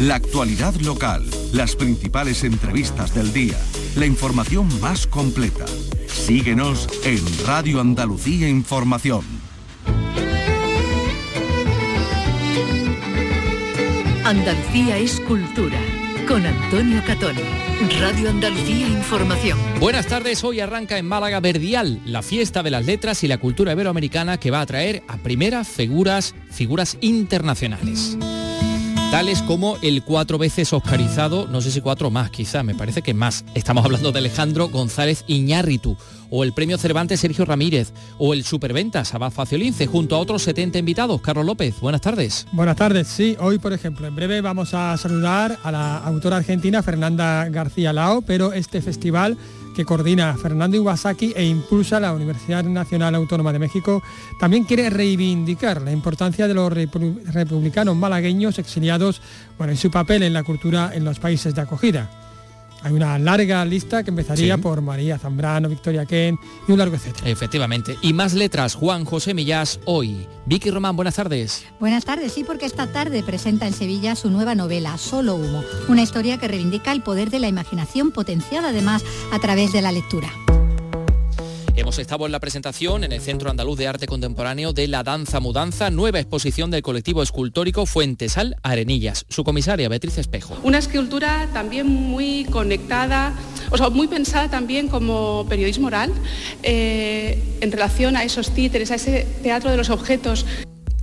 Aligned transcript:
La 0.00 0.16
actualidad 0.16 0.74
local, 0.74 1.24
las 1.52 1.76
principales 1.76 2.44
entrevistas 2.44 3.14
del 3.14 3.32
día, 3.32 3.56
la 3.96 4.04
información 4.04 4.68
más 4.80 5.06
completa. 5.06 5.64
Síguenos 6.06 6.86
en 7.04 7.20
Radio 7.46 7.80
Andalucía 7.80 8.50
Información. 8.50 9.24
Andalucía 14.24 14.98
es 14.98 15.20
cultura. 15.20 15.78
Con 16.28 16.44
Antonio 16.44 17.02
Catón. 17.06 17.36
Radio 17.98 18.28
Andalucía 18.28 18.88
Información. 18.88 19.58
Buenas 19.80 20.06
tardes, 20.06 20.44
hoy 20.44 20.60
arranca 20.60 20.98
en 20.98 21.06
Málaga 21.06 21.40
Verdial, 21.40 22.02
la 22.04 22.20
fiesta 22.20 22.62
de 22.62 22.72
las 22.72 22.84
letras 22.84 23.24
y 23.24 23.28
la 23.28 23.38
cultura 23.38 23.72
iberoamericana 23.72 24.38
que 24.38 24.50
va 24.50 24.60
a 24.60 24.66
traer 24.66 25.02
a 25.08 25.16
primeras 25.16 25.66
figuras, 25.66 26.34
figuras 26.50 26.98
internacionales 27.00 28.18
tales 29.10 29.42
como 29.42 29.76
el 29.82 30.02
cuatro 30.02 30.36
veces 30.38 30.72
oscarizado, 30.72 31.46
no 31.46 31.60
sé 31.60 31.70
si 31.70 31.80
cuatro 31.80 32.10
más 32.10 32.30
quizá, 32.30 32.62
me 32.62 32.74
parece 32.74 33.02
que 33.02 33.14
más. 33.14 33.44
Estamos 33.54 33.84
hablando 33.84 34.12
de 34.12 34.18
Alejandro 34.18 34.68
González 34.68 35.24
Iñárritu, 35.26 35.96
o 36.30 36.44
el 36.44 36.52
premio 36.52 36.76
Cervantes 36.76 37.20
Sergio 37.20 37.44
Ramírez, 37.44 37.92
o 38.18 38.34
el 38.34 38.44
Superventas 38.44 39.14
Abad 39.14 39.30
Faciolince, 39.30 39.86
junto 39.86 40.16
a 40.16 40.18
otros 40.18 40.42
70 40.42 40.78
invitados. 40.78 41.20
Carlos 41.20 41.46
López, 41.46 41.80
buenas 41.80 42.00
tardes. 42.00 42.46
Buenas 42.52 42.76
tardes, 42.76 43.06
sí, 43.06 43.36
hoy 43.38 43.58
por 43.58 43.72
ejemplo, 43.72 44.06
en 44.06 44.16
breve 44.16 44.40
vamos 44.40 44.74
a 44.74 44.96
saludar 44.96 45.58
a 45.62 45.70
la 45.70 45.98
autora 45.98 46.38
argentina 46.38 46.82
Fernanda 46.82 47.48
García 47.48 47.92
Lao, 47.92 48.22
pero 48.22 48.52
este 48.52 48.82
festival 48.82 49.36
que 49.76 49.84
coordina 49.84 50.34
Fernando 50.38 50.78
Iwasaki 50.78 51.34
e 51.36 51.44
impulsa 51.44 52.00
la 52.00 52.14
Universidad 52.14 52.64
Nacional 52.64 53.14
Autónoma 53.14 53.52
de 53.52 53.58
México, 53.58 54.02
también 54.40 54.64
quiere 54.64 54.88
reivindicar 54.88 55.82
la 55.82 55.92
importancia 55.92 56.48
de 56.48 56.54
los 56.54 56.72
republicanos 56.72 57.94
malagueños 57.94 58.58
exiliados 58.58 59.20
bueno, 59.58 59.74
y 59.74 59.76
su 59.76 59.90
papel 59.90 60.22
en 60.22 60.32
la 60.32 60.44
cultura 60.44 60.92
en 60.94 61.04
los 61.04 61.18
países 61.18 61.54
de 61.54 61.60
acogida. 61.60 62.25
Hay 62.86 62.92
una 62.92 63.18
larga 63.18 63.64
lista 63.64 64.04
que 64.04 64.10
empezaría 64.10 64.58
por 64.58 64.80
María 64.80 65.18
Zambrano, 65.18 65.68
Victoria 65.68 66.06
Ken 66.06 66.38
y 66.68 66.70
un 66.70 66.78
largo 66.78 66.94
etcétera. 66.94 67.28
Efectivamente. 67.28 67.96
Y 68.00 68.12
más 68.12 68.32
letras, 68.32 68.76
Juan 68.76 69.04
José 69.04 69.34
Millás, 69.34 69.80
hoy. 69.86 70.24
Vicky 70.44 70.70
Román, 70.70 70.94
buenas 70.94 71.16
tardes. 71.16 71.64
Buenas 71.80 72.04
tardes, 72.04 72.32
sí, 72.32 72.44
porque 72.44 72.64
esta 72.64 72.86
tarde 72.86 73.24
presenta 73.24 73.66
en 73.66 73.72
Sevilla 73.72 74.14
su 74.14 74.30
nueva 74.30 74.54
novela, 74.54 74.98
Solo 74.98 75.34
Humo, 75.34 75.64
una 75.88 76.02
historia 76.02 76.38
que 76.38 76.46
reivindica 76.46 76.92
el 76.92 77.02
poder 77.02 77.30
de 77.30 77.40
la 77.40 77.48
imaginación 77.48 78.12
potenciada 78.12 78.68
además 78.68 79.02
a 79.32 79.40
través 79.40 79.72
de 79.72 79.82
la 79.82 79.90
lectura. 79.90 80.30
Hemos 81.76 81.98
estado 81.98 82.24
en 82.24 82.32
la 82.32 82.40
presentación 82.40 83.04
en 83.04 83.12
el 83.12 83.20
Centro 83.20 83.50
Andaluz 83.50 83.76
de 83.76 83.86
Arte 83.86 84.06
Contemporáneo 84.06 84.72
de 84.72 84.88
La 84.88 85.02
Danza 85.02 85.40
Mudanza, 85.40 85.90
nueva 85.90 86.18
exposición 86.18 86.70
del 86.70 86.80
colectivo 86.80 87.22
escultórico 87.22 87.84
Fuentesal 87.84 88.56
Arenillas. 88.62 89.26
Su 89.28 89.44
comisaria, 89.44 89.86
Beatriz 89.90 90.16
Espejo. 90.16 90.56
Una 90.62 90.78
escultura 90.78 91.50
también 91.52 91.86
muy 91.86 92.46
conectada, 92.46 93.34
o 93.70 93.76
sea, 93.76 93.90
muy 93.90 94.08
pensada 94.08 94.48
también 94.48 94.88
como 94.88 95.44
periodismo 95.50 95.88
oral 95.88 96.14
eh, 96.62 97.38
en 97.60 97.70
relación 97.70 98.16
a 98.16 98.24
esos 98.24 98.52
títeres, 98.54 98.90
a 98.90 98.94
ese 98.94 99.26
teatro 99.42 99.70
de 99.70 99.76
los 99.76 99.90
objetos. 99.90 100.46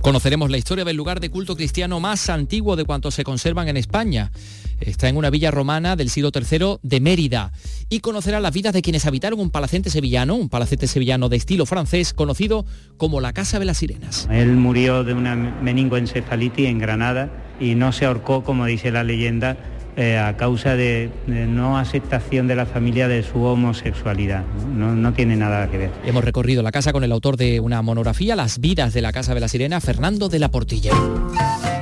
Conoceremos 0.00 0.50
la 0.50 0.58
historia 0.58 0.84
del 0.84 0.96
lugar 0.96 1.20
de 1.20 1.30
culto 1.30 1.54
cristiano 1.54 2.00
más 2.00 2.28
antiguo 2.28 2.74
de 2.74 2.84
cuantos 2.84 3.14
se 3.14 3.22
conservan 3.22 3.68
en 3.68 3.76
España. 3.76 4.32
Está 4.80 5.08
en 5.08 5.16
una 5.16 5.30
villa 5.30 5.50
romana 5.50 5.96
del 5.96 6.10
siglo 6.10 6.30
III 6.34 6.78
de 6.82 7.00
Mérida 7.00 7.52
y 7.88 8.00
conocerá 8.00 8.40
las 8.40 8.52
vidas 8.52 8.72
de 8.72 8.82
quienes 8.82 9.06
habitaron 9.06 9.40
un 9.40 9.50
palacete 9.50 9.90
sevillano, 9.90 10.34
un 10.34 10.48
palacete 10.48 10.86
sevillano 10.86 11.28
de 11.28 11.36
estilo 11.36 11.66
francés 11.66 12.12
conocido 12.12 12.64
como 12.96 13.20
la 13.20 13.32
Casa 13.32 13.58
de 13.58 13.64
las 13.64 13.78
Sirenas. 13.78 14.28
Él 14.30 14.56
murió 14.56 15.04
de 15.04 15.14
una 15.14 15.34
meningoencefalitis 15.36 16.66
en 16.68 16.78
Granada 16.78 17.30
y 17.60 17.74
no 17.74 17.92
se 17.92 18.04
ahorcó, 18.06 18.42
como 18.42 18.66
dice 18.66 18.90
la 18.90 19.04
leyenda, 19.04 19.56
eh, 19.96 20.18
a 20.18 20.36
causa 20.36 20.74
de, 20.74 21.08
no 21.26 21.78
aceptación 21.78 22.48
de 22.48 22.56
la 22.56 22.66
familia 22.66 23.06
de 23.06 23.22
su 23.22 23.42
homosexualidad. 23.44 24.42
¿no? 24.74 24.92
No, 24.94 25.12
tiene 25.12 25.36
nada 25.36 25.70
que 25.70 25.78
ver. 25.78 25.90
Hemos 26.04 26.24
recorrido 26.24 26.64
la 26.64 26.72
casa 26.72 26.92
con 26.92 27.04
el 27.04 27.12
autor 27.12 27.36
de 27.36 27.60
una 27.60 27.80
monografía, 27.80 28.34
Las 28.34 28.58
vidas 28.58 28.92
de 28.92 29.02
la 29.02 29.12
Casa 29.12 29.34
de 29.34 29.40
la 29.40 29.48
Sirena, 29.48 29.80
Fernando 29.80 30.28
de 30.28 30.40
la 30.40 30.50
Portilla. 30.50 30.90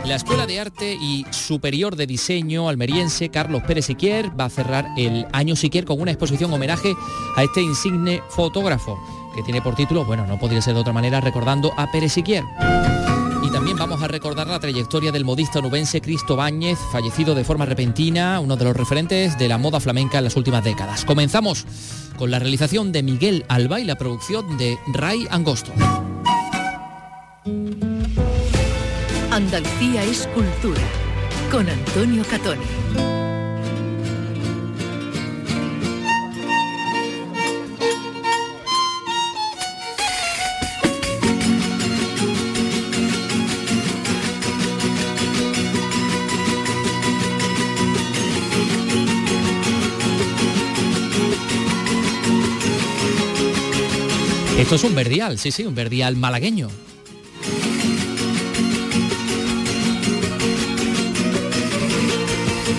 La 0.04 0.16
Escuela 0.16 0.46
de 0.46 0.58
Arte 0.58 0.98
y 1.00 1.24
Superior 1.30 1.94
de 1.94 2.06
Diseño 2.06 2.68
almeriense 2.68 3.28
Carlos 3.28 3.62
Pérez 3.62 3.86
Siquier 3.86 4.38
va 4.38 4.46
a 4.46 4.50
cerrar 4.50 4.88
el 4.96 5.26
año 5.32 5.54
Siquier 5.54 5.84
con 5.84 6.00
una 6.00 6.10
exposición 6.10 6.52
homenaje 6.52 6.94
a 7.36 7.44
este 7.44 7.62
insigne 7.62 8.20
fotógrafo 8.28 8.98
que 9.34 9.42
tiene 9.42 9.62
por 9.62 9.76
título, 9.76 10.04
bueno, 10.04 10.26
no 10.26 10.38
podría 10.38 10.60
ser 10.60 10.74
de 10.74 10.80
otra 10.80 10.92
manera, 10.92 11.20
recordando 11.20 11.72
a 11.76 11.91
Pérez 11.91 12.12
Siquier. 12.12 12.44
Y 13.42 13.50
también 13.50 13.78
vamos 13.78 14.02
a 14.02 14.08
recordar 14.08 14.48
la 14.48 14.60
trayectoria 14.60 15.12
del 15.12 15.24
modista 15.24 15.60
nubense 15.60 16.00
Cristo 16.00 16.36
Báñez, 16.36 16.78
fallecido 16.91 17.34
de 17.34 17.44
forma 17.44 17.64
repentina, 17.64 18.41
uno 18.41 18.56
de 18.56 18.64
los 18.64 18.76
referentes 18.76 19.38
de 19.38 19.48
la 19.48 19.56
moda 19.56 19.80
flamenca 19.80 20.18
en 20.18 20.24
las 20.24 20.36
últimas 20.36 20.64
décadas. 20.64 21.04
Comenzamos 21.04 21.64
con 22.18 22.30
la 22.30 22.41
realización 22.41 22.92
de 22.92 23.02
Miguel 23.02 23.44
Alba 23.48 23.80
y 23.80 23.84
la 23.84 23.96
producción 23.96 24.58
de 24.58 24.78
Ray 24.92 25.26
Angosto. 25.30 25.72
Andalucía 29.32 30.04
es 30.04 30.26
cultura, 30.34 30.82
con 31.50 31.66
Antonio 31.66 32.22
Catoni. 32.28 32.60
Esto 54.59 54.75
es 54.75 54.84
un 54.84 54.94
verdial, 54.94 55.38
sí, 55.38 55.50
sí, 55.50 55.65
un 55.65 55.75
verdial 55.75 56.16
malagueño. 56.16 56.69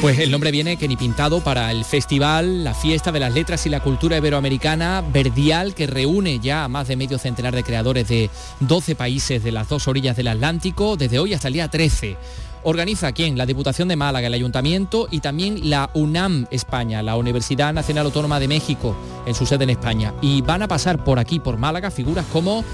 Pues 0.04 0.20
el 0.20 0.32
nombre 0.32 0.52
viene 0.52 0.76
que 0.76 0.90
ni 0.90 0.98
pintado 0.98 1.40
para 1.40 1.72
el 1.72 1.86
festival, 1.86 2.66
la 2.66 2.74
fiesta 2.74 3.14
de 3.14 3.22
las 3.22 3.34
letras 3.34 3.66
y 3.66 3.70
la 3.70 3.80
cultura 3.80 4.18
iberoamericana 4.18 5.02
Verdial, 5.14 5.74
que 5.74 5.88
reúne 5.88 6.40
ya 6.40 6.66
a 6.66 6.68
más 6.68 6.90
de 6.90 6.98
medio 6.98 7.18
centenar 7.18 7.56
de 7.56 7.64
creadores 7.64 8.10
de 8.10 8.30
12 8.60 8.96
países 8.96 9.42
de 9.46 9.54
las 9.54 9.70
dos 9.70 9.88
orillas 9.88 10.18
del 10.18 10.28
Atlántico, 10.28 10.98
desde 10.98 11.20
hoy 11.20 11.34
hasta 11.34 11.48
el 11.48 11.54
día 11.54 11.70
13. 11.70 12.18
Organiza 12.64 13.14
quién? 13.14 13.38
La 13.38 13.46
Diputación 13.46 13.88
de 13.88 13.96
Málaga, 13.96 14.28
el 14.28 14.34
Ayuntamiento 14.34 15.08
y 15.10 15.22
también 15.22 15.70
la 15.70 15.90
UNAM 15.94 16.48
España, 16.52 17.02
la 17.02 17.16
Universidad 17.16 17.72
Nacional 17.74 18.08
Autónoma 18.08 18.42
de 18.42 18.50
México, 18.50 18.98
en 19.26 19.34
su 19.34 19.46
sede 19.46 19.64
en 19.64 19.70
España. 19.70 20.14
Y 20.22 20.42
van 20.42 20.64
a 20.64 20.68
pasar 20.68 21.02
por 21.06 21.18
aquí, 21.18 21.40
por 21.40 21.56
Málaga, 21.56 21.92
figuras 21.92 22.26
como 22.26 22.66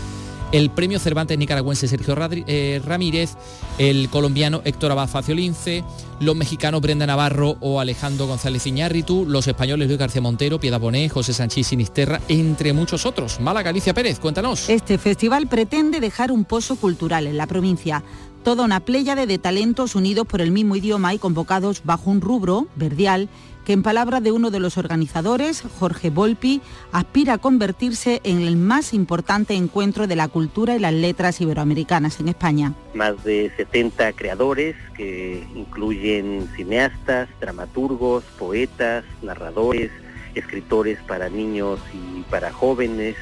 el 0.52 0.70
premio 0.72 1.00
Cervantes 1.00 1.38
nicaragüense 1.38 1.88
Sergio 1.88 2.16
eh, 2.20 2.82
Ramírez, 2.84 3.36
el 3.78 4.10
colombiano 4.10 4.62
Héctor 4.66 4.92
Abad 4.92 5.08
Faciolince, 5.08 5.84
los 6.20 6.36
mexicanos 6.36 6.82
Brenda 6.82 7.06
Navarro 7.06 7.58
o 7.60 7.80
Alejandro 7.80 8.28
González 8.28 8.66
Iñárritu, 8.66 9.26
los 9.28 9.48
españoles 9.48 9.88
Luis 9.88 10.00
García 10.00 10.22
Montero, 10.22 10.60
Piedad 10.60 10.80
Bonet, 10.80 11.12
José 11.12 11.34
Sánchez 11.34 11.68
Sinisterra, 11.68 12.20
entre 12.28 12.74
muchos 12.74 13.06
otros. 13.06 13.40
Mala 13.40 13.64
Galicia 13.64 13.94
Pérez, 13.94 14.20
cuéntanos. 14.20 14.70
Este 14.70 14.98
festival 14.98 15.48
pretende 15.48 16.00
dejar 16.00 16.32
un 16.32 16.46
pozo 16.46 16.76
cultural 16.76 17.28
en 17.28 17.38
la 17.38 17.48
provincia. 17.48 18.04
Toda 18.44 18.64
una 18.64 18.80
pléyade 18.80 19.28
de 19.28 19.38
talentos 19.38 19.96
unidos 19.96 20.26
por 20.26 20.42
el 20.42 20.52
mismo 20.52 20.76
idioma 20.76 21.14
y 21.14 21.20
convocados 21.20 21.82
bajo 21.84 22.10
un 22.10 22.22
rubro, 22.22 22.68
verdial, 22.76 23.30
que 23.70 23.74
en 23.74 23.84
palabras 23.84 24.24
de 24.24 24.32
uno 24.32 24.50
de 24.50 24.60
los 24.60 24.80
organizadores, 24.80 25.62
Jorge 25.78 26.10
Volpi, 26.10 26.60
aspira 26.92 27.34
a 27.34 27.38
convertirse 27.38 28.20
en 28.24 28.42
el 28.42 28.56
más 28.56 28.96
importante 28.96 29.54
encuentro 29.54 30.08
de 30.08 30.16
la 30.16 30.28
cultura 30.28 30.76
y 30.76 30.80
las 30.80 30.92
letras 30.92 31.40
iberoamericanas 31.40 32.20
en 32.20 32.30
España. 32.30 32.74
Más 32.96 33.24
de 33.24 33.52
70 33.58 34.14
creadores 34.14 34.76
que 34.98 35.46
incluyen 35.54 36.50
cineastas, 36.56 37.30
dramaturgos, 37.40 38.24
poetas, 38.40 39.06
narradores, 39.22 39.92
escritores 40.34 40.98
para 41.08 41.30
niños 41.30 41.80
y 41.94 42.24
para 42.24 42.52
jóvenes, 42.52 43.18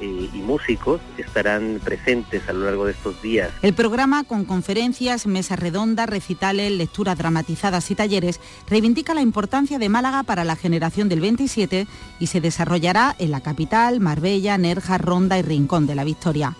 eh, 0.00 0.30
y 0.32 0.38
músicos 0.38 1.00
estarán 1.16 1.80
presentes 1.82 2.48
a 2.48 2.52
lo 2.52 2.66
largo 2.66 2.86
de 2.86 2.92
estos 2.92 3.20
días. 3.22 3.50
El 3.62 3.74
programa, 3.74 4.24
con 4.24 4.44
conferencias, 4.44 5.26
mesas 5.26 5.58
redondas, 5.58 6.08
recitales, 6.08 6.72
lecturas 6.72 7.18
dramatizadas 7.18 7.90
y 7.90 7.94
talleres, 7.94 8.40
reivindica 8.68 9.14
la 9.14 9.22
importancia 9.22 9.78
de 9.78 9.88
Málaga 9.88 10.22
para 10.22 10.44
la 10.44 10.56
generación 10.56 11.08
del 11.08 11.20
27 11.20 11.86
y 12.20 12.26
se 12.26 12.40
desarrollará 12.40 13.16
en 13.18 13.30
la 13.30 13.40
capital, 13.40 14.00
Marbella, 14.00 14.58
Nerja, 14.58 14.98
Ronda 14.98 15.38
y 15.38 15.42
Rincón 15.42 15.86
de 15.86 15.94
la 15.94 16.04
Victoria. 16.04 16.56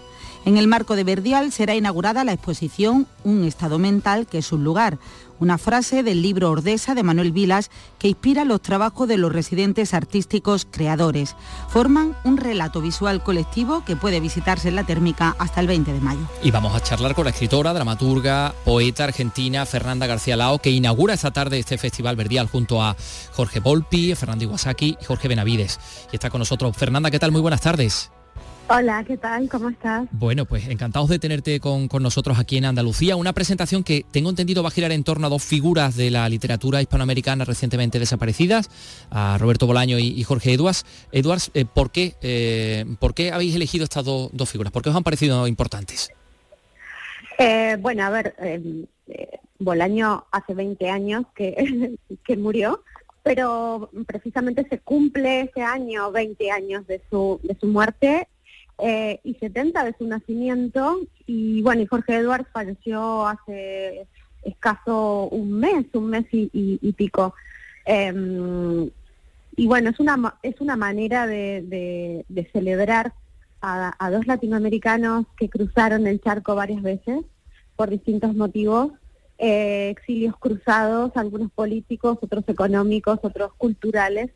En 0.47 0.56
el 0.56 0.69
marco 0.69 0.94
de 0.94 1.03
Verdial 1.03 1.50
será 1.50 1.75
inaugurada 1.75 2.23
la 2.23 2.32
exposición 2.32 3.09
Un 3.25 3.43
estado 3.43 3.81
mental 3.81 4.29
que 4.29 4.39
es 4.39 4.53
un 4.53 4.62
lugar, 4.62 4.97
una 5.41 5.59
frase 5.59 6.03
del 6.03 6.23
libro 6.23 6.50
Ordesa 6.50 6.94
de 6.94 7.03
Manuel 7.03 7.33
Vilas 7.33 7.71
que 7.99 8.09
inspira 8.09 8.44
los 8.44 8.62
trabajos 8.62 9.09
de 9.09 9.19
los 9.19 9.33
residentes 9.33 9.94
artísticos 9.94 10.67
creadores. 10.71 11.37
Forman 11.69 12.17
un 12.25 12.37
relato 12.37 12.81
visual 12.81 13.23
colectivo 13.23 13.85
que 13.85 13.97
puede 13.97 14.21
visitarse 14.21 14.69
en 14.69 14.77
la 14.77 14.85
térmica 14.85 15.37
hasta 15.38 15.61
el 15.61 15.67
20 15.67 15.93
de 15.93 16.00
mayo. 16.00 16.21
Y 16.43 16.50
vamos 16.50 16.75
a 16.75 16.81
charlar 16.81 17.15
con 17.15 17.25
la 17.25 17.31
escritora, 17.31 17.73
dramaturga, 17.73 18.55
poeta 18.65 19.05
argentina 19.05 19.67
Fernanda 19.67 20.06
García 20.06 20.37
Lao, 20.37 20.59
que 20.59 20.71
inaugura 20.71 21.15
esta 21.15 21.33
tarde 21.33 21.59
este 21.59 21.79
Festival 21.79 22.17
Verdial 22.17 22.49
junto 22.49 22.82
a 22.82 22.97
Jorge 23.32 23.61
Volpi, 23.61 24.15
Fernando 24.15 24.44
Iwasaki 24.44 24.97
y 25.00 25.05
Jorge 25.05 25.29
Benavides. 25.29 25.79
Y 26.12 26.17
está 26.17 26.31
con 26.31 26.39
nosotros 26.39 26.77
Fernanda, 26.77 27.11
¿qué 27.11 27.19
tal? 27.19 27.32
Muy 27.32 27.41
buenas 27.41 27.61
tardes. 27.61 28.11
Hola, 28.69 29.05
¿qué 29.07 29.17
tal? 29.17 29.49
¿Cómo 29.49 29.69
estás? 29.69 30.09
Bueno, 30.11 30.45
pues 30.45 30.67
encantados 30.67 31.09
de 31.09 31.21
tenerte 31.21 31.61
con, 31.61 31.89
nosotros 32.01 32.37
aquí 32.37 32.57
en 32.57 32.65
Andalucía. 32.65 33.15
Una 33.15 33.33
presentación 33.33 33.85
que 33.85 34.05
tengo 34.11 34.29
entendido 34.29 34.65
va 34.65 34.71
a 34.71 34.73
girar 34.73 34.91
en 34.91 35.05
torno 35.05 35.29
a 35.29 35.31
dos 35.31 35.45
figuras 35.45 35.97
de 35.97 36.11
la 36.11 36.29
literatura 36.29 36.83
hispanoamericana 36.83 37.45
recientemente 37.45 38.01
desaparecidas, 38.01 38.69
a 39.11 39.39
Roberto 39.39 39.69
Bolaño 39.69 40.01
y, 40.01 40.21
Jorge 40.25 40.53
Eduards. 40.53 40.85
Eduards, 41.13 41.53
eh, 41.55 41.65
¿por, 41.65 41.93
qué, 41.93 42.17
eh, 42.23 42.85
¿por 42.99 43.15
qué 43.15 43.31
habéis 43.31 43.55
elegido 43.55 43.85
estas 43.85 44.05
dos, 44.05 44.51
figuras? 44.51 44.73
¿Por 44.73 44.83
qué 44.83 44.91
os 44.91 44.97
han 44.97 45.05
parecido 45.05 45.47
importantes? 45.47 46.11
Eh, 47.39 47.77
bueno, 47.79 48.05
a 48.05 48.11
ver, 48.11 48.35
Bolaño 49.61 50.25
hace 50.33 50.55
20 50.55 50.91
años 50.91 51.25
que, 51.37 51.97
que 52.25 52.37
murió 52.37 52.83
pero 53.23 53.91
precisamente 54.07 54.65
se 54.71 54.79
cumple 54.79 55.41
ese 55.41 55.61
año, 55.61 56.13
20 56.13 56.49
años 56.53 56.87
de 56.87 57.03
su, 57.11 57.41
de 57.43 57.57
su 57.59 57.67
muerte 57.67 58.29
eh, 58.78 59.20
y 59.25 59.34
70 59.34 59.84
de 59.84 59.94
su 59.99 60.06
nacimiento. 60.06 61.00
Y 61.26 61.62
bueno, 61.62 61.82
y 61.82 61.87
Jorge 61.87 62.17
Eduardo 62.17 62.46
falleció 62.52 63.26
hace 63.26 64.06
escaso 64.43 65.28
un 65.28 65.52
mes, 65.58 65.87
un 65.94 66.11
mes 66.11 66.26
y, 66.31 66.93
pico. 66.93 67.34
Em, 67.84 68.90
y 69.56 69.67
bueno, 69.67 69.90
es 69.90 70.00
una, 70.00 70.37
es 70.43 70.61
una 70.61 70.76
manera 70.76 71.26
de, 71.26 72.25
celebrar 72.52 73.12
a, 73.62 74.11
dos 74.11 74.26
latinoamericanos 74.26 75.26
que 75.37 75.49
cruzaron 75.49 76.06
el 76.06 76.20
charco 76.20 76.55
varias 76.55 76.82
veces 76.82 77.25
por 77.75 77.90
distintos 77.90 78.34
motivos, 78.34 78.93
eh, 79.38 79.88
exilios 79.90 80.37
cruzados, 80.38 81.12
algunos 81.17 81.50
políticos, 81.50 82.19
otros 82.20 82.44
económicos, 82.46 83.19
otros 83.22 83.52
culturales, 83.55 84.31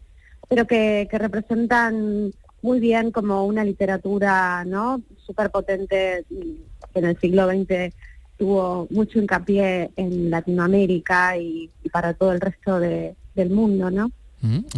pero 0.49 0.67
que 0.67 1.09
representan 1.13 2.33
muy 2.63 2.81
bien 2.81 3.11
como 3.11 3.45
una 3.45 3.65
literatura 3.65 4.65
no 4.65 5.01
súper 5.25 5.51
potente 5.51 6.25
que 6.29 6.99
en 6.99 7.05
el 7.05 7.19
siglo 7.19 7.49
XX 7.49 7.95
tuvo 8.37 8.87
mucho 8.91 9.19
hincapié 9.19 9.91
en 9.97 10.31
Latinoamérica 10.31 11.37
y, 11.37 11.71
para 11.93 12.15
todo 12.15 12.33
el 12.33 12.41
resto 12.41 12.81
del 12.81 13.51
mundo, 13.51 13.91
¿no? 13.91 14.11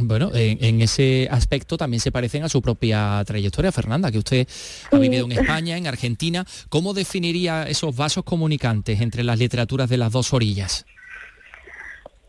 Bueno, 0.01 0.33
en, 0.35 0.83
ese 0.83 1.29
aspecto 1.31 1.77
también 1.77 2.01
se 2.01 2.11
parecen 2.11 2.43
a 2.43 2.49
su 2.49 2.61
propia 2.61 3.23
trayectoria, 3.25 3.71
Fernanda, 3.71 4.11
que 4.11 4.19
usted 4.19 4.49
ha 4.91 4.99
vivido 4.99 5.27
en 5.27 5.33
España, 5.33 5.77
en 5.77 5.87
Argentina. 5.87 6.45
¿Cómo 6.69 6.95
definiría 6.95 7.69
esos 7.69 7.95
vasos 7.95 8.25
comunicantes 8.25 9.01
entre 9.01 9.23
las 9.23 9.39
literaturas 9.39 9.89
de 9.89 9.99
las 9.99 10.11
dos 10.11 10.33
orillas? 10.33 10.85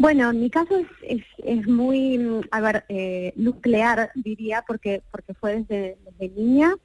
Bueno, 0.03 0.31
en 0.31 0.41
mi 0.41 0.50
caso 0.50 0.79
es, 1.01 1.23
es, 1.38 1.65
muy, 1.65 2.19
a 2.51 2.59
ver, 2.59 2.83
eh, 2.89 3.31
nuclear 3.38 4.11
diría, 4.15 4.61
porque, 4.67 5.01
porque 5.09 5.33
fue 5.33 5.63
desde, 5.63 5.97
niña. 6.35 6.75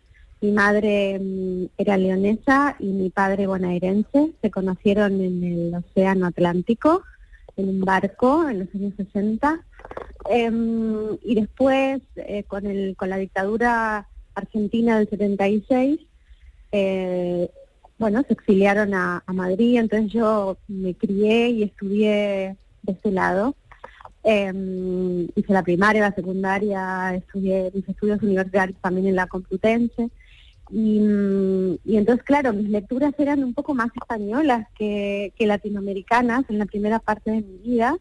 Mi 0.40 0.52
madre 0.52 1.18
mm, 1.18 1.64
era 1.78 1.96
leonesa 1.96 2.76
y 2.78 2.86
mi 2.86 3.10
padre 3.10 3.48
bonaerense. 3.48 4.34
Se 4.40 4.50
conocieron 4.52 5.20
en 5.20 5.42
el 5.42 5.74
Océano 5.74 6.26
Atlántico, 6.26 7.02
en 7.56 7.68
un 7.70 7.80
barco 7.80 8.48
en 8.48 8.60
los 8.60 8.68
años 8.72 8.94
60. 8.96 9.64
Em, 10.30 11.18
y 11.24 11.34
después, 11.34 12.00
eh, 12.14 12.44
con, 12.44 12.66
el, 12.66 12.94
con 12.94 13.10
la 13.10 13.16
dictadura 13.16 14.06
argentina 14.36 14.96
del 14.96 15.10
76, 15.10 15.98
eh, 16.70 17.50
bueno, 17.98 18.22
se 18.28 18.34
exiliaron 18.34 18.94
a, 18.94 19.24
a 19.26 19.32
Madrid. 19.32 19.80
Entonces 19.80 20.12
yo 20.12 20.56
me 20.68 20.94
crié 20.94 21.48
y 21.48 21.64
estudié 21.64 22.56
ese 22.92 23.10
lado. 23.10 23.54
Em, 24.24 25.28
hice 25.36 25.52
la 25.52 25.62
primaria, 25.62 26.02
la 26.02 26.14
secundaria, 26.14 27.14
estudié 27.14 27.70
mis 27.72 27.88
estudios 27.88 28.22
universitarios 28.22 28.78
también 28.80 29.06
en 29.06 29.16
la 29.16 29.26
Complutense. 29.26 30.10
Y, 30.70 31.00
y, 31.84 31.96
entonces, 31.96 32.24
claro, 32.24 32.52
mis 32.52 32.68
lecturas 32.68 33.14
eran 33.18 33.42
un 33.42 33.54
poco 33.54 33.74
más 33.74 33.90
españolas 33.94 34.66
que, 34.76 35.32
latinoamericanas 35.38 36.44
en 36.48 36.58
la 36.58 36.66
primera 36.66 36.98
parte 36.98 37.30
de 37.30 37.42
mi 37.42 37.58
vida. 37.58 37.96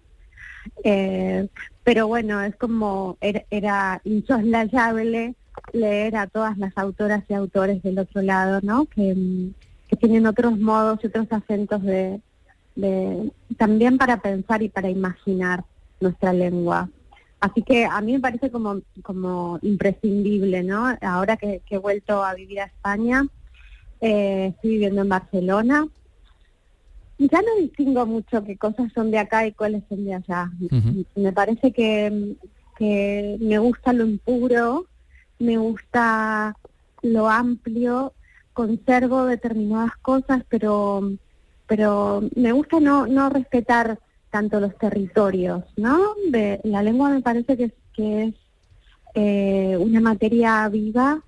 Eh, 0.84 1.48
pero 1.84 2.08
bueno, 2.08 2.42
es 2.42 2.56
como 2.58 3.18
era, 3.22 3.44
era 3.50 4.02
insoslayable 4.04 5.36
leer 5.72 6.16
a 6.18 6.28
todas 6.28 6.58
las 6.58 6.78
autoras 6.78 7.24
y 7.30 7.34
autores 7.34 7.82
del 7.84 8.00
otro 8.00 8.22
lado, 8.22 8.60
¿no? 8.62 8.86
Que, 8.86 9.16
que 9.88 9.96
tienen 9.96 10.28
otros 10.28 10.60
modos 10.60 11.00
y 11.04 11.08
otros 11.08 11.28
acentos 11.32 11.82
de, 11.84 12.20
también 13.58 13.98
para 13.98 14.22
pensar 14.22 14.62
y 14.62 14.70
para 14.70 14.90
imaginar 14.90 15.64
nuestra 16.00 16.34
lengua. 16.34 16.90
Así 17.40 17.62
que 17.62 17.86
a 17.86 18.02
mí 18.02 18.14
me 18.14 18.20
parece 18.20 18.50
como, 18.50 18.82
como 19.04 19.60
imprescindible, 19.62 20.64
¿no? 20.64 20.98
Ahora 21.02 21.38
que, 21.38 21.62
he 21.70 21.78
vuelto 21.78 22.24
a 22.24 22.34
vivir 22.34 22.62
a 22.62 22.66
España, 22.66 23.26
eh, 24.02 24.54
estoy 24.56 24.72
viviendo 24.72 25.02
en 25.02 25.10
Barcelona, 25.10 25.88
ya 27.20 27.42
no 27.42 27.56
distingo 27.60 28.06
mucho 28.06 28.44
qué 28.44 28.58
cosas 28.58 28.92
son 28.94 29.10
de 29.12 29.18
acá 29.18 29.48
y 29.48 29.54
cuáles 29.54 29.84
son 29.90 30.06
de 30.06 30.14
allá. 30.14 30.52
Me 31.16 31.34
parece 31.34 31.72
que, 31.72 32.36
que 32.78 33.38
me 33.40 33.58
gusta 33.58 33.92
lo 33.94 34.06
impuro, 34.06 34.86
me 35.40 35.58
gusta 35.58 36.56
lo 37.02 37.30
amplio, 37.30 38.14
conservo 38.54 39.26
determinadas 39.26 39.98
cosas, 39.98 40.44
pero 40.48 41.12
pero 41.68 42.24
me 42.36 42.52
gusta 42.52 42.80
no, 42.80 43.06
no 43.08 43.30
respetar 43.30 44.00
tanto 44.32 44.60
los 44.60 44.78
territorios, 44.78 45.64
¿no? 45.76 46.16
De, 46.32 46.60
la 46.64 46.82
lengua 46.82 47.10
me 47.10 47.22
parece 47.22 47.58
que 47.58 47.64
es, 47.66 47.74
que 47.94 48.24
es 48.24 48.34
eh, 49.14 49.78
una 49.78 50.00
materia 50.00 50.68
viva, 50.70 51.22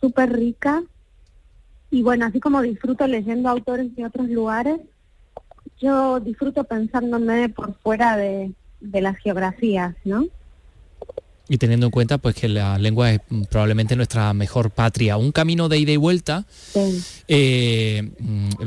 súper 0.00 0.32
rica, 0.32 0.82
y 1.90 2.02
bueno, 2.02 2.26
así 2.26 2.38
como 2.38 2.62
disfruto 2.62 3.06
leyendo 3.06 3.48
autores 3.48 3.94
de 3.96 4.04
otros 4.04 4.28
lugares, 4.28 4.80
yo 5.80 6.20
disfruto 6.20 6.64
pensándome 6.64 7.48
por 7.48 7.74
fuera 7.78 8.16
de, 8.16 8.52
de 8.80 9.00
las 9.00 9.16
geografías, 9.18 9.96
¿no? 10.04 10.26
Y 11.50 11.58
teniendo 11.58 11.86
en 11.86 11.90
cuenta 11.90 12.18
pues 12.18 12.36
que 12.36 12.48
la 12.48 12.78
lengua 12.78 13.10
es 13.10 13.20
probablemente 13.50 13.96
nuestra 13.96 14.32
mejor 14.34 14.70
patria. 14.70 15.16
Un 15.16 15.32
camino 15.32 15.68
de 15.68 15.78
ida 15.78 15.90
y 15.90 15.96
vuelta. 15.96 16.46
Eh, 17.26 18.08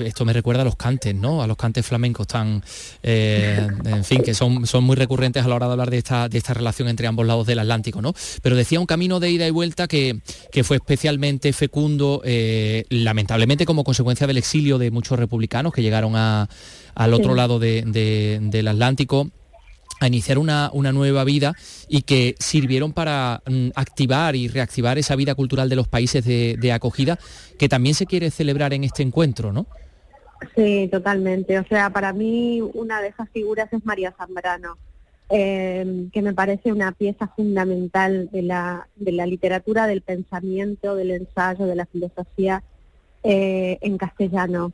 esto 0.04 0.26
me 0.26 0.34
recuerda 0.34 0.64
a 0.64 0.66
los 0.66 0.76
cantes, 0.76 1.16
¿no? 1.16 1.42
A 1.42 1.48
los 1.48 1.56
cantes 1.56 1.86
flamencos 1.86 2.28
tan, 2.28 2.62
eh, 3.02 3.66
en 3.86 4.04
fin, 4.04 4.22
que 4.22 4.34
son, 4.34 4.68
son 4.68 4.84
muy 4.84 4.98
recurrentes 4.98 5.46
a 5.46 5.48
la 5.48 5.56
hora 5.56 5.68
de 5.68 5.72
hablar 5.72 5.92
de 5.92 6.00
esta, 6.00 6.28
de 6.28 6.38
esta 6.38 6.54
relación 6.54 6.90
entre 6.90 7.08
ambos 7.08 7.26
lados 7.26 7.48
del 7.48 7.60
Atlántico, 7.60 8.02
¿no? 8.02 8.14
Pero 8.42 8.58
decía 8.58 8.82
un 8.82 8.86
camino 8.86 9.22
de 9.22 9.32
ida 9.32 9.48
y 9.48 9.52
vuelta 9.52 9.88
que, 9.88 10.20
que 10.52 10.66
fue 10.66 10.76
especialmente 10.76 11.54
fecundo, 11.54 12.22
eh, 12.26 12.84
lamentablemente 12.90 13.66
como 13.66 13.86
consecuencia 13.86 14.28
del 14.28 14.40
exilio 14.40 14.78
de 14.78 14.92
muchos 14.92 15.18
republicanos 15.18 15.72
que 15.72 15.84
llegaron 15.84 16.18
a, 16.18 16.50
al 16.96 17.14
otro 17.14 17.34
lado 17.34 17.60
del 17.60 18.68
Atlántico 18.68 19.32
a 20.04 20.08
iniciar 20.08 20.38
una, 20.38 20.70
nueva 20.74 21.24
vida 21.24 21.54
y 21.88 22.02
que 22.02 22.36
sirvieron 22.40 22.92
para 22.92 23.42
mm, 23.46 23.70
activar 23.76 24.36
y 24.36 24.48
reactivar 24.48 24.98
esa 24.98 25.16
vida 25.16 25.34
cultural 25.34 25.70
de 25.70 25.76
los 25.76 25.88
países 25.88 26.26
de, 26.26 26.72
acogida 26.74 27.18
que 27.58 27.70
también 27.70 27.96
se 27.96 28.06
quiere 28.06 28.32
celebrar 28.32 28.74
en 28.74 28.84
este 28.84 29.04
encuentro, 29.04 29.54
¿no? 29.54 29.68
Sí, 30.56 30.90
totalmente. 30.92 31.58
O 31.58 31.66
sea, 31.66 31.90
para 31.92 32.12
mí 32.12 32.62
una 32.74 33.02
de 33.02 33.10
esas 33.10 33.30
figuras 33.30 33.72
es 33.72 33.86
María 33.86 34.14
Zambrano, 34.18 34.78
eh, 35.30 36.08
que 36.12 36.22
me 36.22 36.34
parece 36.34 36.72
una 36.72 36.92
pieza 36.92 37.28
fundamental 37.28 38.30
de 38.32 38.42
la, 38.42 38.88
de 38.96 39.14
la 39.14 39.26
literatura, 39.26 39.88
del 39.88 40.02
pensamiento, 40.02 40.96
del 40.96 41.12
ensayo, 41.12 41.66
de 41.66 41.76
la 41.76 41.86
filosofía 41.86 42.62
eh, 43.24 43.78
en 43.82 43.98
castellano. 43.98 44.74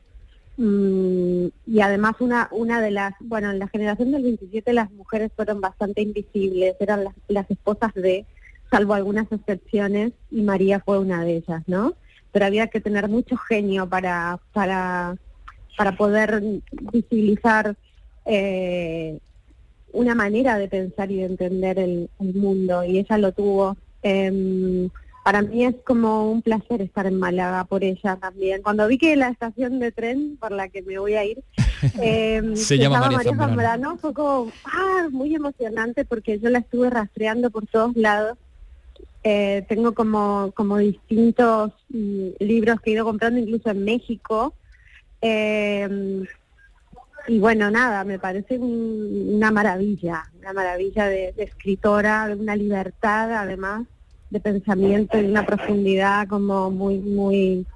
Mm, 0.62 1.46
y 1.66 1.80
además 1.80 2.16
una, 2.20 2.48
una 2.50 2.82
de 2.82 2.90
las, 2.90 3.14
bueno, 3.18 3.50
en 3.50 3.58
la 3.58 3.68
generación 3.68 4.10
del 4.10 4.24
27 4.24 4.74
las 4.74 4.90
mujeres 4.90 5.32
fueron 5.34 5.62
bastante 5.62 6.02
invisibles, 6.02 6.76
eran 6.80 7.02
las, 7.02 7.14
las 7.28 7.50
esposas 7.50 7.94
de, 7.94 8.26
salvo 8.70 8.92
algunas 8.92 9.32
excepciones, 9.32 10.12
y 10.30 10.42
María 10.42 10.80
fue 10.80 10.98
una 10.98 11.24
de 11.24 11.36
ellas, 11.36 11.62
¿no? 11.66 11.94
Pero 12.30 12.44
había 12.44 12.66
que 12.66 12.82
tener 12.82 13.08
mucho 13.08 13.38
genio 13.38 13.88
para, 13.88 14.38
para, 14.52 15.16
para 15.78 15.96
poder 15.96 16.42
visibilizar 16.92 17.74
eh, 18.26 19.18
una 19.94 20.14
manera 20.14 20.58
de 20.58 20.68
pensar 20.68 21.10
y 21.10 21.16
de 21.16 21.24
entender 21.24 21.78
el, 21.78 22.10
mundo, 22.18 22.84
y 22.84 22.98
ella 22.98 23.16
lo 23.16 23.32
tuvo. 23.32 23.78
Em, 24.02 24.90
para 25.22 25.42
mí 25.42 25.64
es 25.64 25.74
como 25.84 26.30
un 26.30 26.40
placer 26.42 26.80
estar 26.80 27.06
en 27.06 27.18
Málaga 27.18 27.64
por 27.64 27.84
ella 27.84 28.16
también. 28.16 28.62
Cuando 28.62 28.86
vi 28.88 28.96
que 28.98 29.14
la 29.16 29.28
estación 29.28 29.78
de 29.78 29.92
tren 29.92 30.36
por 30.40 30.50
la 30.52 30.68
que 30.68 30.82
me 30.82 30.98
voy 30.98 31.14
a 31.14 31.24
ir 31.24 31.42
eh, 32.02 32.52
se 32.54 32.78
llama 32.78 33.00
María, 33.00 33.18
María 33.18 33.36
Zambrano. 33.36 33.96
Fue 33.98 34.14
como 34.14 34.50
ah, 34.64 35.08
muy 35.10 35.34
emocionante 35.34 36.04
porque 36.04 36.38
yo 36.38 36.48
la 36.48 36.60
estuve 36.60 36.88
rastreando 36.90 37.50
por 37.50 37.66
todos 37.66 37.96
lados. 37.96 38.38
Eh, 39.22 39.66
tengo 39.68 39.92
como, 39.92 40.52
como 40.54 40.78
distintos 40.78 41.72
mm, 41.90 42.28
libros 42.40 42.80
que 42.80 42.90
he 42.90 42.94
ido 42.94 43.04
comprando 43.04 43.38
incluso 43.38 43.70
en 43.70 43.84
México. 43.84 44.54
Eh, 45.20 46.24
y 47.28 47.38
bueno, 47.38 47.70
nada, 47.70 48.02
me 48.04 48.18
parece 48.18 48.56
un- 48.58 49.34
una 49.34 49.50
maravilla, 49.50 50.24
una 50.38 50.54
maravilla 50.54 51.06
de, 51.06 51.32
de 51.32 51.42
escritora, 51.42 52.26
de 52.28 52.34
una 52.34 52.56
libertad 52.56 53.32
además 53.34 53.86
de 54.30 54.40
pensamiento 54.40 55.20
y 55.20 55.24
una 55.26 55.44
profundidad 55.44 56.26
como 56.28 56.70
muy, 56.70 56.98
muy, 56.98 57.66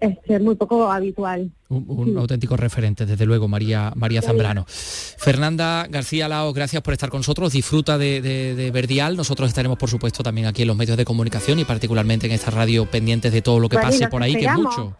este, 0.00 0.38
muy 0.40 0.54
poco 0.54 0.90
habitual. 0.90 1.50
Un, 1.68 1.84
un 1.88 2.18
auténtico 2.18 2.56
referente, 2.56 3.04
desde 3.06 3.26
luego, 3.26 3.48
María, 3.48 3.92
María 3.96 4.22
Zambrano. 4.22 4.64
Fernanda 4.68 5.86
García 5.90 6.28
Lao, 6.28 6.52
gracias 6.52 6.82
por 6.82 6.92
estar 6.94 7.10
con 7.10 7.20
nosotros. 7.20 7.52
Disfruta 7.52 7.98
de, 7.98 8.20
de- 8.20 8.54
de 8.54 8.70
Verdial. 8.70 9.16
Nosotros 9.16 9.48
estaremos, 9.48 9.78
por 9.78 9.90
supuesto, 9.90 10.22
también 10.22 10.46
aquí 10.46 10.62
en 10.62 10.68
los 10.68 10.76
medios 10.76 10.96
de 10.96 11.04
comunicación 11.04 11.58
y 11.58 11.64
particularmente 11.64 12.26
en 12.26 12.32
esta 12.32 12.50
radio 12.50 12.86
pendientes 12.90 13.32
de 13.32 13.42
todo 13.42 13.58
lo 13.60 13.68
que 13.68 13.76
pase 13.78 14.08
por 14.08 14.22
ahí, 14.22 14.34
que 14.34 14.44
es 14.46 14.52
mucho. 14.54 14.96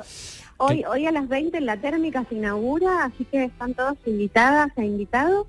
Hoy, 0.57 0.85
hoy 0.89 1.05
a 1.07 1.11
las 1.13 1.29
20 1.29 1.59
en 1.59 1.67
la 1.67 1.77
térmica 1.79 2.25
se 2.29 2.37
inaugura, 2.37 3.05
así 3.05 3.25
que 3.25 3.45
están 3.45 3.75
todos 3.75 3.97
invitadas 4.07 4.71
e 4.77 4.85
invitados. 4.87 5.47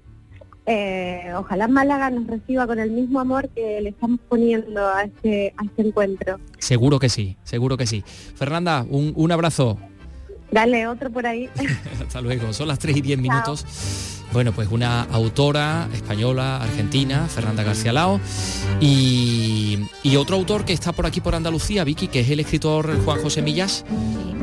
Eh, 0.67 1.31
ojalá 1.35 1.67
Málaga 1.67 2.09
nos 2.09 2.25
reciba 2.25 2.65
con 2.65 2.79
el 2.79 2.89
mismo 2.91 3.19
amor 3.19 3.49
que 3.49 3.79
le 3.81 3.89
estamos 3.89 4.19
poniendo 4.27 4.87
a 4.87 5.03
este, 5.03 5.53
a 5.57 5.63
este 5.65 5.81
encuentro. 5.83 6.39
Seguro 6.57 6.97
que 6.99 7.09
sí, 7.09 7.37
seguro 7.43 7.77
que 7.77 7.85
sí. 7.85 8.03
Fernanda, 8.35 8.85
un, 8.89 9.13
un 9.15 9.31
abrazo. 9.31 9.77
Dale 10.51 10.87
otro 10.87 11.11
por 11.11 11.25
ahí. 11.27 11.49
Hasta 12.01 12.21
luego. 12.21 12.53
Son 12.53 12.67
las 12.67 12.79
3 12.79 12.97
y 12.97 13.01
10 13.01 13.17
Chao. 13.17 13.21
minutos. 13.23 13.65
Bueno, 14.35 14.51
pues 14.51 14.67
una 14.69 15.03
autora 15.03 15.87
española, 15.93 16.57
argentina, 16.61 17.25
Fernanda 17.29 17.63
García 17.63 17.93
Lao, 17.93 18.19
y, 18.81 19.77
y 20.03 20.17
otro 20.17 20.35
autor 20.35 20.65
que 20.65 20.73
está 20.73 20.91
por 20.91 21.05
aquí 21.05 21.21
por 21.21 21.35
Andalucía, 21.35 21.85
Vicky, 21.85 22.09
que 22.09 22.19
es 22.19 22.29
el 22.29 22.41
escritor 22.41 23.01
Juan 23.05 23.21
José 23.21 23.41
Millas. 23.41 23.85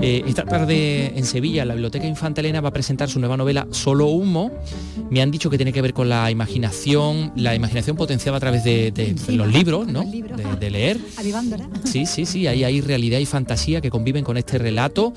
Eh, 0.01 0.25
esta 0.27 0.45
tarde 0.47 1.13
en 1.17 1.27
Sevilla, 1.27 1.67
la 1.67 1.75
Biblioteca 1.75 2.07
Infanta 2.07 2.41
Elena 2.41 2.63
va 2.63 2.71
a 2.71 2.73
presentar 2.73 3.11
su 3.11 3.21
nueva 3.21 3.37
novela 3.37 3.69
Solo 3.71 4.07
Humo. 4.07 4.51
Me 5.11 5.21
han 5.21 5.31
dicho 5.31 5.51
que 5.51 5.59
tiene 5.59 5.75
que 5.75 5.83
ver 5.83 5.93
con 5.93 6.09
la 6.09 6.31
imaginación, 6.31 7.31
la 7.37 7.55
imaginación 7.55 7.95
potenciada 7.95 8.39
a 8.39 8.41
través 8.41 8.65
de, 8.65 8.91
de- 8.93 9.13
de 9.13 9.33
los 9.35 9.47
libros, 9.53 9.87
¿no? 9.87 10.03
De, 10.03 10.57
de 10.59 10.71
leer. 10.71 10.99
Sí, 11.85 12.07
sí, 12.07 12.25
sí, 12.25 12.47
ahí 12.47 12.65
hay 12.65 12.81
realidad 12.81 13.19
y 13.19 13.27
fantasía 13.27 13.83
que 13.83 13.91
conviven 13.91 14.25
con 14.25 14.39
este 14.39 14.57
relato 14.57 15.13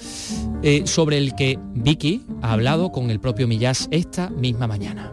eh, 0.62 0.82
sobre 0.86 1.18
el 1.18 1.34
que 1.36 1.58
Vicky 1.74 2.24
ha 2.42 2.52
hablado 2.52 2.92
con 2.92 3.10
el 3.10 3.22
propio 3.22 3.48
Millás 3.48 3.88
esta 3.92 4.30
misma 4.30 4.65
mañana. 4.68 5.12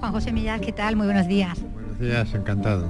Juan 0.00 0.12
José 0.12 0.32
Millas, 0.32 0.60
¿qué 0.60 0.72
tal? 0.72 0.96
Muy 0.96 1.06
buenos 1.06 1.26
días. 1.26 1.58
Buenos 1.60 2.00
días, 2.00 2.34
encantado. 2.34 2.88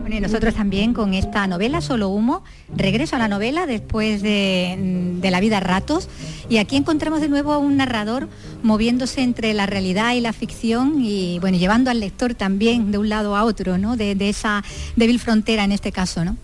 Bueno, 0.00 0.16
y 0.16 0.20
nosotros 0.20 0.54
también 0.54 0.94
con 0.94 1.14
esta 1.14 1.46
novela, 1.46 1.80
Solo 1.80 2.08
Humo, 2.08 2.44
regreso 2.74 3.16
a 3.16 3.18
la 3.18 3.28
novela 3.28 3.66
después 3.66 4.22
de, 4.22 4.76
mm, 4.78 5.20
de 5.20 5.30
La 5.30 5.40
vida 5.40 5.58
a 5.58 5.60
ratos. 5.60 6.08
Y 6.48 6.58
aquí 6.58 6.76
encontramos 6.76 7.20
de 7.20 7.28
nuevo 7.28 7.52
a 7.52 7.58
un 7.58 7.76
narrador 7.76 8.28
moviéndose 8.62 9.22
entre 9.22 9.52
la 9.52 9.66
realidad 9.66 10.14
y 10.14 10.20
la 10.20 10.32
ficción 10.32 11.00
y 11.00 11.38
bueno, 11.40 11.58
llevando 11.58 11.90
al 11.90 12.00
lector 12.00 12.34
también 12.34 12.92
de 12.92 12.98
un 12.98 13.08
lado 13.08 13.36
a 13.36 13.44
otro, 13.44 13.78
¿no? 13.78 13.96
De, 13.96 14.14
de 14.14 14.28
esa 14.28 14.62
débil 14.96 15.18
frontera 15.18 15.64
en 15.64 15.72
este 15.72 15.92
caso, 15.92 16.24
¿no? 16.24 16.36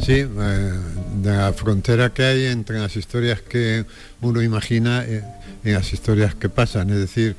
Sí, 0.00 0.12
eh, 0.12 0.72
de 1.22 1.36
la 1.36 1.52
frontera 1.52 2.12
que 2.12 2.24
hay 2.24 2.46
entre 2.46 2.78
las 2.78 2.96
historias 2.96 3.40
que 3.40 3.86
uno 4.20 4.42
imagina 4.42 5.04
eh, 5.04 5.22
y 5.64 5.70
las 5.72 5.92
historias 5.92 6.34
que 6.34 6.48
pasan, 6.48 6.90
es 6.90 6.98
decir, 6.98 7.36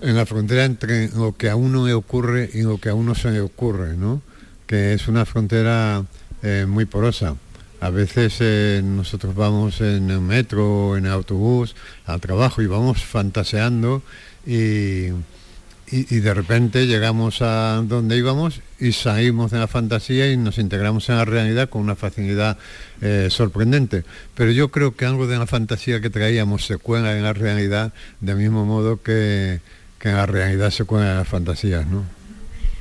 en 0.00 0.16
la 0.16 0.26
frontera 0.26 0.64
entre 0.64 1.08
lo 1.08 1.36
que 1.36 1.48
a 1.48 1.56
uno 1.56 1.84
ocurre 1.96 2.50
y 2.52 2.62
lo 2.62 2.78
que 2.78 2.88
a 2.88 2.94
uno 2.94 3.14
se 3.14 3.40
ocurre, 3.40 3.96
¿no? 3.96 4.20
Que 4.66 4.94
es 4.94 5.08
una 5.08 5.24
frontera 5.24 6.04
eh, 6.42 6.66
muy 6.68 6.84
porosa. 6.84 7.36
A 7.80 7.90
veces 7.90 8.36
eh, 8.40 8.80
nosotros 8.84 9.34
vamos 9.34 9.80
en 9.80 10.10
el 10.10 10.20
metro 10.20 10.96
en 10.96 11.06
el 11.06 11.12
autobús 11.12 11.74
al 12.04 12.20
trabajo 12.20 12.62
y 12.62 12.66
vamos 12.66 13.02
fantaseando 13.02 14.02
y, 14.46 15.08
y, 15.92 16.20
de 16.20 16.32
repente 16.32 16.86
llegamos 16.86 17.42
a 17.42 17.82
donde 17.84 18.16
íbamos 18.16 18.62
y 18.80 18.92
salimos 18.92 19.50
de 19.50 19.58
la 19.58 19.68
fantasía 19.68 20.32
y 20.32 20.38
nos 20.38 20.56
integramos 20.56 21.06
en 21.10 21.16
la 21.16 21.26
realidad 21.26 21.68
con 21.68 21.82
una 21.82 21.96
facilidad 21.96 22.56
eh, 23.02 23.28
sorprendente. 23.30 24.04
Pero 24.34 24.52
yo 24.52 24.70
creo 24.70 24.96
que 24.96 25.04
algo 25.04 25.26
de 25.26 25.38
la 25.38 25.46
fantasía 25.46 26.00
que 26.00 26.08
traíamos 26.08 26.64
se 26.64 26.78
cuela 26.78 27.14
en 27.14 27.22
la 27.22 27.34
realidad 27.34 27.92
del 28.20 28.36
mismo 28.36 28.64
modo 28.64 29.02
que, 29.02 29.60
que 29.98 30.08
en 30.08 30.16
la 30.16 30.24
realidad 30.24 30.70
se 30.70 30.84
cuela 30.84 31.10
en 31.10 31.16
las 31.18 31.28
fantasías, 31.28 31.86
¿no? 31.86 32.04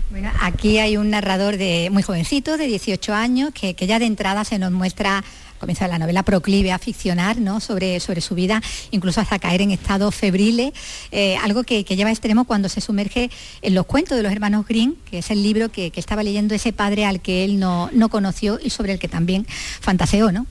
Bueno, 0.10 0.32
aquí 0.42 0.80
hay 0.80 0.96
un 0.96 1.10
narrador 1.10 1.58
de 1.58 1.90
muy 1.92 2.04
jovencito, 2.04 2.58
de 2.58 2.68
18 2.68 3.14
años, 3.14 3.52
que 3.54 3.74
ya 3.74 4.00
de 4.00 4.06
entrada 4.06 4.44
se 4.44 4.60
nos 4.60 4.72
muestra, 4.72 5.24
comienza 5.62 5.88
la 5.88 6.00
novela 6.00 6.24
proclive 6.24 6.72
a 6.72 6.80
ficcionar 6.80 7.38
¿no? 7.38 7.60
sobre, 7.60 8.00
sobre 8.00 8.20
su 8.20 8.36
vida, 8.36 8.62
incluso 8.90 9.22
hasta 9.22 9.40
caer 9.40 9.62
en 9.62 9.72
estados 9.72 10.14
febriles, 10.14 10.74
eh, 11.12 11.38
algo 11.38 11.64
que, 11.64 11.86
que 11.86 11.96
lleva 11.96 12.10
a 12.10 12.14
extremo 12.14 12.46
cuando 12.46 12.68
se 12.68 12.82
sumerge 12.82 13.30
en 13.62 13.76
los 13.76 13.86
cuentos 13.86 14.18
de 14.18 14.24
los 14.24 14.32
hermanos 14.32 14.66
Green, 14.68 14.98
que 15.10 15.20
es 15.20 15.30
el 15.32 15.44
libro 15.44 15.70
que, 15.70 15.92
estaba 16.02 16.24
leyendo 16.24 16.56
ese 16.56 16.74
padre 16.74 17.06
al 17.06 17.22
que 17.22 17.46
él 17.46 17.60
no, 17.60 17.92
no 17.94 18.10
conoció 18.10 18.60
y 18.62 18.72
sobre 18.72 18.94
el 18.94 19.00
que 19.00 19.08
también 19.08 19.46
fantaseó, 19.48 20.32
¿no? 20.32 20.48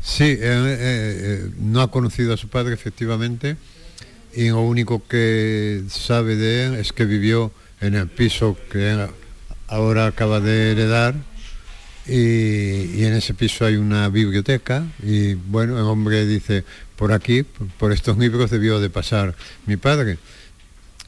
Sí, 0.00 0.22
eh, 0.22 0.38
eh, 0.40 1.50
no 1.58 1.80
ha 1.80 1.90
conocido 1.90 2.32
a 2.32 2.36
su 2.36 2.46
padre 2.46 2.74
efectivamente 2.74 3.56
y 4.34 4.50
lo 4.50 4.60
único 4.60 5.02
que 5.08 5.82
sabe 5.88 6.36
de 6.36 6.66
él 6.66 6.74
es 6.76 6.92
que 6.92 7.04
vivió 7.06 7.50
en 7.80 7.96
el 7.96 8.06
piso 8.06 8.56
que 8.70 9.08
ahora 9.66 10.06
acaba 10.06 10.38
de 10.38 10.70
heredar 10.70 11.16
y, 12.08 13.04
en 13.04 13.12
ese 13.12 13.34
piso 13.34 13.64
hay 13.66 13.76
una 13.76 14.08
biblioteca 14.08 14.86
y 15.02 15.34
bueno, 15.34 15.76
el 15.76 15.84
hombre 15.84 16.26
dice, 16.26 16.64
por 16.96 17.12
aquí, 17.12 17.42
por, 17.42 17.66
por 17.68 17.92
estos 17.92 18.16
libros 18.18 18.50
debió 18.50 18.80
de 18.80 18.90
pasar 18.90 19.34
mi 19.66 19.76
padre. 19.76 20.18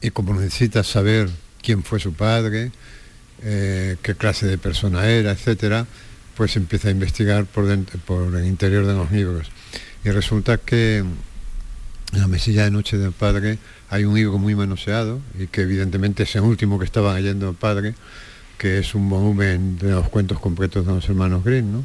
Y 0.01 0.11
como 0.11 0.33
necesita 0.33 0.83
saber 0.83 1.29
quién 1.61 1.83
fue 1.83 1.99
su 1.99 2.13
padre, 2.13 2.71
eh, 3.43 3.97
qué 4.03 4.15
clase 4.15 4.45
de 4.45 4.57
persona 4.57 5.09
era, 5.09 5.31
etcétera, 5.31 5.87
pues 6.35 6.55
empieza 6.55 6.89
a 6.89 6.91
investigar 6.91 7.45
por, 7.45 7.65
dentro, 7.65 7.99
por 7.99 8.35
el 8.35 8.45
interior 8.45 8.85
de 8.85 8.93
los 8.93 9.11
libros. 9.11 9.49
Y 10.03 10.09
resulta 10.09 10.57
que 10.57 10.97
en 10.97 12.19
la 12.19 12.27
mesilla 12.27 12.65
de 12.65 12.71
noche 12.71 12.97
del 12.97 13.11
padre 13.11 13.57
hay 13.89 14.03
un 14.03 14.15
libro 14.15 14.37
muy 14.37 14.55
manoseado 14.55 15.21
y 15.39 15.47
que 15.47 15.61
evidentemente 15.61 16.23
es 16.23 16.35
el 16.35 16.41
último 16.41 16.77
que 16.77 16.85
estaba 16.85 17.15
leyendo 17.15 17.49
el 17.49 17.55
padre, 17.55 17.95
que 18.61 18.77
es 18.77 18.93
un 18.93 19.09
volumen 19.09 19.79
de 19.79 19.89
los 19.89 20.07
cuentos 20.09 20.39
completos 20.39 20.85
de 20.85 20.93
los 20.93 21.09
hermanos 21.09 21.43
Green, 21.43 21.71
¿no? 21.71 21.83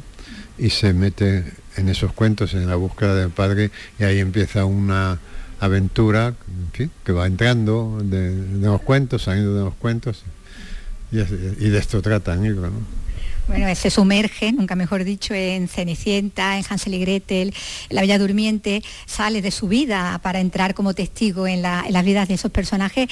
Y 0.59 0.69
se 0.69 0.93
mete 0.93 1.43
en 1.75 1.89
esos 1.89 2.13
cuentos, 2.13 2.53
en 2.53 2.67
la 2.67 2.75
búsqueda 2.75 3.15
del 3.15 3.31
padre, 3.31 3.71
y 3.97 4.03
ahí 4.03 4.19
empieza 4.19 4.63
una 4.63 5.17
aventura 5.59 6.35
que 7.03 7.11
va 7.11 7.25
entrando 7.25 7.99
de, 8.03 8.59
los 8.61 8.79
cuentos, 8.83 9.23
saliendo 9.23 9.55
de 9.55 9.63
los 9.63 9.73
cuentos, 9.73 10.23
y, 11.11 11.17
de 11.17 11.77
esto 11.79 12.03
trata. 12.03 12.37
Bueno, 13.47 13.73
se 13.75 13.89
sumerge, 13.89 14.51
nunca 14.51 14.75
mejor 14.75 15.05
dicho, 15.05 15.33
en 15.33 15.69
Cenicienta, 15.69 16.57
en 16.57 16.65
Hansel 16.69 16.95
y 16.95 16.99
Gretel, 16.99 17.53
La 17.89 18.01
Bella 18.01 18.19
Durmiente, 18.19 18.83
sale 19.05 19.41
de 19.41 19.51
su 19.51 19.69
vida 19.69 20.19
para 20.21 20.41
entrar 20.41 20.73
como 20.73 20.93
testigo 20.93 21.47
en, 21.47 21.61
la- 21.61 21.83
en 21.87 21.93
las 21.93 22.03
vidas 22.03 22.27
de 22.27 22.33
esos 22.33 22.51
personajes. 22.51 23.07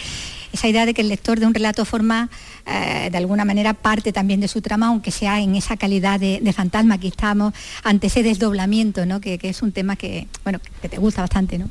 Esa 0.52 0.68
idea 0.68 0.86
de 0.86 0.94
que 0.94 1.02
el 1.02 1.08
lector 1.08 1.40
de 1.40 1.46
un 1.46 1.54
relato 1.54 1.86
forma, 1.86 2.30
eh, 2.66 3.08
de 3.10 3.18
alguna 3.18 3.46
manera, 3.46 3.74
parte 3.74 4.12
también 4.12 4.42
de 4.42 4.50
su 4.50 4.62
trama, 4.62 4.88
aunque 4.88 5.12
sea 5.12 5.40
en 5.40 5.56
esa 5.56 5.78
calidad 5.78 6.20
de, 6.20 6.40
de 6.42 6.54
fantasma. 6.54 6.96
Aquí 6.96 7.08
estamos 7.08 7.54
ante 7.84 8.08
ese 8.08 8.22
desdoblamiento, 8.22 9.06
¿no? 9.06 9.22
que, 9.22 9.38
que 9.38 9.48
es 9.50 9.62
un 9.62 9.72
tema 9.72 9.96
que, 9.96 10.28
bueno, 10.44 10.60
que 10.82 10.90
te 10.90 10.98
gusta 10.98 11.22
bastante, 11.22 11.58
¿no? 11.58 11.70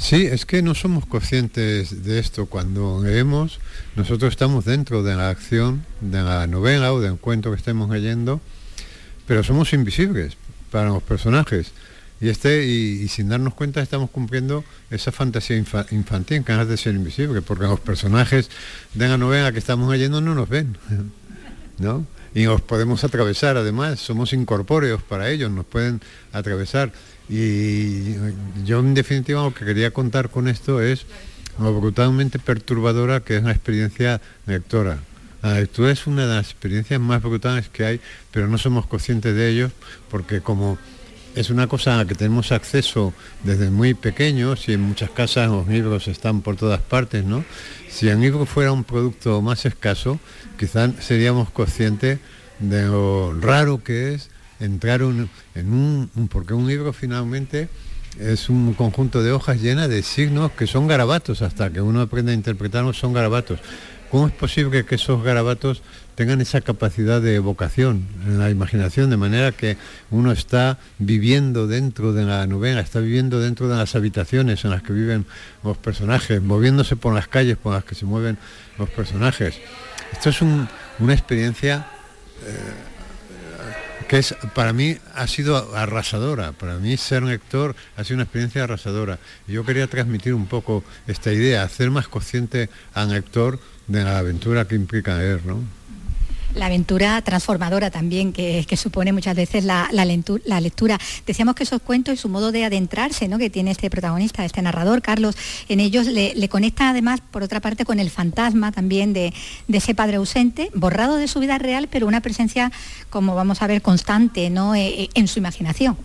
Sí, 0.00 0.24
es 0.24 0.46
que 0.46 0.62
no 0.62 0.74
somos 0.74 1.04
conscientes 1.04 2.04
de 2.04 2.18
esto. 2.18 2.46
Cuando 2.46 3.02
leemos, 3.04 3.60
nosotros 3.96 4.30
estamos 4.32 4.64
dentro 4.64 5.02
de 5.02 5.14
la 5.14 5.28
acción, 5.28 5.84
de 6.00 6.22
la 6.22 6.46
novela 6.46 6.94
o 6.94 7.00
del 7.00 7.16
cuento 7.16 7.50
que 7.50 7.58
estemos 7.58 7.90
leyendo, 7.90 8.40
pero 9.26 9.44
somos 9.44 9.74
invisibles 9.74 10.38
para 10.70 10.88
los 10.88 11.02
personajes. 11.02 11.72
Y, 12.18 12.30
este, 12.30 12.66
y, 12.66 13.08
sin 13.08 13.28
darnos 13.28 13.52
cuenta 13.52 13.82
estamos 13.82 14.10
cumpliendo 14.10 14.64
esa 14.90 15.12
fantasía 15.12 15.58
infa- 15.58 15.86
infantil 15.92 16.44
que 16.44 16.52
de 16.52 16.76
ser 16.78 16.94
invisible, 16.94 17.42
porque 17.42 17.64
los 17.64 17.80
personajes 17.80 18.48
de 18.94 19.06
la 19.06 19.18
novela 19.18 19.52
que 19.52 19.58
estamos 19.58 19.92
leyendo 19.92 20.22
no 20.22 20.34
nos 20.34 20.48
ven. 20.48 20.78
¿no? 21.78 22.06
Y 22.34 22.44
nos 22.44 22.62
podemos 22.62 23.04
atravesar, 23.04 23.58
además, 23.58 24.00
somos 24.00 24.32
incorpóreos 24.32 25.02
para 25.02 25.28
ellos, 25.30 25.50
nos 25.50 25.66
pueden 25.66 26.00
atravesar. 26.32 26.92
Y 27.30 28.16
yo 28.64 28.80
en 28.80 28.92
definitiva 28.92 29.44
lo 29.44 29.54
que 29.54 29.64
quería 29.64 29.92
contar 29.92 30.30
con 30.30 30.48
esto 30.48 30.80
es 30.80 31.06
lo 31.60 31.78
brutalmente 31.80 32.40
perturbadora 32.40 33.20
que 33.20 33.36
es 33.36 33.44
la 33.44 33.52
experiencia 33.52 34.20
lectora, 34.46 34.98
La 35.40 35.54
lectura 35.54 35.92
es 35.92 36.08
una 36.08 36.26
de 36.26 36.34
las 36.34 36.46
experiencias 36.46 37.00
más 37.00 37.22
brutales 37.22 37.68
que 37.68 37.84
hay, 37.84 38.00
pero 38.32 38.48
no 38.48 38.58
somos 38.58 38.86
conscientes 38.86 39.34
de 39.36 39.48
ello 39.48 39.70
porque 40.10 40.40
como 40.40 40.76
es 41.36 41.50
una 41.50 41.68
cosa 41.68 41.94
a 41.94 41.98
la 41.98 42.04
que 42.06 42.16
tenemos 42.16 42.50
acceso 42.50 43.14
desde 43.44 43.70
muy 43.70 43.94
pequeños 43.94 44.68
y 44.68 44.72
en 44.72 44.80
muchas 44.80 45.10
casas 45.10 45.48
los 45.48 45.68
libros 45.68 46.08
están 46.08 46.42
por 46.42 46.56
todas 46.56 46.80
partes, 46.80 47.24
¿no? 47.24 47.44
Si 47.88 48.08
el 48.08 48.20
libro 48.20 48.44
fuera 48.44 48.72
un 48.72 48.82
producto 48.82 49.40
más 49.40 49.64
escaso, 49.66 50.18
quizás 50.58 50.90
seríamos 50.98 51.50
conscientes 51.50 52.18
de 52.58 52.86
lo 52.86 53.38
raro 53.40 53.84
que 53.84 54.14
es 54.14 54.29
entrar 54.60 55.00
en 55.00 55.28
un, 55.72 56.28
porque 56.30 56.54
un 56.54 56.68
libro 56.68 56.92
finalmente 56.92 57.68
es 58.18 58.48
un 58.48 58.74
conjunto 58.74 59.22
de 59.22 59.32
hojas 59.32 59.60
llenas 59.60 59.88
de 59.88 60.02
signos 60.02 60.52
que 60.52 60.66
son 60.66 60.86
garabatos, 60.86 61.42
hasta 61.42 61.70
que 61.70 61.80
uno 61.80 62.00
aprende 62.00 62.32
a 62.32 62.34
interpretarlos 62.34 62.98
son 62.98 63.12
garabatos. 63.12 63.60
¿Cómo 64.10 64.26
es 64.26 64.32
posible 64.32 64.84
que 64.84 64.96
esos 64.96 65.22
garabatos 65.22 65.82
tengan 66.16 66.40
esa 66.40 66.60
capacidad 66.60 67.22
de 67.22 67.36
evocación 67.36 68.08
en 68.26 68.40
la 68.40 68.50
imaginación, 68.50 69.08
de 69.08 69.16
manera 69.16 69.52
que 69.52 69.76
uno 70.10 70.32
está 70.32 70.78
viviendo 70.98 71.68
dentro 71.68 72.12
de 72.12 72.24
la 72.24 72.46
novela, 72.48 72.80
está 72.80 72.98
viviendo 72.98 73.40
dentro 73.40 73.68
de 73.68 73.76
las 73.76 73.94
habitaciones 73.94 74.64
en 74.64 74.72
las 74.72 74.82
que 74.82 74.92
viven 74.92 75.26
los 75.62 75.78
personajes, 75.78 76.42
moviéndose 76.42 76.96
por 76.96 77.14
las 77.14 77.28
calles 77.28 77.56
por 77.56 77.72
las 77.72 77.84
que 77.84 77.94
se 77.94 78.04
mueven 78.04 78.36
los 78.78 78.90
personajes. 78.90 79.54
Esto 80.12 80.30
es 80.30 80.42
una 80.42 81.14
experiencia 81.14 81.86
eh, 82.44 82.89
que 84.10 84.18
es, 84.18 84.34
para 84.56 84.72
mí 84.72 84.98
ha 85.14 85.28
sido 85.28 85.76
arrasadora, 85.76 86.50
para 86.50 86.78
mí 86.78 86.96
ser 86.96 87.22
lector 87.22 87.76
ha 87.96 88.02
sido 88.02 88.16
una 88.16 88.24
experiencia 88.24 88.64
arrasadora. 88.64 89.20
Yo 89.46 89.64
quería 89.64 89.86
transmitir 89.86 90.34
un 90.34 90.46
poco 90.46 90.82
esta 91.06 91.32
idea, 91.32 91.62
hacer 91.62 91.92
más 91.92 92.08
consciente 92.08 92.70
al 92.92 93.10
lector 93.10 93.60
de 93.86 94.02
la 94.02 94.18
aventura 94.18 94.66
que 94.66 94.74
implica 94.74 95.16
leer, 95.16 95.46
¿no? 95.46 95.62
La 96.54 96.66
aventura 96.66 97.20
transformadora 97.22 97.90
también 97.90 98.32
que, 98.32 98.66
supone 98.76 99.12
muchas 99.12 99.36
veces 99.36 99.64
la, 99.64 99.88
lectura. 100.60 100.98
Decíamos 101.26 101.54
que 101.54 101.64
esos 101.64 101.82
cuentos 101.82 102.14
y 102.14 102.16
su 102.16 102.28
modo 102.28 102.52
de 102.52 102.64
adentrarse 102.64 103.28
¿no? 103.28 103.38
que 103.38 103.50
tiene 103.50 103.70
este 103.70 103.90
protagonista, 103.90 104.44
este 104.44 104.62
narrador, 104.62 105.02
Carlos, 105.02 105.36
en 105.68 105.80
ellos 105.80 106.06
le, 106.06 106.48
conectan 106.48 106.88
además, 106.88 107.20
por 107.30 107.42
otra 107.42 107.60
parte, 107.60 107.84
con 107.84 108.00
el 108.00 108.10
fantasma 108.10 108.72
también 108.72 109.12
de, 109.12 109.32
ese 109.68 109.94
padre 109.94 110.16
ausente, 110.16 110.70
borrado 110.74 111.16
de 111.16 111.28
su 111.28 111.40
vida 111.40 111.58
real, 111.58 111.88
pero 111.90 112.06
una 112.06 112.20
presencia, 112.20 112.72
como 113.08 113.34
vamos 113.34 113.62
a 113.62 113.66
ver, 113.66 113.82
constante 113.82 114.50
¿no? 114.50 114.74
Eh, 114.74 115.02
eh, 115.02 115.08
en 115.14 115.28
su 115.28 115.38
imaginación. 115.38 115.96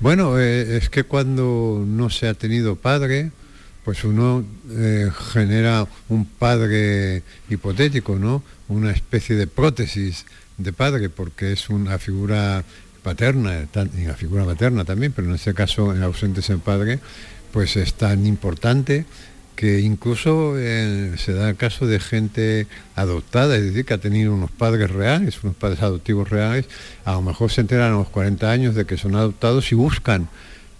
Bueno, 0.00 0.38
eh, 0.38 0.78
es 0.78 0.88
que 0.88 1.04
cuando 1.04 1.84
no 1.86 2.10
se 2.10 2.28
ha 2.28 2.34
tenido 2.34 2.76
padre, 2.76 3.32
pues 3.84 4.04
uno 4.04 4.44
genera 5.32 5.86
un 6.08 6.24
padre 6.24 7.22
hipotético, 7.48 8.16
¿no? 8.16 8.42
Una 8.70 8.92
especie 8.92 9.36
de 9.36 9.46
prótesis 9.46 10.24
de 10.56 10.72
padre, 10.72 11.08
porque 11.10 11.52
es 11.52 11.68
una 11.68 11.98
figura 11.98 12.64
paterna, 13.02 13.66
la 13.74 14.14
figura 14.14 14.44
materna 14.44 14.84
también, 14.84 15.12
pero 15.12 15.28
en 15.28 15.34
este 15.34 15.54
caso 15.54 15.94
en 15.94 16.02
ausente 16.02 16.40
el 16.48 16.58
padre, 16.58 17.00
pues 17.52 17.76
es 17.76 17.94
tan 17.94 18.26
importante 18.26 19.04
que 19.56 19.80
incluso 19.80 20.54
eh, 20.56 21.16
se 21.18 21.34
da 21.34 21.50
el 21.50 21.56
caso 21.56 21.86
de 21.86 22.00
gente 22.00 22.66
adoptada, 22.94 23.56
es 23.56 23.64
decir, 23.64 23.84
que 23.84 23.94
ha 23.94 23.98
tenido 23.98 24.32
unos 24.32 24.50
padres 24.50 24.90
reales, 24.90 25.42
unos 25.42 25.56
padres 25.56 25.82
adoptivos 25.82 26.30
reales, 26.30 26.66
a 27.04 27.12
lo 27.12 27.22
mejor 27.22 27.50
se 27.50 27.60
enteran 27.60 27.92
a 27.92 27.96
los 27.96 28.08
40 28.08 28.50
años 28.50 28.74
de 28.74 28.86
que 28.86 28.96
son 28.96 29.16
adoptados 29.16 29.70
y 29.72 29.74
buscan 29.74 30.28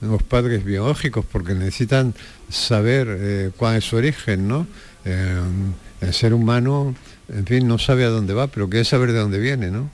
los 0.00 0.22
padres 0.22 0.64
biológicos 0.64 1.26
porque 1.30 1.54
necesitan 1.54 2.14
saber 2.48 3.08
eh, 3.10 3.50
cuál 3.56 3.76
es 3.76 3.84
su 3.84 3.96
origen, 3.96 4.48
¿no? 4.48 4.66
Eh, 5.04 5.40
el 6.00 6.14
ser 6.14 6.32
humano 6.32 6.94
en 7.32 7.46
fin, 7.46 7.66
no 7.66 7.78
sabe 7.78 8.04
a 8.04 8.08
dónde 8.08 8.34
va, 8.34 8.48
pero 8.48 8.68
quiere 8.68 8.84
saber 8.84 9.12
de 9.12 9.18
dónde 9.18 9.38
viene, 9.38 9.70
¿no? 9.70 9.90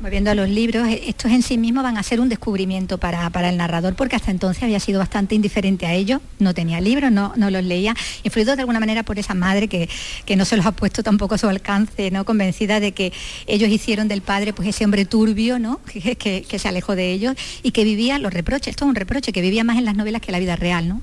Volviendo 0.00 0.30
a 0.30 0.34
los 0.34 0.48
libros, 0.48 0.88
eh, 0.88 1.02
estos 1.08 1.30
en 1.30 1.42
sí 1.42 1.58
mismos 1.58 1.82
van 1.82 1.98
a 1.98 2.02
ser 2.02 2.20
un 2.20 2.30
descubrimiento 2.30 2.96
para, 2.96 3.30
el 3.50 3.56
narrador, 3.58 3.94
porque 3.94 4.16
hasta 4.16 4.30
entonces 4.30 4.62
había 4.62 4.80
sido 4.80 4.98
bastante 4.98 5.34
indiferente 5.34 5.84
a 5.84 5.92
ellos, 5.92 6.22
no 6.38 6.54
tenía 6.54 6.80
libros, 6.80 7.12
no, 7.12 7.34
no 7.36 7.50
los 7.50 7.62
leía, 7.62 7.94
influido 8.22 8.56
de 8.56 8.62
alguna 8.62 8.80
manera 8.80 9.02
por 9.02 9.18
esa 9.18 9.34
madre 9.34 9.68
que, 9.68 9.88
no 10.36 10.46
se 10.46 10.56
los 10.56 10.64
ha 10.64 10.72
puesto 10.72 11.02
tampoco 11.02 11.34
a 11.34 11.38
su 11.38 11.48
alcance, 11.48 12.10
¿no? 12.10 12.24
convencida 12.24 12.80
de 12.80 12.92
que 12.92 13.12
ellos 13.46 13.68
hicieron 13.68 14.08
del 14.08 14.22
padre 14.22 14.54
pues 14.54 14.68
ese 14.68 14.86
hombre 14.86 15.04
turbio, 15.04 15.58
¿no? 15.58 15.80
que, 16.18 16.46
que, 16.48 16.58
se 16.58 16.68
alejó 16.68 16.96
de 16.96 17.12
ellos 17.12 17.34
y 17.62 17.72
que 17.72 17.84
vivía 17.84 18.18
los 18.18 18.32
reproches, 18.32 18.68
esto 18.68 18.86
es 18.86 18.88
un 18.88 18.94
reproche, 18.94 19.32
que 19.32 19.42
vivía 19.42 19.64
más 19.64 19.76
en 19.76 19.84
las 19.84 19.96
novelas 19.96 20.22
que 20.22 20.28
en 20.28 20.32
la 20.32 20.38
vida 20.38 20.56
real, 20.56 20.88
¿no? 20.88 21.02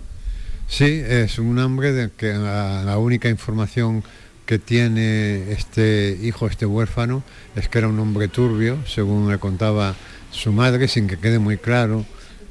Sí, 0.67 0.85
es 1.07 1.37
un 1.37 1.59
hombre 1.59 1.93
de 1.93 2.09
que 2.09 2.33
la 2.33 2.97
única 2.97 3.29
información 3.29 4.03
que 4.47 4.57
tiene 4.59 5.51
este 5.51 6.17
hijo, 6.23 6.47
este 6.47 6.65
huérfano, 6.65 7.21
es 7.55 7.67
que 7.67 7.79
era 7.79 7.89
un 7.89 7.99
hombre 7.99 8.29
turbio, 8.29 8.79
según 8.87 9.29
le 9.29 9.37
contaba 9.37 9.93
su 10.31 10.53
madre, 10.53 10.87
sin 10.87 11.05
que 11.07 11.17
quede 11.17 11.37
muy 11.37 11.57
claro 11.57 12.05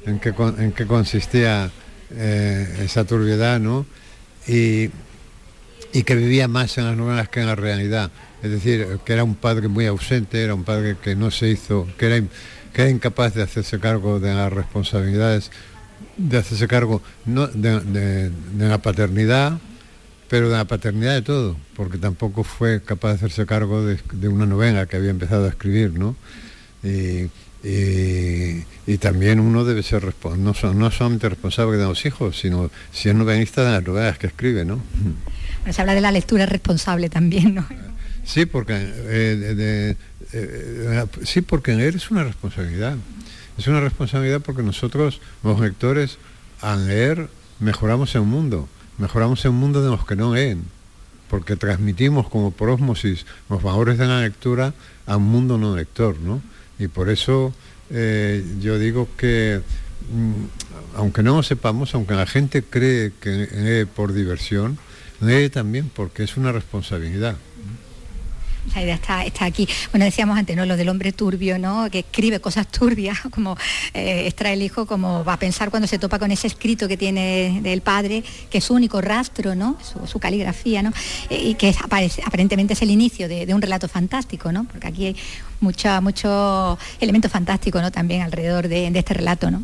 en 0.05 0.19
qué, 0.19 0.33
en 0.59 0.71
qué 0.73 0.85
consistía 0.85 1.71
eh, 2.11 2.83
esa 2.83 3.03
turbiedad, 3.03 3.59
¿no? 3.59 3.85
Y, 4.47 4.89
que 6.05 6.15
vivía 6.15 6.47
más 6.47 6.77
en 6.77 6.85
las 6.85 6.95
novelas 6.95 7.27
que 7.27 7.39
en 7.39 7.47
la 7.47 7.55
realidad. 7.55 8.11
Es 8.43 8.51
decir, 8.51 8.99
que 9.03 9.13
era 9.13 9.23
un 9.23 9.33
padre 9.33 9.67
muy 9.67 9.87
ausente, 9.87 10.43
era 10.43 10.53
un 10.53 10.63
padre 10.63 10.95
que 11.01 11.15
no 11.15 11.31
se 11.31 11.49
hizo, 11.49 11.87
que 11.97 12.05
era, 12.05 12.27
que 12.71 12.81
era 12.83 12.91
incapaz 12.91 13.33
de 13.33 13.41
hacerse 13.41 13.79
cargo 13.79 14.19
de 14.19 14.31
las 14.31 14.53
responsabilidades, 14.53 15.49
de 16.17 16.37
hacerse 16.37 16.67
cargo 16.67 17.01
no, 17.25 17.47
de 17.47 18.31
la 18.59 18.77
paternidad, 18.77 19.57
pero 20.29 20.49
de 20.49 20.57
la 20.57 20.65
paternidad 20.65 21.13
de 21.13 21.21
todo, 21.21 21.55
porque 21.75 21.97
tampoco 21.97 22.43
fue 22.43 22.81
capaz 22.81 23.09
de 23.09 23.15
hacerse 23.15 23.45
cargo 23.45 23.83
de, 23.85 24.27
una 24.27 24.45
novela 24.45 24.85
que 24.85 24.97
había 24.97 25.09
empezado 25.09 25.45
a 25.45 25.49
escribir, 25.49 25.97
¿no? 25.97 26.15
Y, 26.83 27.29
también 28.99 29.39
uno 29.39 29.65
debe 29.65 29.83
ser 29.83 30.13
no, 30.37 30.53
no 30.73 30.91
solamente 30.91 31.29
responsable 31.29 31.77
de 31.77 31.83
los 31.83 32.05
hijos, 32.05 32.39
sino 32.39 32.71
si 32.91 33.09
es 33.09 33.15
novelista 33.15 33.63
de 33.63 33.71
las 33.71 33.83
novelas 33.85 34.17
que 34.17 34.27
escribe, 34.27 34.65
¿no? 34.65 34.81
se 35.69 35.81
habla 35.81 35.93
de 35.93 36.01
la 36.01 36.11
lectura 36.11 36.45
responsable 36.45 37.09
también, 37.09 37.55
¿no? 37.55 37.67
Sí, 38.23 38.45
porque 38.45 38.73
eh, 38.75 39.95
eh, 40.33 41.05
sí, 41.23 41.41
porque 41.41 41.73
leer 41.75 41.95
es 41.95 42.09
una 42.11 42.23
responsabilidad. 42.23 42.95
Es 43.57 43.67
una 43.67 43.79
responsabilidad 43.79 44.41
porque 44.41 44.63
nosotros, 44.63 45.19
los 45.43 45.59
lectores, 45.59 46.17
al 46.61 46.87
leer, 46.87 47.29
mejoramos 47.59 48.15
el 48.15 48.21
mundo 48.21 48.69
mejoramos 48.97 49.43
el 49.45 49.51
mundo 49.51 49.81
de 49.83 49.89
los 49.89 50.05
que 50.05 50.15
no 50.15 50.33
leen, 50.33 50.63
porque 51.29 51.55
transmitimos 51.55 52.29
como 52.29 52.51
por 52.51 52.69
osmosis 52.69 53.25
los 53.49 53.61
valores 53.61 53.97
de 53.97 54.07
la 54.07 54.21
lectura 54.21 54.73
a 55.05 55.17
un 55.17 55.23
mundo 55.23 55.57
no 55.57 55.75
lector, 55.75 56.19
¿no? 56.19 56.41
Y 56.79 56.87
por 56.87 57.09
eso 57.09 57.53
eh, 57.89 58.43
yo 58.59 58.77
digo 58.79 59.07
que, 59.17 59.61
mm, 60.11 60.97
aunque 60.97 61.23
no 61.23 61.35
lo 61.35 61.43
sepamos, 61.43 61.93
aunque 61.95 62.15
la 62.15 62.25
gente 62.25 62.63
cree 62.63 63.11
que 63.19 63.47
lee 63.51 63.85
por 63.85 64.13
diversión, 64.13 64.77
lee 65.21 65.49
también 65.49 65.89
porque 65.93 66.23
es 66.23 66.37
una 66.37 66.51
responsabilidad 66.51 67.37
esa 68.67 68.81
idea 68.81 68.95
está, 68.95 69.25
está 69.25 69.45
aquí. 69.45 69.67
Bueno, 69.91 70.05
decíamos 70.05 70.37
antes, 70.37 70.55
¿no? 70.55 70.65
Lo 70.65 70.77
del 70.77 70.89
hombre 70.89 71.11
turbio, 71.11 71.57
¿no? 71.57 71.89
Que 71.89 71.99
escribe 71.99 72.39
cosas 72.39 72.67
turbias, 72.67 73.19
como 73.31 73.57
eh, 73.93 74.23
extrae 74.27 74.53
el 74.53 74.61
hijo, 74.61 74.85
como 74.85 75.23
va 75.23 75.33
a 75.33 75.39
pensar 75.39 75.69
cuando 75.69 75.87
se 75.87 75.99
topa 75.99 76.19
con 76.19 76.31
ese 76.31 76.47
escrito 76.47 76.87
que 76.87 76.97
tiene 76.97 77.59
del 77.61 77.81
padre, 77.81 78.23
que 78.49 78.59
es 78.59 78.63
su 78.63 78.73
único 78.73 79.01
rastro, 79.01 79.55
¿no? 79.55 79.77
Su, 80.05 80.19
caligrafía, 80.19 80.81
¿no? 80.81 80.91
Eh, 81.29 81.49
y 81.49 81.55
que 81.55 81.73
aparentemente 82.25 82.73
es 82.73 82.81
el 82.81 82.91
inicio 82.91 83.27
de, 83.27 83.53
un 83.53 83.61
relato 83.61 83.87
fantástico, 83.87 84.51
¿no? 84.51 84.65
Porque 84.65 84.87
aquí 84.87 85.05
hay 85.07 85.15
mucha, 85.61 86.01
mucho 86.01 86.77
elemento 86.99 87.29
fantástico, 87.29 87.81
¿no? 87.81 87.91
También 87.91 88.21
alrededor 88.21 88.67
de, 88.67 88.87
este 88.87 89.13
relato, 89.13 89.51
¿no? 89.51 89.63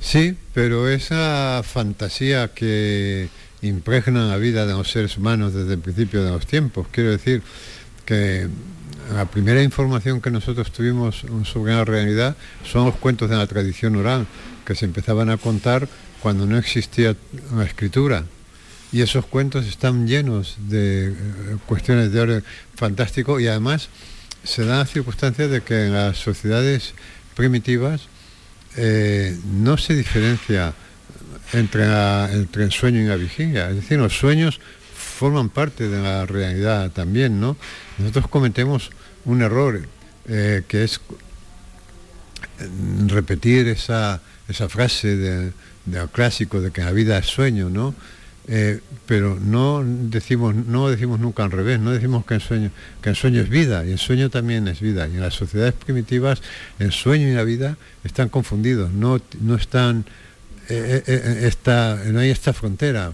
Sí, 0.00 0.36
pero 0.52 0.88
esa 0.88 1.62
fantasía 1.64 2.48
que 2.48 3.28
impregna 3.62 4.26
la 4.26 4.36
vida 4.36 4.66
de 4.66 4.74
los 4.74 4.90
seres 4.90 5.16
humanos 5.16 5.54
desde 5.54 5.72
el 5.72 5.80
principio 5.80 6.22
de 6.22 6.30
los 6.30 6.46
tiempos, 6.46 6.86
quiero 6.90 7.10
decir, 7.10 7.42
que 8.06 8.48
la 9.12 9.26
primera 9.26 9.62
información 9.62 10.20
que 10.20 10.30
nosotros 10.30 10.72
tuvimos 10.72 11.24
sobre 11.44 11.74
la 11.74 11.84
realidad 11.84 12.36
son 12.64 12.86
los 12.86 12.96
cuentos 12.96 13.28
de 13.28 13.36
la 13.36 13.46
tradición 13.46 13.96
oral, 13.96 14.26
que 14.64 14.74
se 14.74 14.86
empezaban 14.86 15.30
a 15.30 15.36
contar 15.36 15.88
cuando 16.20 16.46
no 16.46 16.56
existía 16.56 17.14
la 17.54 17.64
escritura. 17.64 18.24
Y 18.92 19.02
esos 19.02 19.26
cuentos 19.26 19.66
están 19.66 20.06
llenos 20.06 20.56
de 20.68 21.08
eh, 21.08 21.14
cuestiones 21.66 22.12
de 22.12 22.20
orden 22.20 22.44
fantástico 22.74 23.38
y 23.40 23.46
además 23.46 23.88
se 24.44 24.64
da 24.64 24.78
la 24.78 24.86
circunstancia 24.86 25.48
de 25.48 25.60
que 25.60 25.86
en 25.86 25.92
las 25.92 26.16
sociedades 26.18 26.94
primitivas 27.34 28.02
eh, 28.76 29.36
no 29.52 29.76
se 29.76 29.94
diferencia 29.94 30.72
entre, 31.52 31.84
entre 32.32 32.64
el 32.64 32.72
sueño 32.72 33.00
y 33.00 33.06
la 33.06 33.16
vigilia. 33.16 33.70
Es 33.70 33.76
decir, 33.76 33.98
los 33.98 34.16
sueños 34.16 34.60
forman 35.16 35.48
parte 35.48 35.88
de 35.88 36.02
la 36.02 36.26
realidad 36.26 36.90
también, 36.92 37.40
¿no? 37.40 37.56
Nosotros 37.98 38.28
cometemos 38.28 38.90
un 39.24 39.40
error 39.40 39.80
eh, 40.28 40.62
que 40.68 40.84
es 40.84 41.00
repetir 43.06 43.66
esa, 43.68 44.20
esa 44.46 44.68
frase 44.68 45.16
del 45.16 45.52
clásico 46.12 46.60
de 46.60 46.70
que 46.70 46.82
la 46.82 46.92
vida 46.92 47.16
es 47.16 47.26
sueño, 47.26 47.70
¿no? 47.70 47.94
Eh, 48.48 48.80
pero 49.06 49.38
no 49.40 49.82
decimos, 49.84 50.54
no 50.54 50.88
decimos 50.88 51.18
nunca 51.18 51.42
al 51.42 51.50
revés, 51.50 51.80
no 51.80 51.90
decimos 51.90 52.24
que 52.26 52.34
el 52.34 52.40
sueño, 52.40 52.70
que 53.02 53.10
el 53.10 53.16
sueño 53.16 53.40
es 53.40 53.48
vida, 53.48 53.84
y 53.84 53.92
el 53.92 53.98
sueño 53.98 54.28
también 54.30 54.68
es 54.68 54.80
vida. 54.80 55.08
Y 55.08 55.14
en 55.14 55.22
las 55.22 55.34
sociedades 55.34 55.74
primitivas 55.74 56.42
el 56.78 56.92
sueño 56.92 57.28
y 57.28 57.32
la 57.32 57.42
vida 57.42 57.76
están 58.04 58.28
confundidos, 58.28 58.92
no, 58.92 59.20
no 59.40 59.54
están 59.56 60.04
eh, 60.68 61.02
eh, 61.06 62.10
no 62.12 62.20
hay 62.20 62.30
esta 62.30 62.52
frontera 62.52 63.12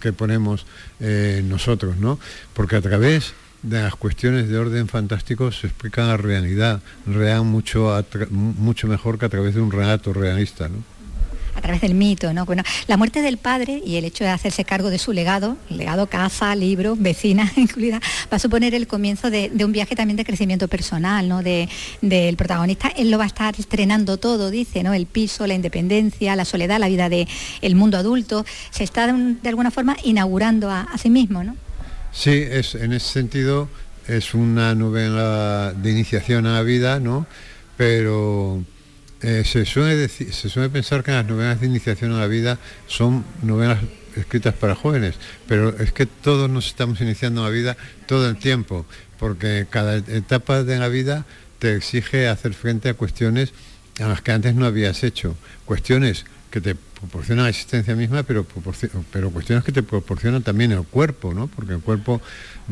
que 0.00 0.12
ponemos 0.12 0.66
nosotros, 0.98 1.96
¿no? 1.96 2.18
Porque 2.54 2.76
a 2.76 2.80
través 2.80 3.34
de 3.62 3.82
las 3.82 3.94
cuestiones 3.94 4.48
de 4.48 4.58
orden 4.58 4.88
fantástico 4.88 5.52
se 5.52 5.66
explica 5.66 6.06
la 6.06 6.16
realidad 6.16 6.80
real 7.06 7.44
mucho, 7.44 8.04
mucho 8.30 8.86
mejor 8.86 9.18
que 9.18 9.26
a 9.26 9.28
través 9.28 9.54
de 9.54 9.60
un 9.60 9.70
relato 9.70 10.12
realista, 10.12 10.68
¿no? 10.68 10.82
A 11.54 11.60
través 11.60 11.80
del 11.80 11.94
mito, 11.94 12.32
¿no? 12.32 12.44
Bueno, 12.44 12.62
la 12.86 12.96
muerte 12.96 13.22
del 13.22 13.38
padre 13.38 13.82
y 13.84 13.96
el 13.96 14.04
hecho 14.04 14.24
de 14.24 14.30
hacerse 14.30 14.64
cargo 14.64 14.90
de 14.90 14.98
su 14.98 15.12
legado, 15.12 15.56
legado 15.68 16.06
casa, 16.06 16.54
libro, 16.54 16.96
vecina 16.96 17.50
incluida, 17.56 18.00
va 18.32 18.36
a 18.36 18.38
suponer 18.38 18.74
el 18.74 18.86
comienzo 18.86 19.30
de, 19.30 19.50
un 19.64 19.72
viaje 19.72 19.94
también 19.94 20.16
de 20.16 20.24
crecimiento 20.24 20.68
personal, 20.68 21.28
¿no? 21.28 21.42
De, 21.42 21.68
del 22.00 22.36
protagonista. 22.36 22.88
Él 22.88 23.10
lo 23.10 23.18
va 23.18 23.24
a 23.24 23.28
estar 23.28 23.54
estrenando 23.58 24.16
todo, 24.16 24.50
dice, 24.50 24.82
¿no? 24.82 24.94
El 24.94 25.06
piso, 25.06 25.46
la 25.46 25.54
independencia, 25.54 26.36
la 26.36 26.44
soledad, 26.44 26.78
la 26.78 26.88
vida 26.88 27.08
del 27.08 27.28
el 27.62 27.74
mundo 27.74 27.98
adulto. 27.98 28.44
Se 28.70 28.84
está 28.84 29.06
de, 29.06 29.48
alguna 29.48 29.70
forma 29.70 29.96
inaugurando 30.04 30.70
a, 30.70 30.86
sí 31.00 31.10
mismo, 31.10 31.44
¿no? 31.44 31.56
Sí, 32.12 32.30
es, 32.30 32.74
en 32.74 32.92
ese 32.92 33.12
sentido 33.12 33.68
es 34.08 34.34
una 34.34 34.74
novela 34.74 35.72
de 35.72 35.90
iniciación 35.90 36.46
a 36.46 36.54
la 36.54 36.62
vida, 36.62 36.98
¿no? 36.98 37.26
Pero 37.76 38.64
eh, 39.22 39.44
se, 39.44 39.66
suele 39.66 40.70
pensar 40.70 41.02
que 41.02 41.10
las 41.10 41.26
novelas 41.26 41.60
de 41.60 41.66
iniciación 41.66 42.12
a 42.12 42.20
la 42.20 42.26
vida 42.26 42.58
son 42.86 43.24
novelas 43.42 43.78
escritas 44.16 44.54
para 44.54 44.74
jóvenes, 44.74 45.16
pero 45.46 45.76
es 45.78 45.92
que 45.92 46.06
todos 46.06 46.48
nos 46.48 46.66
estamos 46.66 47.00
iniciando 47.00 47.44
la 47.44 47.50
vida 47.50 47.76
todo 48.06 48.28
el 48.28 48.36
tiempo, 48.36 48.86
porque 49.18 49.66
cada 49.68 49.96
etapa 49.96 50.64
de 50.64 50.78
la 50.78 50.88
vida 50.88 51.26
te 51.58 51.76
exige 51.76 52.28
hacer 52.28 52.54
frente 52.54 52.88
a 52.88 52.94
cuestiones 52.94 53.52
a 54.00 54.08
las 54.08 54.22
que 54.22 54.32
antes 54.32 54.54
no 54.54 54.64
habías 54.64 55.04
hecho, 55.04 55.36
cuestiones 55.66 56.24
que 56.50 56.62
te 56.62 56.74
proporcionan 56.74 57.44
la 57.44 57.50
existencia 57.50 57.94
misma, 57.94 58.22
pero, 58.22 58.46
pero 59.12 59.30
cuestiones 59.30 59.64
que 59.64 59.72
te 59.72 59.82
proporcionan 59.82 60.42
también 60.42 60.72
el 60.72 60.82
cuerpo, 60.82 61.34
¿no? 61.34 61.46
porque 61.46 61.74
el 61.74 61.80
cuerpo 61.80 62.20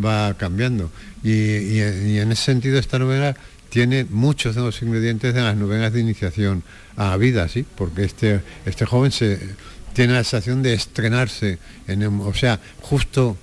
va 0.03 0.35
cambiando. 0.35 0.91
y 1.23 1.79
en 1.81 2.33
ese 2.33 2.45
sentido 2.45 2.79
esta 2.79 2.99
novela 2.99 3.37
tiene 3.68 4.04
muchos 4.04 4.54
de 4.54 4.62
los 4.62 4.81
ingredientes 4.83 5.35
de 5.35 5.42
las 5.42 5.57
novenas 5.57 5.92
de 5.92 6.00
iniciación 6.00 6.62
a 6.96 7.11
la 7.11 7.16
vida, 7.16 7.48
¿sí? 7.48 7.64
Porque 7.76 8.04
este, 8.04 8.40
este 8.64 8.87
joven 8.87 9.12
se, 9.12 9.38
tiene 9.92 10.14
la 10.14 10.24
sensación 10.24 10.62
de 10.62 10.74
estrenarse, 10.74 11.59
en 11.87 12.02
o 12.04 12.35
sea, 12.35 12.61
justo 12.81 13.37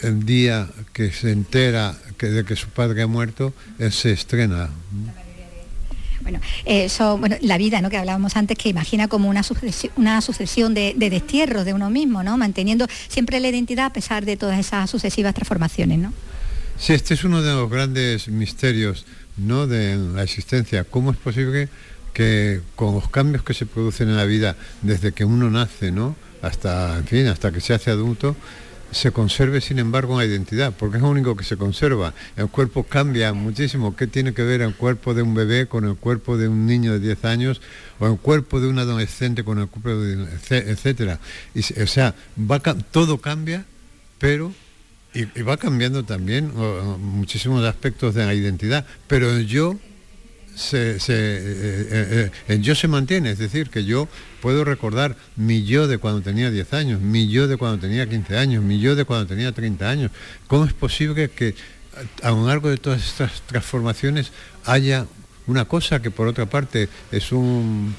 el 0.00 0.24
día 0.24 0.68
que 0.92 1.12
se 1.12 1.32
entera 1.32 1.96
que, 2.16 2.28
de 2.28 2.44
que 2.44 2.56
su 2.56 2.68
padre 2.68 3.02
ha 3.02 3.06
muerto, 3.06 3.52
él 3.78 3.92
se 3.92 4.12
estrena. 4.12 4.70
Bueno, 6.20 6.40
eso, 6.64 7.16
bueno, 7.16 7.36
la 7.40 7.58
vida, 7.58 7.80
¿no? 7.80 7.90
Que 7.90 7.96
hablábamos 7.96 8.36
antes, 8.36 8.58
que 8.58 8.68
imagina 8.68 9.08
como 9.08 9.28
una 9.28 9.42
sucesión, 9.42 9.92
una 9.96 10.20
sucesión 10.20 10.74
de, 10.74 10.94
de, 10.96 11.10
destierros 11.10 11.64
de 11.64 11.72
uno 11.72 11.90
mismo, 11.90 12.22
¿no? 12.22 12.36
Manteniendo 12.36 12.86
siempre 13.08 13.40
la 13.40 13.48
identidad 13.48 13.86
a 13.86 13.92
pesar 13.92 14.24
de 14.24 14.36
todas 14.36 14.58
esas 14.58 14.90
sucesivas 14.90 15.34
transformaciones, 15.34 15.98
¿no? 15.98 16.12
Sí, 16.78 16.92
este 16.92 17.14
es 17.14 17.24
uno 17.24 17.42
de 17.42 17.52
los 17.52 17.68
grandes 17.68 18.28
misterios 18.28 19.04
¿no? 19.38 19.66
de 19.66 19.96
la 19.96 20.22
existencia. 20.22 20.84
¿Cómo 20.84 21.10
es 21.10 21.16
posible 21.16 21.68
que 22.12 22.60
con 22.76 22.94
los 22.94 23.08
cambios 23.08 23.42
que 23.42 23.54
se 23.54 23.66
producen 23.66 24.08
en 24.08 24.16
la 24.16 24.24
vida 24.24 24.56
desde 24.82 25.12
que 25.12 25.24
uno 25.24 25.50
nace, 25.50 25.92
¿no? 25.92 26.16
hasta, 26.42 26.98
en 26.98 27.06
fin, 27.06 27.26
hasta 27.26 27.52
que 27.52 27.60
se 27.60 27.74
hace 27.74 27.90
adulto, 27.90 28.36
se 28.90 29.12
conserve 29.12 29.60
sin 29.60 29.78
embargo 29.78 30.14
una 30.14 30.24
identidad, 30.24 30.72
porque 30.72 30.96
es 30.96 31.02
lo 31.02 31.10
único 31.10 31.36
que 31.36 31.44
se 31.44 31.56
conserva. 31.56 32.14
El 32.36 32.48
cuerpo 32.48 32.84
cambia 32.84 33.34
muchísimo. 33.34 33.94
¿Qué 33.94 34.06
tiene 34.06 34.32
que 34.32 34.42
ver 34.42 34.62
el 34.62 34.74
cuerpo 34.74 35.12
de 35.12 35.22
un 35.22 35.34
bebé 35.34 35.66
con 35.66 35.84
el 35.84 35.96
cuerpo 35.96 36.38
de 36.38 36.48
un 36.48 36.66
niño 36.66 36.92
de 36.92 37.00
10 37.00 37.24
años 37.26 37.60
o 37.98 38.06
el 38.06 38.18
cuerpo 38.18 38.60
de 38.60 38.68
un 38.68 38.78
adolescente 38.78 39.44
con 39.44 39.58
el 39.58 39.68
cuerpo 39.68 40.00
de 40.00 40.26
etcétera? 40.70 41.20
Y, 41.54 41.60
o 41.82 41.86
sea, 41.86 42.14
va, 42.38 42.60
todo 42.60 43.18
cambia, 43.18 43.66
pero 44.18 44.52
y, 45.20 45.42
va 45.42 45.56
cambiando 45.56 46.04
también 46.04 46.52
muchísimos 47.00 47.64
aspectos 47.64 48.14
de 48.14 48.26
la 48.26 48.34
identidad, 48.34 48.86
pero 49.06 49.30
el 49.30 49.46
yo 49.46 49.78
se, 50.58 50.96
eh, 50.96 50.98
eh, 51.08 52.30
eh, 52.48 52.58
yo 52.60 52.74
se 52.74 52.88
mantiene, 52.88 53.30
es 53.30 53.38
decir, 53.38 53.70
que 53.70 53.84
yo 53.84 54.08
puedo 54.42 54.64
recordar 54.64 55.16
mi 55.36 55.64
yo 55.64 55.86
de 55.86 55.98
cuando 55.98 56.20
tenía 56.20 56.50
10 56.50 56.72
años, 56.72 57.00
mi 57.00 57.28
yo 57.28 57.46
de 57.46 57.56
cuando 57.56 57.78
tenía 57.78 58.08
15 58.08 58.36
años, 58.36 58.64
mi 58.64 58.80
yo 58.80 58.96
de 58.96 59.04
cuando 59.04 59.26
tenía 59.26 59.52
30 59.52 59.88
años. 59.88 60.10
¿Cómo 60.48 60.64
es 60.64 60.72
posible 60.72 61.30
que 61.30 61.54
a 62.22 62.30
lo 62.30 62.46
largo 62.46 62.68
de 62.68 62.76
todas 62.76 63.04
estas 63.06 63.42
transformaciones 63.42 64.32
haya 64.64 65.06
una 65.46 65.64
cosa 65.64 66.02
que 66.02 66.10
por 66.10 66.26
otra 66.26 66.46
parte 66.46 66.88
es 67.12 67.32
un 67.32 67.94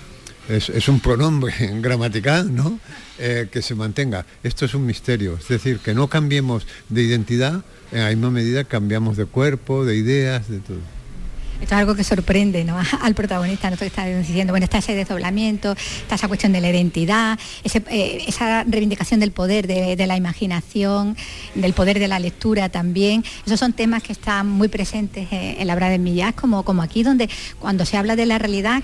es, 0.49 0.87
un 0.87 0.99
pronombre 0.99 1.53
gramatical, 1.81 2.53
¿no? 2.53 2.79
Eh, 3.21 3.49
que 3.51 3.61
se 3.61 3.75
mantenga. 3.75 4.25
Esto 4.43 4.63
es 4.63 4.73
un 4.73 4.85
misterio, 4.85 5.37
es 5.37 5.49
decir, 5.49 5.79
que 5.79 5.93
no 5.93 6.07
cambiemos 6.07 6.65
de 6.87 7.03
identidad, 7.03 7.65
en 7.91 8.03
la 8.03 8.09
misma 8.11 8.29
medida 8.31 8.63
cambiamos 8.63 9.17
de 9.17 9.25
cuerpo, 9.25 9.83
de 9.83 9.97
ideas, 9.97 10.47
de 10.47 10.59
todo. 10.59 10.77
Esto 11.59 11.75
es 11.75 11.79
algo 11.81 11.95
que 11.95 12.05
sorprende 12.05 12.63
¿no? 12.63 12.77
al 13.01 13.15
protagonista, 13.15 13.69
¿no? 13.69 13.75
está 13.75 14.05
diciendo, 14.05 14.53
bueno, 14.53 14.63
está 14.63 14.77
ese 14.77 14.95
desdoblamiento, 14.95 15.73
está 15.73 16.15
esa 16.15 16.29
cuestión 16.29 16.53
de 16.53 16.61
la 16.61 16.69
identidad, 16.69 17.37
eh, 17.65 18.23
esa 18.25 18.63
reivindicación 18.63 19.19
del 19.19 19.33
poder, 19.33 19.67
de, 19.67 20.07
la 20.07 20.15
imaginación, 20.15 21.17
del 21.55 21.73
poder 21.73 21.99
de 21.99 22.07
la 22.07 22.19
lectura 22.19 22.69
también. 22.69 23.25
Esos 23.45 23.59
son 23.59 23.73
temas 23.73 24.01
que 24.01 24.13
están 24.13 24.47
muy 24.47 24.69
presentes 24.69 25.27
eh, 25.33 25.57
en 25.59 25.67
la 25.67 25.73
obra 25.73 25.89
de 25.89 25.99
Millás, 25.99 26.35
como, 26.35 26.63
como 26.63 26.81
aquí, 26.81 27.03
donde 27.03 27.29
cuando 27.59 27.85
se 27.85 27.97
habla 27.97 28.15
de 28.15 28.25
la 28.25 28.37
realidad, 28.37 28.81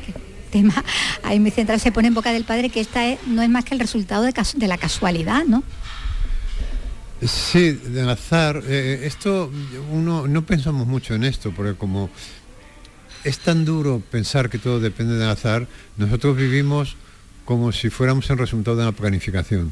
tema 0.56 0.86
ahí 1.24 1.40
muy 1.40 1.52
central 1.52 1.82
se 1.82 1.92
pone 1.92 2.08
en 2.08 2.14
boca 2.14 2.32
del 2.32 2.46
padre 2.46 2.70
que 2.70 2.80
esta 2.80 3.02
no 3.28 3.42
es 3.42 3.50
más 3.50 3.66
que 3.66 3.74
el 3.74 3.80
resultado 3.82 4.24
de, 4.24 4.68
la 4.68 4.78
casualidad, 4.78 5.44
¿no? 5.46 5.64
Sí, 7.22 7.72
del 7.72 8.10
azar. 8.10 8.64
Eh, 8.66 9.02
esto, 9.04 9.52
uno, 9.92 10.28
no 10.28 10.46
pensamos 10.46 10.88
mucho 10.88 11.14
en 11.14 11.26
esto, 11.26 11.52
porque 11.52 11.76
como 11.76 12.10
es 13.26 13.40
tan 13.40 13.66
duro 13.66 14.02
pensar 14.12 14.50
que 14.50 14.58
todo 14.58 14.80
depende 14.80 15.16
del 15.16 15.30
azar, 15.30 15.68
nosotros 15.98 16.38
vivimos 16.38 16.96
como 17.44 17.72
si 17.72 17.90
fuéramos 17.90 18.30
el 18.30 18.38
resultado 18.38 18.78
de 18.78 18.84
una 18.84 18.92
planificación. 18.94 19.72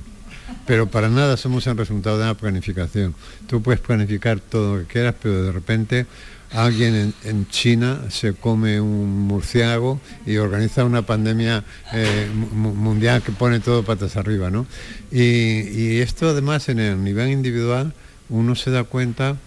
Pero 0.67 0.87
para 0.87 1.09
nada 1.09 1.37
somos 1.37 1.65
el 1.67 1.77
resultado 1.77 2.17
de 2.17 2.23
una 2.23 2.35
planificación. 2.35 3.15
Tú 3.47 3.61
puedes 3.61 3.79
planificar 3.79 4.39
todo 4.41 4.75
lo 4.75 4.81
que 4.81 4.93
quieras, 4.93 5.15
pero 5.21 5.43
de 5.43 5.51
repente 5.51 6.05
alguien 6.53 7.13
en, 7.23 7.47
China 7.47 8.01
se 8.09 8.33
come 8.33 8.79
un 8.79 9.27
murciélago 9.27 9.99
y 10.25 10.37
organiza 10.37 10.85
una 10.85 11.01
pandemia 11.01 11.63
eh, 11.93 12.29
mundial 12.53 13.21
que 13.23 13.31
pone 13.31 13.59
todo 13.59 13.83
patas 13.83 14.15
arriba, 14.17 14.51
¿no? 14.51 14.67
Y, 15.11 15.99
esto 15.99 16.29
además 16.29 16.69
en 16.69 16.79
el 16.79 17.03
nivel 17.03 17.29
individual 17.29 17.93
uno 18.29 18.55
se 18.55 18.71
da 18.71 18.83
cuenta, 18.83 19.37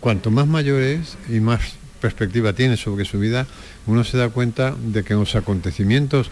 cuanto 0.00 0.30
más 0.30 0.46
mayor 0.46 0.82
es 0.82 1.16
y 1.28 1.40
más 1.40 1.60
perspectiva 2.00 2.52
tiene 2.52 2.76
sobre 2.76 3.04
su 3.04 3.18
vida, 3.18 3.46
uno 3.86 4.04
se 4.04 4.18
da 4.18 4.28
cuenta 4.28 4.74
de 4.78 5.04
que 5.04 5.14
los 5.14 5.34
acontecimientos 5.36 6.30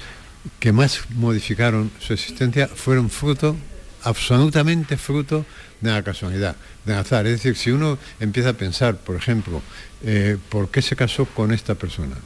que 0.58 0.72
más 0.72 1.00
modificaron 1.14 1.90
su 2.00 2.12
existencia 2.12 2.68
fueron 2.68 3.10
fruto, 3.10 3.56
absolutamente 4.02 4.96
fruto 4.96 5.46
la 5.90 6.02
casualidad, 6.02 6.56
de 6.84 6.94
azar. 6.94 7.26
Es 7.26 7.32
decir, 7.32 7.56
si 7.56 7.70
uno 7.70 7.98
empieza 8.20 8.50
a 8.50 8.52
pensar, 8.54 8.96
por 8.96 9.16
ejemplo, 9.16 9.60
eh, 10.04 10.36
¿por 10.48 10.70
qué 10.70 10.82
se 10.82 10.96
casó 10.96 11.24
con 11.26 11.52
esta 11.52 11.74
persona? 11.74 12.16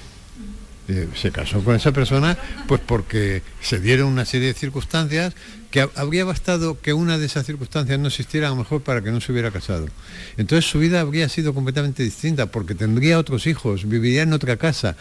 Eh, 0.89 1.09
se 1.17 1.33
casó 1.33 1.65
con 1.65 1.75
esa 1.75 1.91
persona 1.91 2.39
pues 2.69 2.81
porque 2.81 3.43
se 3.61 3.81
dieron 3.81 4.07
una 4.07 4.25
serie 4.25 4.47
de 4.47 4.55
circunstancias 4.55 5.35
que 5.73 5.81
habría 5.97 6.25
bastado 6.25 6.81
que 6.81 6.93
una 6.93 7.19
de 7.19 7.27
esas 7.27 7.45
circunstancias 7.45 7.99
no 7.99 8.07
existiera 8.07 8.47
a 8.47 8.51
lo 8.51 8.57
mejor 8.57 8.83
para 8.83 9.03
que 9.03 9.11
no 9.11 9.21
se 9.21 9.33
hubiera 9.33 9.51
casado. 9.51 9.89
Entonces 10.37 10.71
su 10.71 10.79
vida 10.79 11.01
habría 11.01 11.29
sido 11.29 11.55
completamente 11.55 12.05
distinta 12.05 12.47
porque 12.47 12.77
tendría 12.77 13.19
otros 13.19 13.49
hijos, 13.49 13.89
viviría 13.89 14.23
en 14.23 14.33
otra 14.33 14.59
casa. 14.59 14.97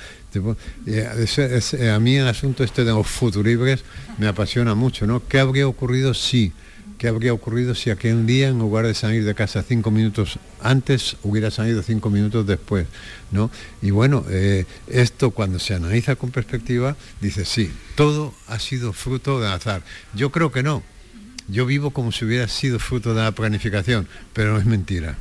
Eh, 0.88 1.92
a 1.94 2.00
mí 2.00 2.16
el 2.16 2.28
asunto 2.28 2.64
este 2.64 2.84
de 2.84 2.92
los 2.92 3.06
futuribres 3.06 3.84
me 4.18 4.28
apasiona 4.28 4.74
mucho, 4.74 5.06
¿no? 5.06 5.28
¿Qué 5.28 5.40
habría 5.40 5.68
ocurrido 5.68 6.16
si? 6.16 6.52
¿Qué 7.06 7.10
habría 7.10 7.34
ocurrido 7.34 7.76
si 7.76 7.92
aquel 7.92 8.26
día, 8.26 8.48
en 8.48 8.58
lugar 8.58 8.88
de 8.88 8.96
salir 8.96 9.26
de 9.26 9.36
casa 9.36 9.62
cinco 9.62 9.92
minutos 9.92 10.40
antes, 10.60 11.18
hubiera 11.22 11.52
salido 11.52 11.84
cinco 11.84 12.10
minutos 12.10 12.48
después? 12.48 12.88
¿no? 13.30 13.52
Y 13.84 13.92
bueno, 13.92 14.26
eh, 14.28 14.66
esto 14.88 15.30
cuando 15.30 15.60
se 15.60 15.76
analiza 15.76 16.16
con 16.16 16.32
perspectiva, 16.32 16.98
dice, 17.22 17.46
sí, 17.46 17.72
todo 17.94 18.34
ha 18.48 18.58
sido 18.58 18.92
fruto 18.92 19.40
del 19.40 19.52
azar. 19.52 19.84
Yo 20.16 20.32
creo 20.32 20.52
que 20.52 20.64
no. 20.64 20.82
Yo 21.48 21.68
vivo 21.68 21.92
como 21.92 22.12
si 22.12 22.26
hubiera 22.26 22.48
sido 22.48 22.80
fruto 22.80 23.14
de 23.14 23.22
la 23.22 23.34
planificación, 23.34 24.08
pero 24.34 24.58
es 24.58 24.66
mentira. 24.66 25.16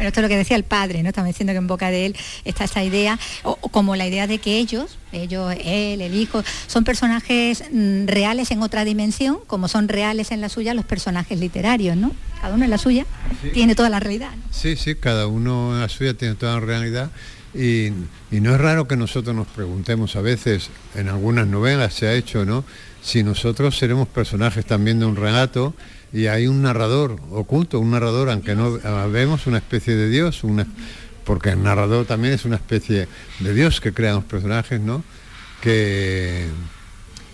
Bueno, 0.00 0.08
esto 0.08 0.20
es 0.20 0.22
lo 0.22 0.28
que 0.30 0.38
decía 0.38 0.56
el 0.56 0.64
padre, 0.64 1.02
¿no? 1.02 1.10
Estamos 1.10 1.28
diciendo 1.28 1.52
que 1.52 1.58
en 1.58 1.66
boca 1.66 1.90
de 1.90 2.06
él 2.06 2.16
está 2.46 2.64
esa 2.64 2.82
idea, 2.82 3.18
o, 3.42 3.56
como 3.56 3.96
la 3.96 4.06
idea 4.06 4.26
de 4.26 4.38
que 4.38 4.56
ellos, 4.56 4.96
ellos, 5.12 5.54
él, 5.62 6.00
el 6.00 6.14
hijo, 6.14 6.42
son 6.68 6.84
personajes 6.84 7.62
mm, 7.70 8.06
reales 8.06 8.50
en 8.50 8.62
otra 8.62 8.86
dimensión, 8.86 9.40
como 9.46 9.68
son 9.68 9.88
reales 9.88 10.30
en 10.30 10.40
la 10.40 10.48
suya 10.48 10.72
los 10.72 10.86
personajes 10.86 11.38
literarios, 11.38 11.98
¿no? 11.98 12.12
Cada 12.40 12.54
uno 12.54 12.64
en 12.64 12.70
la 12.70 12.78
suya 12.78 13.04
tiene 13.52 13.74
toda 13.74 13.90
la 13.90 14.00
realidad. 14.00 14.30
Sí, 14.50 14.74
sí, 14.74 14.94
cada 14.94 15.26
uno 15.26 15.74
en 15.74 15.82
la 15.82 15.90
suya 15.90 16.14
tiene 16.14 16.34
toda 16.34 16.54
la 16.54 16.60
realidad. 16.60 17.10
Y, 17.52 17.88
y, 18.30 18.40
no 18.40 18.54
es 18.54 18.58
raro 18.58 18.88
que 18.88 18.96
nosotros 18.96 19.36
nos 19.36 19.48
preguntemos 19.48 20.16
a 20.16 20.22
veces, 20.22 20.70
en 20.94 21.10
algunas 21.10 21.46
novelas 21.46 21.92
se 21.92 22.06
ha 22.06 22.14
hecho, 22.14 22.46
¿no? 22.46 22.64
Si 23.02 23.22
nosotros 23.22 23.76
seremos 23.76 24.08
personajes 24.08 24.64
también 24.64 24.98
de 24.98 25.04
un 25.04 25.16
relato 25.16 25.74
y 26.12 26.26
hay 26.26 26.46
un 26.46 26.62
narrador 26.62 27.16
oculto, 27.30 27.78
un 27.78 27.92
narrador, 27.92 28.30
aunque 28.30 28.54
no 28.54 28.72
vemos 29.08 29.46
una 29.46 29.58
especie 29.58 29.94
de 29.94 30.08
Dios, 30.08 30.42
una, 30.42 30.66
porque 31.24 31.50
el 31.50 31.62
narrador 31.62 32.06
también 32.06 32.34
es 32.34 32.44
una 32.44 32.56
especie 32.56 33.06
de 33.38 33.54
Dios 33.54 33.80
que 33.80 33.92
crea 33.92 34.14
los 34.14 34.24
personajes, 34.24 34.80
¿no? 34.80 35.04
Que, 35.60 36.46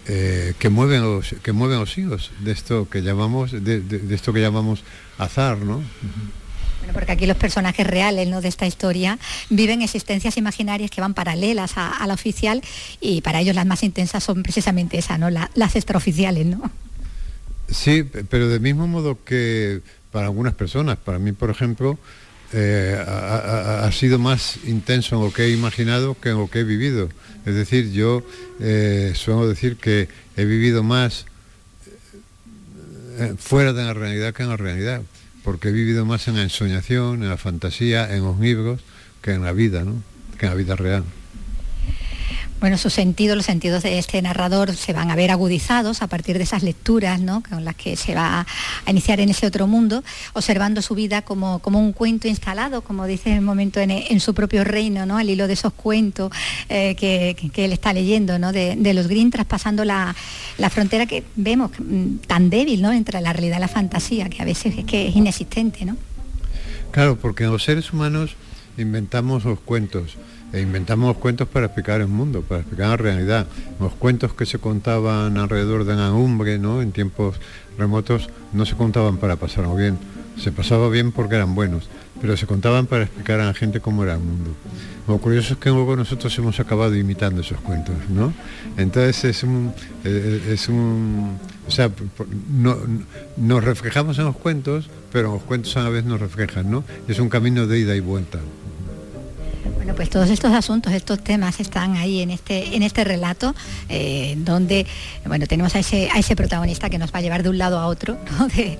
eh, 0.08 0.54
que 0.58 0.68
mueven 0.68 1.02
los 1.02 1.34
que 1.42 1.52
mueven 1.52 1.78
los 1.78 1.96
hijos 1.96 2.32
de 2.40 2.52
esto 2.52 2.88
que 2.88 3.02
llamamos 3.02 3.52
de, 3.52 3.82
esto 4.10 4.32
que 4.32 4.40
llamamos 4.40 4.82
azar, 5.18 5.58
¿no? 5.58 5.82
Bueno, 6.78 6.92
porque 6.92 7.12
aquí 7.12 7.26
los 7.26 7.36
personajes 7.36 7.86
reales 7.86 8.28
¿no? 8.28 8.40
de 8.40 8.48
esta 8.48 8.66
historia 8.66 9.18
viven 9.48 9.82
existencias 9.82 10.36
imaginarias 10.36 10.90
que 10.90 11.00
van 11.00 11.14
paralelas 11.14 11.72
a, 11.76 12.06
la 12.06 12.14
oficial 12.14 12.62
y 13.00 13.22
para 13.22 13.40
ellos 13.40 13.56
las 13.56 13.66
más 13.66 13.82
intensas 13.82 14.22
son 14.22 14.42
precisamente 14.42 14.98
esas, 14.98 15.18
¿no? 15.18 15.30
las 15.30 15.74
extraoficiales, 15.74 16.46
¿no? 16.46 16.70
Sí, 17.70 18.04
pero 18.30 18.48
del 18.48 18.60
mismo 18.60 18.86
modo 18.86 19.18
que 19.24 19.82
para 20.12 20.26
algunas 20.26 20.54
personas, 20.54 20.96
para 20.98 21.18
mí 21.18 21.32
por 21.32 21.50
ejemplo, 21.50 21.98
eh, 22.52 22.96
ha, 23.06 23.90
sido 23.90 24.18
más 24.18 24.58
intenso 24.66 25.16
en 25.16 25.22
lo 25.22 25.32
que 25.32 25.44
he 25.44 25.50
imaginado 25.50 26.16
que 26.18 26.30
en 26.30 26.38
lo 26.38 26.48
que 26.48 26.60
he 26.60 26.64
vivido. 26.64 27.08
Es 27.44 27.54
decir, 27.54 27.92
yo 27.92 28.22
eh, 28.60 29.12
suelo 29.14 29.48
decir 29.48 29.76
que 29.76 30.08
he 30.36 30.44
vivido 30.44 30.82
más 30.82 31.26
eh, 33.18 33.34
fuera 33.38 33.72
de 33.72 33.84
la 33.84 33.94
realidad 33.94 34.32
que 34.32 34.44
en 34.44 34.50
la 34.50 34.56
realidad, 34.56 35.02
porque 35.42 35.68
he 35.68 35.72
vivido 35.72 36.04
más 36.04 36.28
en 36.28 36.36
la 36.36 36.42
ensoñación, 36.42 37.22
en 37.22 37.28
la 37.28 37.36
fantasía, 37.36 38.14
en 38.14 38.22
los 38.22 38.38
libros, 38.38 38.80
que 39.22 39.32
en 39.32 39.42
la 39.42 39.52
vida, 39.52 39.84
¿no? 39.84 40.02
que 40.38 40.46
en 40.46 40.52
la 40.52 40.56
vida 40.56 40.76
real. 40.76 41.04
Bueno, 42.58 42.78
sus 42.78 42.94
sentidos, 42.94 43.36
los 43.36 43.44
sentidos 43.44 43.82
de 43.82 43.98
este 43.98 44.22
narrador 44.22 44.74
se 44.74 44.94
van 44.94 45.10
a 45.10 45.16
ver 45.16 45.30
agudizados 45.30 46.00
a 46.00 46.06
partir 46.06 46.38
de 46.38 46.44
esas 46.44 46.62
lecturas 46.62 47.20
¿no? 47.20 47.42
con 47.42 47.66
las 47.66 47.76
que 47.76 47.96
se 47.96 48.14
va 48.14 48.46
a 48.86 48.90
iniciar 48.90 49.20
en 49.20 49.28
ese 49.28 49.46
otro 49.46 49.66
mundo, 49.66 50.02
observando 50.32 50.80
su 50.80 50.94
vida 50.94 51.20
como, 51.20 51.58
como 51.58 51.78
un 51.78 51.92
cuento 51.92 52.28
instalado, 52.28 52.80
como 52.80 53.04
dice 53.06 53.30
en 53.30 53.36
el 53.36 53.42
momento 53.42 53.78
en, 53.80 54.20
su 54.20 54.32
propio 54.32 54.64
reino, 54.64 55.04
¿no? 55.04 55.18
al 55.18 55.28
hilo 55.28 55.46
de 55.46 55.52
esos 55.52 55.74
cuentos 55.74 56.32
eh, 56.70 56.94
que, 56.94 57.36
él 57.62 57.72
está 57.72 57.92
leyendo, 57.92 58.38
¿no? 58.38 58.52
de, 58.52 58.94
los 58.94 59.06
Green, 59.06 59.30
traspasando 59.30 59.84
la, 59.84 60.14
frontera 60.70 61.04
que 61.04 61.24
vemos 61.36 61.72
mm, 61.78 62.16
tan 62.26 62.48
débil 62.48 62.80
¿no? 62.80 62.90
entre 62.90 63.20
la 63.20 63.34
realidad 63.34 63.58
y 63.58 63.60
la 63.60 63.68
fantasía, 63.68 64.30
que 64.30 64.40
a 64.40 64.46
veces 64.46 64.78
es 64.78 64.84
que 64.86 65.08
es 65.08 65.14
inexistente. 65.14 65.84
¿no? 65.84 65.96
Claro, 66.90 67.16
porque 67.16 67.44
los 67.44 67.64
seres 67.64 67.92
humanos 67.92 68.30
inventamos 68.78 69.44
los 69.44 69.60
cuentos 69.60 70.16
e 70.56 70.62
inventamos 70.62 71.18
cuentos 71.18 71.46
para 71.46 71.66
explicar 71.66 72.00
el 72.00 72.08
mundo, 72.08 72.40
para 72.40 72.60
explicar 72.60 72.88
la 72.88 72.96
realidad. 72.96 73.46
Los 73.78 73.92
cuentos 73.94 74.32
que 74.32 74.46
se 74.46 74.58
contaban 74.58 75.36
alrededor 75.36 75.84
de 75.84 75.94
la 75.96 76.12
umbre, 76.12 76.58
¿no? 76.58 76.80
en 76.80 76.92
tiempos 76.92 77.36
remotos, 77.76 78.30
no 78.52 78.64
se 78.64 78.74
contaban 78.74 79.18
para 79.18 79.36
pasarlo 79.36 79.74
bien. 79.76 79.98
Se 80.38 80.52
pasaba 80.52 80.88
bien 80.88 81.12
porque 81.12 81.36
eran 81.36 81.54
buenos, 81.54 81.88
pero 82.20 82.36
se 82.36 82.46
contaban 82.46 82.86
para 82.86 83.04
explicar 83.04 83.40
a 83.40 83.46
la 83.46 83.54
gente 83.54 83.80
cómo 83.80 84.02
era 84.02 84.14
el 84.14 84.20
mundo. 84.20 84.50
Lo 85.06 85.18
curioso 85.18 85.54
es 85.54 85.60
que 85.60 85.70
luego 85.70 85.94
nosotros 85.94 86.36
hemos 86.38 86.58
acabado 86.58 86.96
imitando 86.96 87.42
esos 87.42 87.60
cuentos, 87.60 87.94
¿no? 88.08 88.32
Entonces 88.76 89.24
es 89.24 89.42
un, 89.42 89.72
eh, 90.04 90.50
es 90.52 90.68
un 90.68 91.38
o 91.66 91.70
sea, 91.70 91.90
no, 92.50 92.76
nos 93.36 93.64
reflejamos 93.64 94.18
en 94.18 94.24
los 94.24 94.36
cuentos, 94.36 94.88
pero 95.12 95.32
los 95.32 95.42
cuentos 95.42 95.76
a 95.76 95.82
la 95.82 95.90
vez 95.90 96.04
nos 96.04 96.20
reflejan, 96.20 96.70
¿no? 96.70 96.84
Es 97.08 97.18
un 97.18 97.28
camino 97.28 97.66
de 97.66 97.78
ida 97.80 97.96
y 97.96 98.00
vuelta. 98.00 98.38
Bueno, 99.86 99.98
pues 99.98 100.10
todos 100.10 100.30
estos 100.30 100.52
asuntos, 100.52 100.92
estos 100.92 101.22
temas 101.22 101.60
están 101.60 101.94
ahí 101.94 102.20
en 102.20 102.32
este, 102.32 102.74
en 102.74 102.82
este 102.82 103.04
relato, 103.04 103.54
eh, 103.88 104.34
donde 104.36 104.84
bueno, 105.24 105.46
tenemos 105.46 105.76
a 105.76 105.78
ese, 105.78 106.10
a 106.12 106.18
ese 106.18 106.34
protagonista 106.34 106.90
que 106.90 106.98
nos 106.98 107.14
va 107.14 107.20
a 107.20 107.22
llevar 107.22 107.44
de 107.44 107.50
un 107.50 107.58
lado 107.58 107.78
a 107.78 107.86
otro, 107.86 108.18
de, 108.56 108.76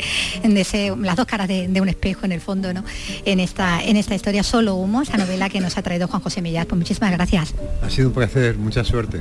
las 0.98 1.16
dos 1.16 1.26
caras 1.26 1.46
de, 1.46 1.80
un 1.80 1.88
espejo 1.88 2.24
en 2.24 2.32
el 2.32 2.40
fondo, 2.40 2.74
¿no? 2.74 2.82
en, 3.24 3.38
esta, 3.38 3.84
en 3.84 3.96
esta 3.96 4.16
historia 4.16 4.42
Solo 4.42 4.74
Humo, 4.74 5.00
esa 5.00 5.16
novela 5.16 5.48
que 5.48 5.60
nos 5.60 5.76
ha 5.76 5.82
traído 5.82 6.08
Juan 6.08 6.22
José 6.22 6.42
Millar. 6.42 6.66
Pues 6.66 6.76
muchísimas 6.76 7.12
gracias. 7.12 7.54
Ha 7.82 7.88
sido 7.88 8.08
un 8.08 8.14
placer, 8.14 8.58
mucha 8.58 8.82
suerte. 8.82 9.20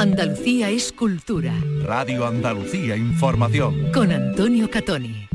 Andalucía 0.00 0.70
es 0.70 0.92
cultura. 0.92 1.52
Radio 1.84 2.26
Andalucía 2.26 2.96
Información. 2.96 3.92
Con 3.92 4.10
Antonio 4.10 4.70
Catoni. 4.70 5.28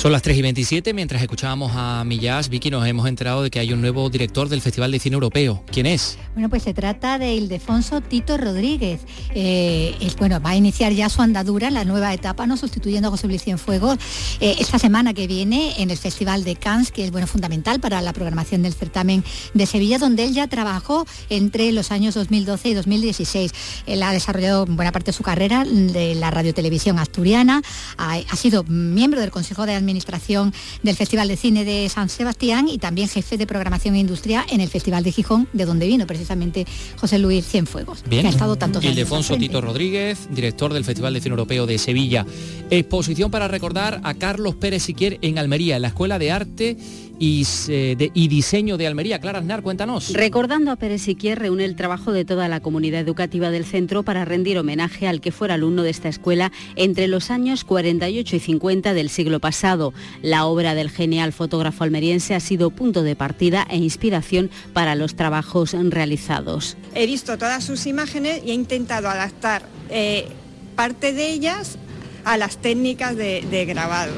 Son 0.00 0.12
las 0.12 0.22
3 0.22 0.38
y 0.38 0.40
27, 0.40 0.94
mientras 0.94 1.20
escuchábamos 1.20 1.72
a 1.74 2.04
Millás, 2.04 2.48
Vicky, 2.48 2.70
nos 2.70 2.86
hemos 2.86 3.06
enterado 3.06 3.42
de 3.42 3.50
que 3.50 3.58
hay 3.60 3.74
un 3.74 3.82
nuevo 3.82 4.08
director 4.08 4.48
del 4.48 4.62
Festival 4.62 4.90
de 4.90 4.98
Cine 4.98 5.12
Europeo. 5.12 5.62
¿Quién 5.70 5.84
es? 5.84 6.16
Bueno, 6.32 6.48
pues 6.48 6.62
se 6.62 6.72
trata 6.72 7.18
de 7.18 7.34
Ildefonso 7.34 8.00
Tito 8.00 8.38
Rodríguez. 8.38 9.02
Eh, 9.34 9.94
bueno, 10.16 10.40
va 10.40 10.50
a 10.50 10.56
iniciar 10.56 10.94
ya 10.94 11.10
su 11.10 11.20
andadura, 11.20 11.70
la 11.70 11.84
nueva 11.84 12.14
etapa, 12.14 12.46
¿no? 12.46 12.56
sustituyendo 12.56 13.08
a 13.08 13.10
José 13.10 13.26
Luis 13.26 13.42
Cienfuegos 13.42 13.98
eh, 14.40 14.56
esta 14.58 14.78
semana 14.78 15.12
que 15.12 15.26
viene 15.26 15.74
en 15.82 15.90
el 15.90 15.98
Festival 15.98 16.44
de 16.44 16.56
Cannes, 16.56 16.92
que 16.92 17.04
es 17.04 17.10
bueno, 17.10 17.26
fundamental 17.26 17.78
para 17.78 18.00
la 18.00 18.14
programación 18.14 18.62
del 18.62 18.72
certamen 18.72 19.22
de 19.52 19.66
Sevilla, 19.66 19.98
donde 19.98 20.24
él 20.24 20.32
ya 20.32 20.46
trabajó 20.46 21.06
entre 21.28 21.72
los 21.72 21.90
años 21.90 22.14
2012 22.14 22.70
y 22.70 22.72
2016. 22.72 23.52
Él 23.84 24.02
ha 24.02 24.12
desarrollado 24.12 24.64
buena 24.64 24.92
parte 24.92 25.10
de 25.10 25.16
su 25.18 25.22
carrera 25.22 25.66
de 25.66 26.14
la 26.14 26.30
radiotelevisión 26.30 26.98
asturiana, 26.98 27.60
ha, 27.98 28.14
ha 28.14 28.36
sido 28.36 28.64
miembro 28.64 29.20
del 29.20 29.30
Consejo 29.30 29.66
de 29.66 29.74
Administración 29.74 29.89
Administración 29.90 30.52
del 30.82 30.96
Festival 30.96 31.28
de 31.28 31.36
Cine 31.36 31.64
de 31.64 31.88
San 31.88 32.08
Sebastián 32.08 32.68
y 32.68 32.78
también 32.78 33.08
jefe 33.08 33.36
de 33.36 33.46
programación 33.46 33.94
e 33.94 33.98
industria 33.98 34.46
en 34.48 34.60
el 34.60 34.68
Festival 34.68 35.04
de 35.04 35.12
Gijón, 35.12 35.48
de 35.52 35.64
donde 35.64 35.86
vino 35.86 36.06
precisamente 36.06 36.66
José 36.98 37.18
Luis 37.18 37.46
Cienfuegos. 37.46 38.02
Bien. 38.08 38.22
Que 38.22 38.28
ha 38.28 38.30
estado 38.30 38.56
tantos 38.56 38.84
Ildefonso 38.84 39.36
Tito 39.36 39.60
Rodríguez, 39.60 40.28
director 40.30 40.72
del 40.72 40.84
Festival 40.84 41.14
de 41.14 41.20
Cine 41.20 41.32
Europeo 41.32 41.66
de 41.66 41.78
Sevilla. 41.78 42.26
Exposición 42.70 43.30
para 43.30 43.48
recordar 43.48 44.00
a 44.04 44.14
Carlos 44.14 44.54
Pérez 44.54 44.82
Siquier 44.82 45.18
en 45.22 45.38
Almería, 45.38 45.76
en 45.76 45.82
la 45.82 45.88
Escuela 45.88 46.18
de 46.18 46.30
Arte 46.30 46.76
y, 47.20 47.44
de, 47.68 48.10
y 48.14 48.28
diseño 48.28 48.78
de 48.78 48.86
Almería. 48.86 49.20
Clara 49.20 49.38
Aznar, 49.38 49.62
cuéntanos. 49.62 50.12
Recordando 50.14 50.72
a 50.72 50.76
Pérez 50.76 51.02
Siquier, 51.02 51.38
reúne 51.38 51.66
el 51.66 51.76
trabajo 51.76 52.12
de 52.12 52.24
toda 52.24 52.48
la 52.48 52.60
comunidad 52.60 53.02
educativa 53.02 53.50
del 53.50 53.66
centro 53.66 54.02
para 54.02 54.24
rendir 54.24 54.58
homenaje 54.58 55.06
al 55.06 55.20
que 55.20 55.30
fuera 55.30 55.54
alumno 55.54 55.82
de 55.82 55.90
esta 55.90 56.08
escuela 56.08 56.50
entre 56.76 57.06
los 57.08 57.30
años 57.30 57.64
48 57.64 58.36
y 58.36 58.40
50 58.40 58.94
del 58.94 59.10
siglo 59.10 59.38
pasado. 59.38 59.92
La 60.22 60.46
obra 60.46 60.74
del 60.74 60.90
genial 60.90 61.34
fotógrafo 61.34 61.84
almeriense 61.84 62.34
ha 62.34 62.40
sido 62.40 62.70
punto 62.70 63.02
de 63.02 63.14
partida 63.14 63.66
e 63.68 63.76
inspiración 63.76 64.50
para 64.72 64.94
los 64.94 65.14
trabajos 65.14 65.76
realizados. 65.78 66.78
He 66.94 67.06
visto 67.06 67.36
todas 67.36 67.62
sus 67.62 67.86
imágenes 67.86 68.40
y 68.46 68.50
he 68.50 68.54
intentado 68.54 69.10
adaptar 69.10 69.62
eh, 69.90 70.26
parte 70.74 71.12
de 71.12 71.30
ellas 71.30 71.76
a 72.24 72.36
las 72.36 72.56
técnicas 72.58 73.16
de 73.16 73.64
grabado 73.66 74.12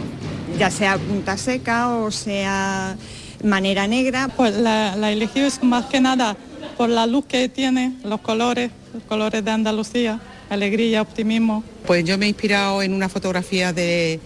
ya 0.59 0.71
sea 0.71 0.99
punta 0.99 1.37
seca 1.37 1.97
o 1.97 2.11
sea 2.11 2.97
manera 3.43 3.87
negra. 3.87 4.29
Pues 4.29 4.55
la, 4.55 4.97
la 4.97 5.11
elegí 5.11 5.41
es 5.41 5.63
más 5.63 5.87
que 5.87 6.01
nada 6.01 6.37
por 6.77 6.89
la 6.89 7.07
luz 7.07 7.25
que 7.27 7.49
tiene, 7.49 7.95
los 8.05 8.21
colores, 8.21 8.71
los 8.95 9.03
colores 9.05 9.45
de 9.45 9.51
Andalucía, 9.51 10.21
alegría, 10.51 11.03
optimismo. 11.03 11.65
Pues 11.87 12.05
yo 12.05 12.19
me 12.19 12.27
he 12.27 12.29
inspirado 12.29 12.83
en 12.83 12.93
una 12.93 13.09
fotografía 13.09 13.73
de, 13.73 14.21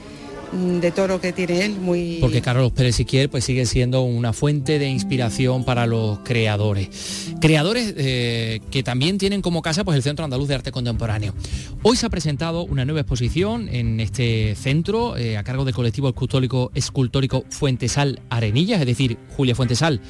de 0.52 0.90
todo 0.90 1.08
lo 1.08 1.20
que 1.20 1.32
tiene 1.32 1.64
él, 1.64 1.76
muy... 1.80 2.18
Porque 2.20 2.40
Carlos 2.40 2.72
Pérez 2.72 2.96
Siquier 2.96 3.28
pues 3.28 3.44
sigue 3.44 3.66
siendo 3.66 4.02
una 4.02 4.32
fuente 4.32 4.78
de 4.78 4.88
inspiración 4.88 5.64
para 5.64 5.86
los 5.86 6.20
creadores. 6.20 7.34
Creadores 7.40 7.94
eh, 7.96 8.60
que 8.70 8.82
también 8.82 9.18
tienen 9.18 9.42
como 9.42 9.62
casa 9.62 9.84
pues 9.84 9.96
el 9.96 10.02
Centro 10.02 10.24
Andaluz 10.24 10.48
de 10.48 10.54
Arte 10.54 10.72
Contemporáneo. 10.72 11.34
Hoy 11.82 11.96
se 11.96 12.06
ha 12.06 12.10
presentado 12.10 12.64
una 12.64 12.84
nueva 12.84 13.00
exposición 13.00 13.68
en 13.68 14.00
este 14.00 14.54
centro 14.54 15.16
eh, 15.16 15.36
a 15.36 15.44
cargo 15.44 15.64
del 15.64 15.74
colectivo 15.74 16.08
escultórico, 16.08 16.70
escultórico 16.74 17.44
Fuentesal 17.50 18.20
Arenillas, 18.30 18.80
es 18.80 18.86
decir, 18.86 19.18
Julia 19.36 19.54
Fuentesal 19.54 20.00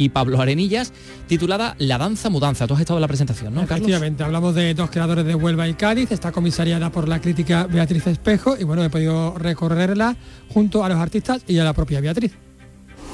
y 0.00 0.08
Pablo 0.08 0.40
Arenillas, 0.40 0.92
titulada 1.28 1.76
La 1.78 1.98
danza 1.98 2.30
mudanza. 2.30 2.66
Tú 2.66 2.74
has 2.74 2.80
estado 2.80 2.98
en 2.98 3.02
la 3.02 3.08
presentación, 3.08 3.54
¿no, 3.54 3.60
Carlos? 3.60 3.80
Efectivamente, 3.80 4.24
hablamos 4.24 4.54
de 4.54 4.72
dos 4.74 4.90
creadores 4.90 5.26
de 5.26 5.34
Huelva 5.34 5.68
y 5.68 5.74
Cádiz, 5.74 6.10
está 6.10 6.32
comisariada 6.32 6.90
por 6.90 7.06
la 7.06 7.20
crítica 7.20 7.66
Beatriz 7.66 8.06
Espejo 8.06 8.56
y 8.58 8.64
bueno, 8.64 8.82
he 8.82 8.88
podido 8.88 9.36
recorrerla 9.36 10.16
junto 10.48 10.84
a 10.84 10.88
los 10.88 10.98
artistas 10.98 11.42
y 11.46 11.58
a 11.58 11.64
la 11.64 11.74
propia 11.74 12.00
Beatriz. 12.00 12.32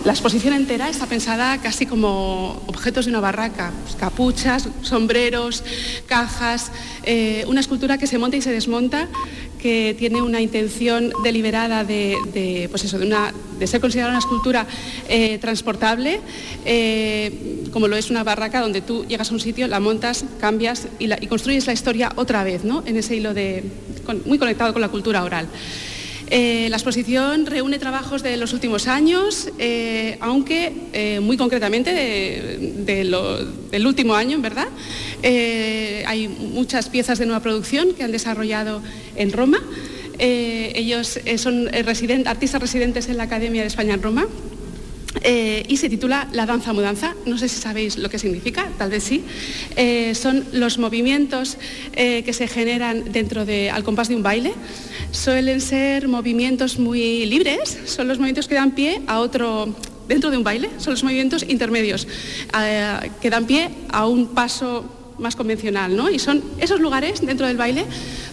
La 0.05 0.13
exposición 0.13 0.55
entera 0.55 0.89
está 0.89 1.07
pensada 1.07 1.59
casi 1.59 1.85
como 1.85 2.63
objetos 2.69 3.07
de 3.07 3.11
una 3.11 3.19
barraca, 3.19 3.73
pues, 3.83 3.97
capuchas, 3.97 4.69
sombreros, 4.83 5.65
cajas, 6.07 6.71
eh, 7.03 7.45
una 7.49 7.59
escultura 7.59 7.99
que 7.99 8.07
se 8.07 8.17
monta 8.17 8.37
y 8.37 8.43
se 8.43 8.53
desmonta, 8.53 9.09
que 9.61 9.95
tiene 9.99 10.23
una 10.23 10.41
intención 10.41 11.13
deliberada 11.23 11.85
de, 11.85 12.69
pues 12.71 12.85
eso, 12.85 12.99
de, 12.99 13.15
de 13.59 13.67
ser 13.67 13.81
considerada 13.81 14.11
una 14.11 14.19
escultura 14.19 14.67
eh, 15.09 15.39
transportable, 15.39 16.21
eh, 16.65 17.65
como 17.73 17.89
lo 17.89 17.97
es 17.97 18.11
una 18.11 18.25
barraca 18.25 18.61
donde 18.61 18.81
tú 18.81 19.05
llegas 19.07 19.31
a 19.31 19.35
un 19.35 19.41
sitio, 19.41 19.67
la 19.67 19.81
montas, 19.81 20.25
cambias 20.41 20.89
y, 20.99 21.09
construyes 21.27 21.67
la 21.67 21.73
historia 21.73 22.13
otra 22.17 22.45
vez, 22.45 22.65
¿no? 22.65 22.83
en 22.87 22.97
ese 22.97 23.17
hilo 23.17 23.35
de, 23.35 23.65
muy 24.25 24.39
conectado 24.39 24.73
con 24.73 24.83
la 24.83 24.89
cultura 24.89 25.25
oral. 25.25 25.49
Eh, 26.29 26.67
la 26.71 26.77
exposición 26.77 27.47
reúne 27.47 27.79
trabajos 27.79 28.25
de 28.25 28.37
los 28.37 28.53
últimos 28.53 28.89
años, 28.89 29.49
aunque 30.21 31.21
muy 31.23 31.37
concretamente 31.37 31.93
del 32.85 33.87
último 33.87 34.15
año, 34.15 34.35
en 34.35 34.43
verdad. 34.43 34.67
Hay 35.23 36.29
muchas 36.29 36.89
piezas 36.89 37.19
de 37.19 37.27
nueva 37.27 37.41
producción 37.41 37.95
que 37.95 38.05
han 38.05 38.13
desarrollado 38.13 38.83
en 39.17 39.33
Roma. 39.33 39.59
ellos 40.19 41.19
son 41.37 41.69
artistas 42.27 42.61
residentes 42.61 43.09
en 43.09 43.17
la 43.17 43.25
Academia 43.25 43.63
de 43.63 43.69
España 43.69 43.95
en 43.95 44.03
Roma 44.03 44.27
eh, 45.23 45.65
y 45.69 45.77
se 45.77 45.89
titula 45.89 46.29
La 46.33 46.47
danza 46.47 46.73
mudanza. 46.73 47.15
No 47.27 47.39
sé 47.39 47.49
si 47.49 47.61
sabéis 47.61 47.97
lo 47.99 48.09
que 48.09 48.19
significa, 48.19 48.69
tal 48.79 48.91
vez 48.91 49.05
sí. 49.05 49.25
Eh, 49.77 50.15
son 50.15 50.45
los 50.53 50.79
movimientos 50.79 51.59
eh, 51.95 52.23
que 52.25 52.33
se 52.33 52.49
generan 52.49 53.13
dentro 53.13 53.45
de, 53.45 53.71
al 53.71 53.85
compás 53.85 54.09
de 54.09 54.17
un 54.17 54.23
baile. 54.23 54.53
Suelen 55.13 55.61
ser 55.61 56.09
movimientos 56.09 56.79
muy 56.79 57.27
libres, 57.27 57.79
son 57.87 58.09
los 58.09 58.19
movimientos 58.19 58.49
que 58.49 58.55
dan 58.55 58.73
pie 58.73 59.03
a 59.07 59.21
otro, 59.21 59.75
dentro 60.09 60.31
de 60.31 60.37
un 60.37 60.45
baile, 60.45 60.69
son 60.79 60.93
los 60.93 61.03
movimientos 61.03 61.45
intermedios, 61.49 62.07
que 63.21 63.31
dan 63.31 63.47
pie 63.47 63.71
a 63.89 64.07
un 64.07 64.29
paso 64.29 64.85
más 65.19 65.37
convencional, 65.37 65.97
¿no? 65.97 66.11
Y 66.11 66.19
son 66.19 66.43
esos 66.59 66.81
lugares 66.81 67.21
dentro 67.21 67.47
del 67.47 67.57
baile 67.57 67.85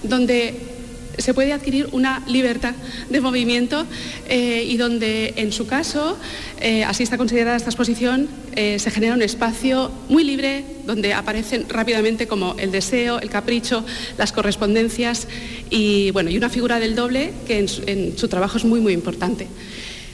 donde 0.03 0.73
se 1.17 1.33
puede 1.33 1.53
adquirir 1.53 1.89
una 1.91 2.23
libertad 2.27 2.73
de 3.09 3.21
movimiento 3.21 3.85
eh, 4.27 4.65
y 4.67 4.77
donde 4.77 5.33
en 5.37 5.51
su 5.51 5.67
caso, 5.67 6.17
eh, 6.59 6.83
así 6.83 7.03
está 7.03 7.17
considerada 7.17 7.55
esta 7.55 7.69
exposición, 7.69 8.27
eh, 8.55 8.79
se 8.79 8.91
genera 8.91 9.13
un 9.13 9.21
espacio 9.21 9.91
muy 10.09 10.23
libre 10.23 10.65
donde 10.85 11.13
aparecen 11.13 11.65
rápidamente 11.69 12.27
como 12.27 12.55
el 12.57 12.71
deseo, 12.71 13.19
el 13.19 13.29
capricho, 13.29 13.85
las 14.17 14.31
correspondencias 14.31 15.27
y, 15.69 16.11
bueno, 16.11 16.29
y 16.29 16.37
una 16.37 16.49
figura 16.49 16.79
del 16.79 16.95
doble 16.95 17.33
que 17.47 17.59
en 17.59 18.17
su 18.17 18.27
trabajo 18.27 18.57
es 18.57 18.65
muy 18.65 18.81
muy 18.81 18.93
importante. 18.93 19.47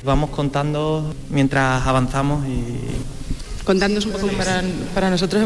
Vamos 0.04 0.30
contando 0.30 1.14
mientras 1.30 1.86
avanzamos 1.86 2.46
y 2.48 2.64
Contándonos 3.70 4.08
un 4.08 4.14
poco 4.14 4.30
Para, 4.96 5.12
nosotros 5.12 5.44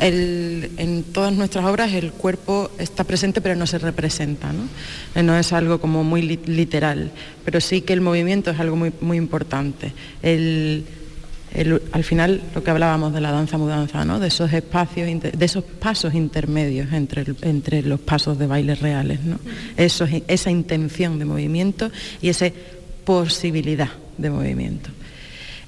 en, 0.00 1.04
todas 1.14 1.32
nuestras 1.32 1.64
obras 1.64 1.90
el 1.94 2.12
cuerpo 2.12 2.70
está 2.78 3.04
presente 3.04 3.40
pero 3.40 3.56
no 3.56 3.66
se 3.66 3.78
representa, 3.78 4.52
¿no? 4.52 4.68
Eh, 5.14 5.40
es 5.40 5.54
algo 5.54 5.80
como 5.80 6.04
muy 6.04 6.20
literal, 6.20 7.10
pero 7.46 7.62
sí 7.62 7.80
que 7.80 7.94
el 7.94 8.02
movimiento 8.02 8.50
es 8.50 8.60
algo 8.60 8.76
muy, 8.76 8.92
muy 9.00 9.16
importante. 9.16 9.94
al 10.22 12.04
final 12.04 12.42
lo 12.54 12.62
que 12.62 12.70
hablábamos 12.70 13.14
de 13.14 13.22
la 13.22 13.32
danza 13.32 13.56
mudanza, 13.56 14.04
¿no? 14.04 14.20
de 14.20 14.28
esos 14.28 14.52
espacios, 14.52 15.08
de 15.08 15.44
esos 15.46 15.64
pasos 15.64 16.12
intermedios 16.12 16.92
entre, 16.92 17.24
entre 17.40 17.80
los 17.80 17.98
pasos 18.00 18.38
de 18.38 18.46
baile 18.46 18.74
reales, 18.74 19.24
¿no? 19.24 19.38
Eso, 19.74 20.06
esa 20.28 20.50
intención 20.50 21.18
de 21.18 21.24
movimiento 21.24 21.90
y 22.20 22.28
esa 22.28 22.50
posibilidad 23.06 23.88
de 24.18 24.28
movimiento. 24.28 24.90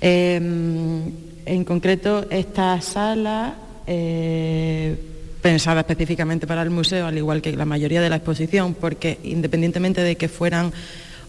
Em, 0.02 1.29
en 1.46 1.64
concreto, 1.64 2.26
esta 2.30 2.80
sala, 2.80 3.54
eh, 3.86 4.96
pensada 5.40 5.80
específicamente 5.80 6.46
para 6.46 6.62
el 6.62 6.70
museo, 6.70 7.06
al 7.06 7.16
igual 7.16 7.42
que 7.42 7.52
la 7.52 7.64
mayoría 7.64 8.00
de 8.00 8.10
la 8.10 8.16
exposición, 8.16 8.74
porque 8.74 9.18
independientemente 9.24 10.02
de 10.02 10.16
que 10.16 10.28
fueran 10.28 10.72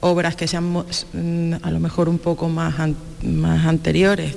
obras 0.02 0.36
que 0.36 0.48
sean 0.48 0.66
mm, 0.74 1.54
a 1.62 1.72
lo 1.72 1.80
mejor 1.80 2.10
un 2.10 2.20
poco 2.20 2.50
más, 2.50 2.76
más 3.24 3.66
anteriores, 3.66 4.36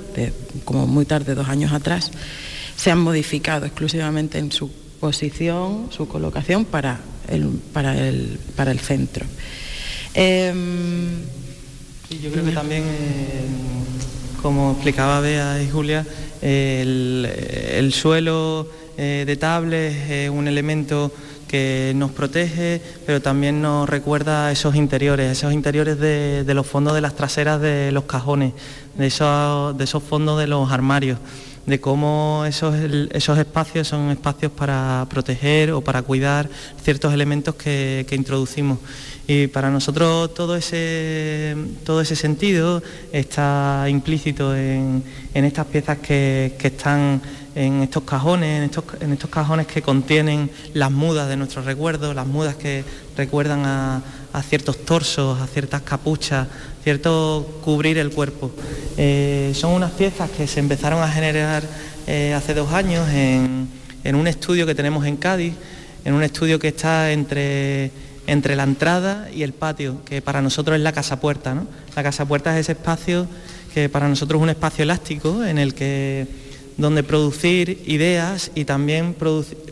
como 0.63 0.87
muy 0.87 1.05
tarde, 1.05 1.35
dos 1.35 1.49
años 1.49 1.73
atrás, 1.73 2.11
se 2.75 2.91
han 2.91 2.99
modificado 2.99 3.65
exclusivamente 3.65 4.37
en 4.37 4.51
su 4.51 4.71
posición, 4.99 5.87
su 5.91 6.07
colocación 6.07 6.65
para 6.65 6.99
el, 7.27 7.47
para 7.73 8.07
el, 8.07 8.39
para 8.55 8.71
el 8.71 8.79
centro. 8.79 9.25
Em, 10.13 11.21
yo 12.21 12.31
creo 12.31 12.45
que 12.45 12.51
también 12.51 12.83
eh, 12.83 13.45
como 14.45 14.73
explicaba 14.73 15.21
Bea 15.21 15.59
y 15.59 15.71
Julia, 15.71 16.05
el, 16.39 17.89
suelo 17.91 18.67
eh, 18.95 19.23
de 19.25 19.35
tables 19.37 20.07
es 20.07 20.29
un 20.29 20.47
elemento 20.47 21.11
que 21.47 21.93
nos 21.95 22.11
protege, 22.11 22.79
pero 23.07 23.23
también 23.23 23.59
nos 23.59 23.89
recuerda 23.89 24.45
a 24.45 24.51
esos 24.51 24.75
interiores, 24.75 25.31
esos 25.31 25.51
interiores 25.51 25.99
de, 25.99 26.45
los 26.53 26.67
fondos 26.67 26.93
de 26.93 27.01
las 27.01 27.15
traseras 27.15 27.59
de 27.59 27.91
los 27.91 28.03
cajones, 28.03 28.53
de 28.95 29.07
esos, 29.07 30.03
fondos 30.03 30.37
de 30.37 30.45
los 30.45 30.71
armarios, 30.71 31.17
de 31.65 31.81
cómo 31.81 32.43
esos, 32.47 32.75
esos 33.13 33.39
espacios 33.39 33.87
son 33.87 34.11
espacios 34.11 34.51
para 34.51 35.07
proteger 35.09 35.71
o 35.71 35.81
para 35.81 36.03
cuidar 36.03 36.47
ciertos 36.83 37.11
elementos 37.15 37.55
que 37.55 38.05
introducimos. 38.11 38.77
Y 39.27 39.47
para 39.47 39.71
nosotros 39.71 40.33
todo 40.35 40.55
ese, 40.55 41.55
todo 41.83 42.01
ese 42.01 42.15
sentido 42.15 42.83
está 43.11 43.85
implícito 43.89 44.55
en, 44.55 45.03
estas 45.33 45.65
piezas 45.65 45.97
que, 45.97 46.55
están 46.61 47.21
en 47.55 47.81
estos 47.81 48.03
cajones, 48.03 48.57
en 48.57 48.63
estos, 48.65 48.83
en 48.99 49.13
estos, 49.13 49.29
cajones 49.31 49.65
que 49.65 49.81
contienen 49.81 50.51
las 50.75 50.91
mudas 50.91 51.27
de 51.27 51.37
nuestros 51.37 51.65
recuerdos, 51.65 52.13
las 52.13 52.27
mudas 52.27 52.55
que 52.55 52.83
recuerdan 53.17 53.65
a, 53.65 54.01
ciertos 54.47 54.85
torsos, 54.85 55.41
a 55.41 55.47
ciertas 55.47 55.81
capuchas, 55.81 56.47
cierto 56.83 57.59
cubrir 57.63 57.97
el 57.97 58.11
cuerpo. 58.11 58.51
Eh, 58.97 59.53
son 59.55 59.71
unas 59.71 59.91
piezas 59.91 60.29
que 60.29 60.45
se 60.45 60.59
empezaron 60.59 61.01
a 61.01 61.07
generar 61.07 61.63
eh, 62.05 62.33
hace 62.35 62.53
dos 62.53 62.71
años 62.73 63.09
en, 63.09 63.69
en 64.03 64.15
un 64.15 64.27
estudio 64.27 64.67
que 64.67 64.75
tenemos 64.75 65.03
en 65.05 65.17
Cádiz, 65.17 65.53
en 66.03 66.13
un 66.13 66.21
estudio 66.21 66.59
que 66.59 66.67
está 66.67 67.11
entre 67.11 67.91
entre 68.27 68.55
la 68.55 68.63
entrada 68.63 69.29
y 69.33 69.43
el 69.43 69.53
patio, 69.53 70.03
que 70.05 70.21
para 70.21 70.41
nosotros 70.41 70.77
es 70.77 70.83
la 70.83 70.91
casa 70.91 71.19
puerta. 71.19 71.53
¿no? 71.53 71.67
La 71.95 72.03
casa 72.03 72.25
puerta 72.25 72.53
es 72.53 72.61
ese 72.61 72.73
espacio 72.73 73.27
que 73.73 73.89
para 73.89 74.07
nosotros 74.07 74.39
es 74.39 74.43
un 74.43 74.49
espacio 74.49 74.83
elástico 74.83 75.43
en 75.43 75.57
el 75.57 75.73
que 75.73 76.27
donde 76.77 77.03
producir 77.03 77.83
ideas 77.85 78.51
y 78.55 78.65
también, 78.65 79.15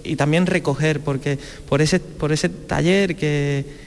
y 0.04 0.16
también 0.16 0.46
recoger, 0.46 1.02
porque 1.02 1.38
por 1.68 1.82
ese, 1.82 2.00
por 2.00 2.32
ese 2.32 2.50
taller 2.50 3.16
que, 3.16 3.84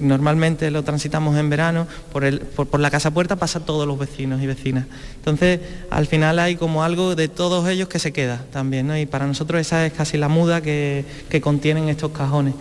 normalmente 0.00 0.70
lo 0.70 0.84
transitamos 0.84 1.36
en 1.36 1.50
verano, 1.50 1.86
por, 2.12 2.24
el, 2.24 2.40
por, 2.40 2.78
la 2.78 2.90
casa 2.90 3.10
puerta 3.12 3.36
pasan 3.36 3.64
todos 3.64 3.86
los 3.86 3.98
vecinos 3.98 4.42
y 4.42 4.46
vecinas. 4.46 4.86
Entonces, 5.16 5.60
al 5.90 6.06
final 6.06 6.38
hay 6.38 6.56
como 6.56 6.82
algo 6.82 7.14
de 7.14 7.28
todos 7.28 7.68
ellos 7.68 7.88
que 7.88 7.98
se 7.98 8.12
queda 8.12 8.44
también, 8.52 8.86
¿no? 8.86 8.98
y 8.98 9.06
para 9.06 9.26
nosotros 9.26 9.60
esa 9.60 9.86
es 9.86 9.92
casi 9.92 10.16
la 10.16 10.28
muda 10.28 10.60
que, 10.60 11.04
que 11.28 11.40
contienen 11.40 11.88
estos 11.88 12.12
cajones. 12.12 12.54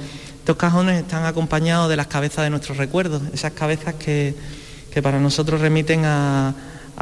Estos 0.46 0.58
cajones 0.58 1.02
están 1.02 1.26
acompañados 1.26 1.90
de 1.90 1.96
las 1.96 2.06
cabezas 2.06 2.44
de 2.44 2.52
nuestros 2.52 2.78
recuerdos, 2.78 3.24
esas 3.34 3.54
cabezas 3.54 3.96
que, 3.96 4.36
para 5.02 5.20
nosotros 5.20 5.60
remiten 5.60 6.06
a, 6.06 6.54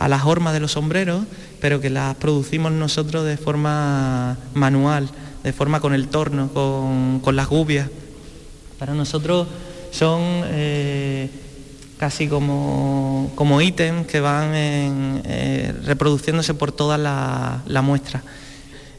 las 0.07 0.23
hormas 0.23 0.53
de 0.53 0.61
los 0.61 0.71
sombreros, 0.71 1.25
pero 1.59 1.81
que 1.81 1.89
las 1.89 2.15
producimos 2.15 2.71
nosotros 2.71 3.25
de 3.25 3.35
forma 3.35 4.37
manual, 4.53 5.09
de 5.43 5.51
forma 5.51 5.81
con 5.81 5.93
el 5.93 6.07
torno, 6.07 6.53
con, 6.53 7.35
las 7.35 7.49
gubias. 7.49 7.89
Para 8.79 8.93
nosotros 8.93 9.49
son 9.91 10.21
eh, 10.45 11.29
casi 11.97 12.29
como, 12.29 13.29
como 13.35 13.59
ítems 13.59 14.07
que 14.07 14.21
van 14.21 14.51
eh, 14.53 15.73
reproduciéndose 15.83 16.53
por 16.53 16.71
toda 16.71 16.97
la, 16.97 17.81
muestra. 17.81 18.23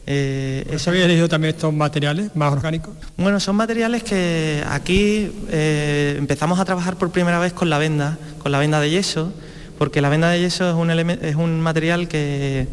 Eh, 0.07 0.67
¿Eso 0.69 0.91
había 0.91 1.05
elegido 1.05 1.27
también 1.27 1.55
estos 1.55 1.73
materiales 1.73 2.35
más 2.35 2.51
orgánicos? 2.51 2.93
Bueno, 3.17 3.39
son 3.39 3.55
materiales 3.55 4.03
que 4.03 4.63
aquí 4.69 5.31
eh, 5.49 6.15
empezamos 6.17 6.59
a 6.59 6.65
trabajar 6.65 6.97
por 6.97 7.11
primera 7.11 7.39
vez 7.39 7.53
con 7.53 7.69
la 7.69 7.79
venda, 7.79 8.17
con 8.39 8.51
la 8.51 8.59
venda 8.59 8.79
de 8.79 8.91
yeso, 8.91 9.33
porque 9.79 10.01
la 10.01 10.09
venda 10.09 10.29
de 10.29 10.39
yeso 10.39 10.69
es 10.69 10.75
un, 10.75 10.91
es 10.91 11.35
un 11.35 11.59
material 11.59 12.07
que, 12.07 12.67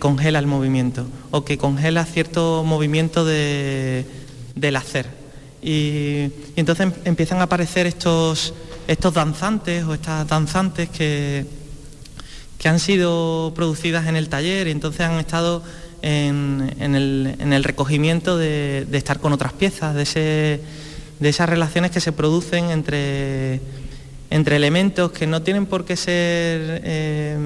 congela 0.00 0.40
el 0.40 0.48
movimiento 0.48 1.06
o 1.30 1.44
que 1.44 1.56
congela 1.56 2.04
cierto 2.04 2.64
movimiento 2.66 3.24
del 3.24 4.76
hacer. 4.76 5.06
Y, 5.62 6.32
entonces 6.56 6.88
empiezan 7.04 7.38
a 7.38 7.44
aparecer 7.44 7.86
estos, 7.86 8.54
estos 8.88 9.14
danzantes 9.14 9.84
o 9.84 9.94
estas 9.94 10.26
danzantes 10.26 10.88
que, 10.88 11.46
que 12.58 12.68
han 12.68 12.80
sido 12.80 13.52
producidas 13.54 14.08
en 14.08 14.16
el 14.16 14.28
taller 14.28 14.66
y 14.66 14.72
entonces 14.72 15.02
han 15.02 15.20
estado 15.20 15.62
en, 16.04 17.52
el, 17.54 17.64
recogimiento 17.64 18.36
de, 18.36 18.86
estar 18.92 19.20
con 19.20 19.32
otras 19.32 19.52
piezas, 19.54 19.94
de, 19.94 20.60
esas 21.20 21.48
relaciones 21.48 21.90
que 21.90 22.00
se 22.00 22.12
producen 22.12 22.70
entre, 22.70 23.60
elementos 24.30 25.12
que 25.12 25.26
no 25.26 25.42
tienen 25.42 25.64
por 25.64 25.84
qué 25.86 25.96
ser 25.96 26.82
eh, 26.84 27.38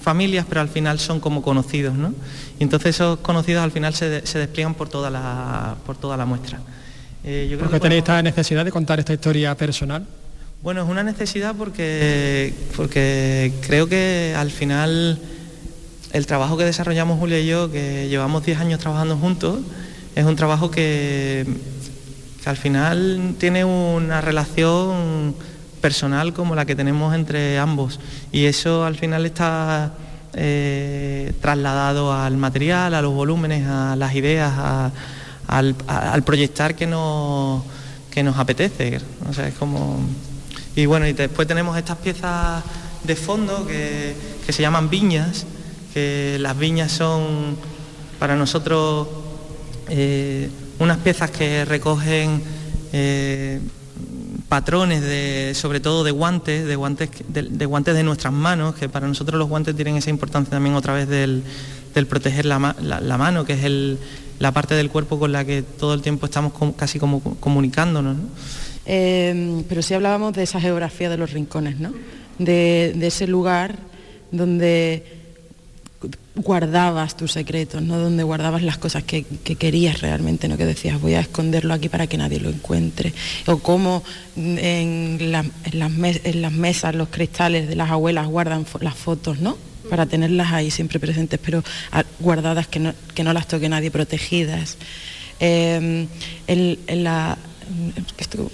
familias, 0.00 0.44
pero 0.48 0.60
al 0.60 0.68
final 0.68 0.98
son 0.98 1.20
como 1.20 1.40
conocidos. 1.40 1.94
¿no? 1.94 2.12
Y 2.58 2.64
entonces 2.64 2.96
esos 2.96 3.20
conocidos 3.20 3.62
al 3.62 3.70
final 3.70 3.94
se, 3.94 4.08
despliegan 4.08 4.74
por 4.74 4.88
toda 4.88 5.08
la, 5.10 5.76
por 5.86 5.96
toda 5.96 6.16
la 6.16 6.26
muestra. 6.26 6.60
Eh, 7.22 7.56
¿Por 7.60 7.70
qué 7.70 7.80
tenéis 7.80 8.00
esta 8.00 8.22
necesidad 8.22 8.64
de 8.64 8.72
contar 8.72 8.98
esta 8.98 9.12
historia 9.12 9.54
personal? 9.54 10.04
Bueno, 10.62 10.82
es 10.82 10.88
una 10.88 11.02
necesidad 11.02 11.54
porque, 11.54 12.52
porque 12.76 13.52
creo 13.66 13.88
que 13.88 14.34
al 14.36 14.50
final 14.50 15.18
el 16.12 16.26
trabajo 16.26 16.56
que 16.56 16.64
desarrollamos 16.64 17.18
Julia 17.18 17.40
y 17.40 17.46
yo, 17.46 17.70
que 17.70 18.08
llevamos 18.08 18.44
10 18.44 18.58
años 18.58 18.80
trabajando 18.80 19.16
juntos, 19.16 19.60
es 20.14 20.24
un 20.24 20.36
trabajo 20.36 20.70
que, 20.70 21.46
al 22.44 22.56
final 22.56 23.34
tiene 23.38 23.64
una 23.64 24.20
relación 24.20 25.34
personal 25.82 26.32
como 26.32 26.54
la 26.54 26.64
que 26.64 26.74
tenemos 26.74 27.14
entre 27.14 27.58
ambos 27.58 28.00
y 28.32 28.46
eso 28.46 28.84
al 28.84 28.96
final 28.96 29.26
está 29.26 29.92
eh, 30.32 31.34
trasladado 31.42 32.14
al 32.14 32.38
material, 32.38 32.94
a 32.94 33.02
los 33.02 33.12
volúmenes, 33.12 33.66
a 33.68 33.94
las 33.94 34.14
ideas, 34.14 34.52
al, 35.46 36.22
proyectar 36.24 36.74
que 36.74 36.86
nos, 36.86 37.62
que 38.10 38.22
nos 38.22 38.38
apetece. 38.38 39.00
O 39.28 39.34
sea, 39.34 39.48
es 39.48 39.54
como... 39.54 40.00
Y 40.76 40.86
bueno, 40.86 41.06
y 41.06 41.12
después 41.12 41.46
tenemos 41.46 41.76
estas 41.76 41.98
piezas 41.98 42.62
de 43.04 43.16
fondo 43.16 43.66
que, 43.66 44.14
que 44.46 44.52
se 44.52 44.62
llaman 44.62 44.88
viñas, 44.88 45.44
que 45.92 46.38
las 46.40 46.56
viñas 46.58 46.92
son 46.92 47.56
para 48.18 48.36
nosotros 48.36 49.08
eh, 49.88 50.48
unas 50.78 50.98
piezas 50.98 51.30
que 51.30 51.64
recogen 51.64 52.42
eh, 52.92 53.60
patrones 54.48 55.02
de, 55.02 55.52
sobre 55.54 55.80
todo 55.80 56.04
de 56.04 56.10
guantes, 56.10 56.66
de 56.66 56.76
guantes 56.76 57.10
de, 57.28 57.66
guantes 57.66 57.94
de 57.94 58.02
nuestras 58.02 58.32
manos, 58.32 58.74
que 58.74 58.88
para 58.88 59.06
nosotros 59.06 59.38
los 59.38 59.48
guantes 59.48 59.74
tienen 59.74 59.96
esa 59.96 60.10
importancia 60.10 60.50
también 60.50 60.74
otra 60.74 60.94
vez 60.94 61.08
del, 61.08 61.42
proteger 62.08 62.46
la, 62.46 62.58
mano, 62.58 63.44
que 63.44 63.52
es 63.52 63.98
la 64.38 64.52
parte 64.52 64.74
del 64.74 64.90
cuerpo 64.90 65.18
con 65.18 65.32
la 65.32 65.44
que 65.44 65.62
todo 65.62 65.94
el 65.94 66.02
tiempo 66.02 66.26
estamos 66.26 66.52
casi 66.76 66.98
como 66.98 67.20
comunicándonos. 67.20 68.16
Eh, 68.86 69.62
pero 69.68 69.82
sí 69.82 69.94
hablábamos 69.94 70.32
de 70.32 70.42
esa 70.42 70.60
geografía 70.60 71.08
de 71.10 71.16
los 71.16 71.32
rincones, 71.32 71.78
¿no? 71.78 71.92
de 72.38 73.06
ese 73.06 73.26
lugar 73.26 73.76
donde 74.32 75.19
guardabas 76.34 77.16
tus 77.16 77.32
secretos, 77.32 77.82
¿no? 77.82 77.98
donde 77.98 78.22
guardabas 78.22 78.62
las 78.62 78.78
cosas 78.78 79.02
que, 79.04 79.24
querías 79.24 80.00
realmente, 80.00 80.48
no 80.48 80.56
que 80.56 80.64
decías 80.64 81.00
voy 81.00 81.14
a 81.14 81.20
esconderlo 81.20 81.74
aquí 81.74 81.88
para 81.88 82.06
que 82.06 82.16
nadie 82.16 82.40
lo 82.40 82.48
encuentre, 82.48 83.12
o 83.46 83.58
cómo 83.58 84.02
en, 84.36 85.30
las 85.30 86.52
mesas 86.52 86.94
los 86.94 87.08
cristales 87.08 87.68
de 87.68 87.76
las 87.76 87.90
abuelas 87.90 88.26
guardan 88.28 88.64
las 88.80 88.94
fotos, 88.94 89.40
¿no? 89.40 89.56
para 89.90 90.06
tenerlas 90.06 90.52
ahí 90.52 90.70
siempre 90.70 91.00
presentes, 91.00 91.40
pero 91.44 91.64
guardadas 92.20 92.68
que 92.68 92.78
no, 92.78 92.94
que 93.14 93.24
no 93.24 93.32
las 93.32 93.48
toque 93.48 93.68
nadie, 93.68 93.90
protegidas. 93.90 94.78
Em, 95.40 96.06
en 96.46 97.04
la, 97.04 97.36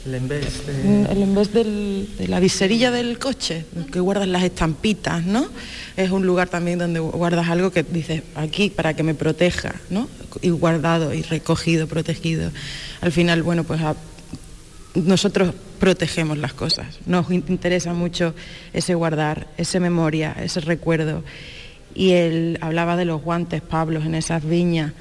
el 0.05 0.15
envés, 0.15 1.53
de... 1.53 2.29
la 2.29 2.41
viserilla 2.41 2.91
del 2.91 3.19
coche, 3.19 3.65
que 3.93 4.01
guardas 4.01 4.29
las 4.29 4.43
estampitas, 4.43 5.25
¿no? 5.25 5.49
Es 5.97 6.11
un 6.11 6.27
lugar 6.27 6.49
también 6.49 6.79
donde 6.79 7.01
guardas 7.01 7.49
algo 7.49 7.71
que 7.71 7.83
dices, 7.83 8.23
aquí 8.35 8.71
para 8.71 8.95
que 8.95 9.03
me 9.03 9.15
proteja, 9.15 9.75
¿no? 9.91 10.09
Y 10.43 10.51
guardado 10.51 11.15
y 11.15 11.23
recogido, 11.23 11.87
protegido. 11.87 12.51
Al 13.01 13.13
final, 13.13 13.43
bueno, 13.43 13.65
pues 13.65 13.81
nosotros 14.95 15.55
protegemos 15.79 16.39
las 16.39 16.53
cosas. 16.53 16.99
Nos 17.07 17.31
interesa 17.31 17.93
mucho 17.93 18.35
ese 18.73 18.95
guardar, 18.95 19.47
esa 19.57 19.81
memoria, 19.81 20.37
ese 20.41 20.61
recuerdo. 20.61 21.23
Y 21.95 22.13
él 22.13 22.59
hablaba 22.61 22.97
de 22.97 23.07
los 23.07 23.23
guantes, 23.23 23.63
Pablo, 23.63 24.03
en 24.03 24.15
esas 24.15 24.45
viñas 24.45 24.93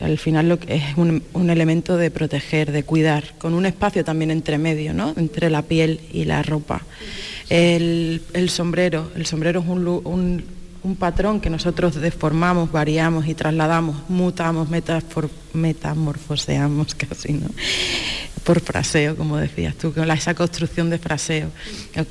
al 0.00 0.18
final 0.18 0.48
lo 0.48 0.58
que 0.58 0.76
es 0.76 0.84
un, 0.96 1.22
elemento 1.50 1.96
de 1.96 2.10
proteger, 2.10 2.72
de 2.72 2.82
cuidar, 2.82 3.34
con 3.38 3.54
un 3.54 3.66
espacio 3.66 4.04
también 4.04 4.30
entre 4.30 4.58
medio, 4.58 4.92
¿no? 4.94 5.14
entre 5.16 5.50
la 5.50 5.62
piel 5.62 6.00
y 6.12 6.24
la 6.24 6.42
ropa. 6.42 6.82
El, 7.48 8.20
sombrero, 8.48 9.10
el 9.14 9.26
sombrero 9.26 9.60
es 9.60 9.66
un, 9.66 10.44
patrón 10.98 11.40
que 11.40 11.48
nosotros 11.48 11.94
deformamos, 11.94 12.70
variamos 12.70 13.26
y 13.26 13.34
trasladamos, 13.34 13.96
mutamos, 14.08 14.68
metamorfoseamos 15.52 16.94
casi, 16.96 17.32
¿no? 17.32 17.48
por 18.44 18.60
fraseo, 18.60 19.16
como 19.16 19.38
decías 19.38 19.74
tú, 19.74 19.92
con 19.92 20.10
esa 20.10 20.34
construcción 20.34 20.90
de 20.90 20.98
fraseo, 20.98 21.48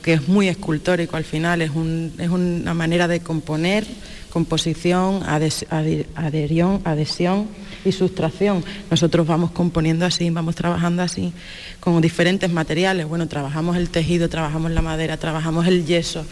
que 0.02 0.14
es 0.14 0.28
muy 0.28 0.48
escultórico 0.48 1.16
al 1.16 1.24
final, 1.24 1.62
es, 1.62 1.70
es 1.70 2.30
una 2.30 2.74
manera 2.74 3.08
de 3.08 3.20
componer, 3.20 3.86
composición, 4.32 5.22
adhesión, 5.24 6.82
adhesión 6.84 7.48
y 7.86 7.92
sustracción. 7.92 8.64
Nosotros 8.90 9.28
vamos 9.28 9.52
componiendo 9.52 10.06
así, 10.06 10.30
vamos 10.30 10.56
trabajando 10.56 11.04
así, 11.04 11.34
con 11.80 12.02
diferentes 12.02 12.52
materiales. 12.52 13.08
Bueno, 13.08 13.28
trabajamos 13.28 13.78
el 13.78 13.90
tejido, 13.90 14.30
trabajamos 14.30 14.72
la 14.72 14.82
madera, 14.82 15.18
trabajamos 15.18 15.68
el 15.68 15.86
yeso. 15.86 16.26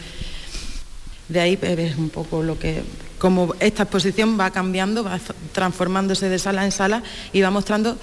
De 1.28 1.40
ahí 1.40 1.58
es 1.62 1.96
un 1.96 2.10
poco 2.10 2.42
lo 2.42 2.58
que, 2.58 2.82
como 3.18 3.54
esta 3.60 3.84
exposición 3.84 4.38
va 4.38 4.50
cambiando, 4.50 5.04
va 5.04 5.18
transformándose 5.52 6.28
de 6.28 6.38
sala 6.38 6.64
en 6.64 6.72
sala 6.72 7.02
y 7.32 7.40
va 7.40 7.50
mostrando 7.50 7.96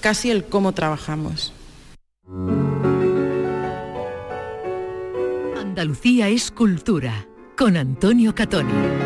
casi 0.00 0.30
el 0.30 0.44
cómo 0.44 0.72
trabajamos. 0.72 1.52
Andalucía 5.58 6.28
es 6.28 6.50
cultura, 6.50 7.26
con 7.56 7.76
Antonio 7.76 8.34
Catoni. 8.34 9.05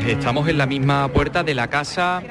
Pues 0.00 0.16
estamos 0.16 0.48
en 0.48 0.56
la 0.56 0.64
misma 0.64 1.08
puerta 1.08 1.42
de 1.42 1.54
la 1.54 1.68
casa, 1.68 2.22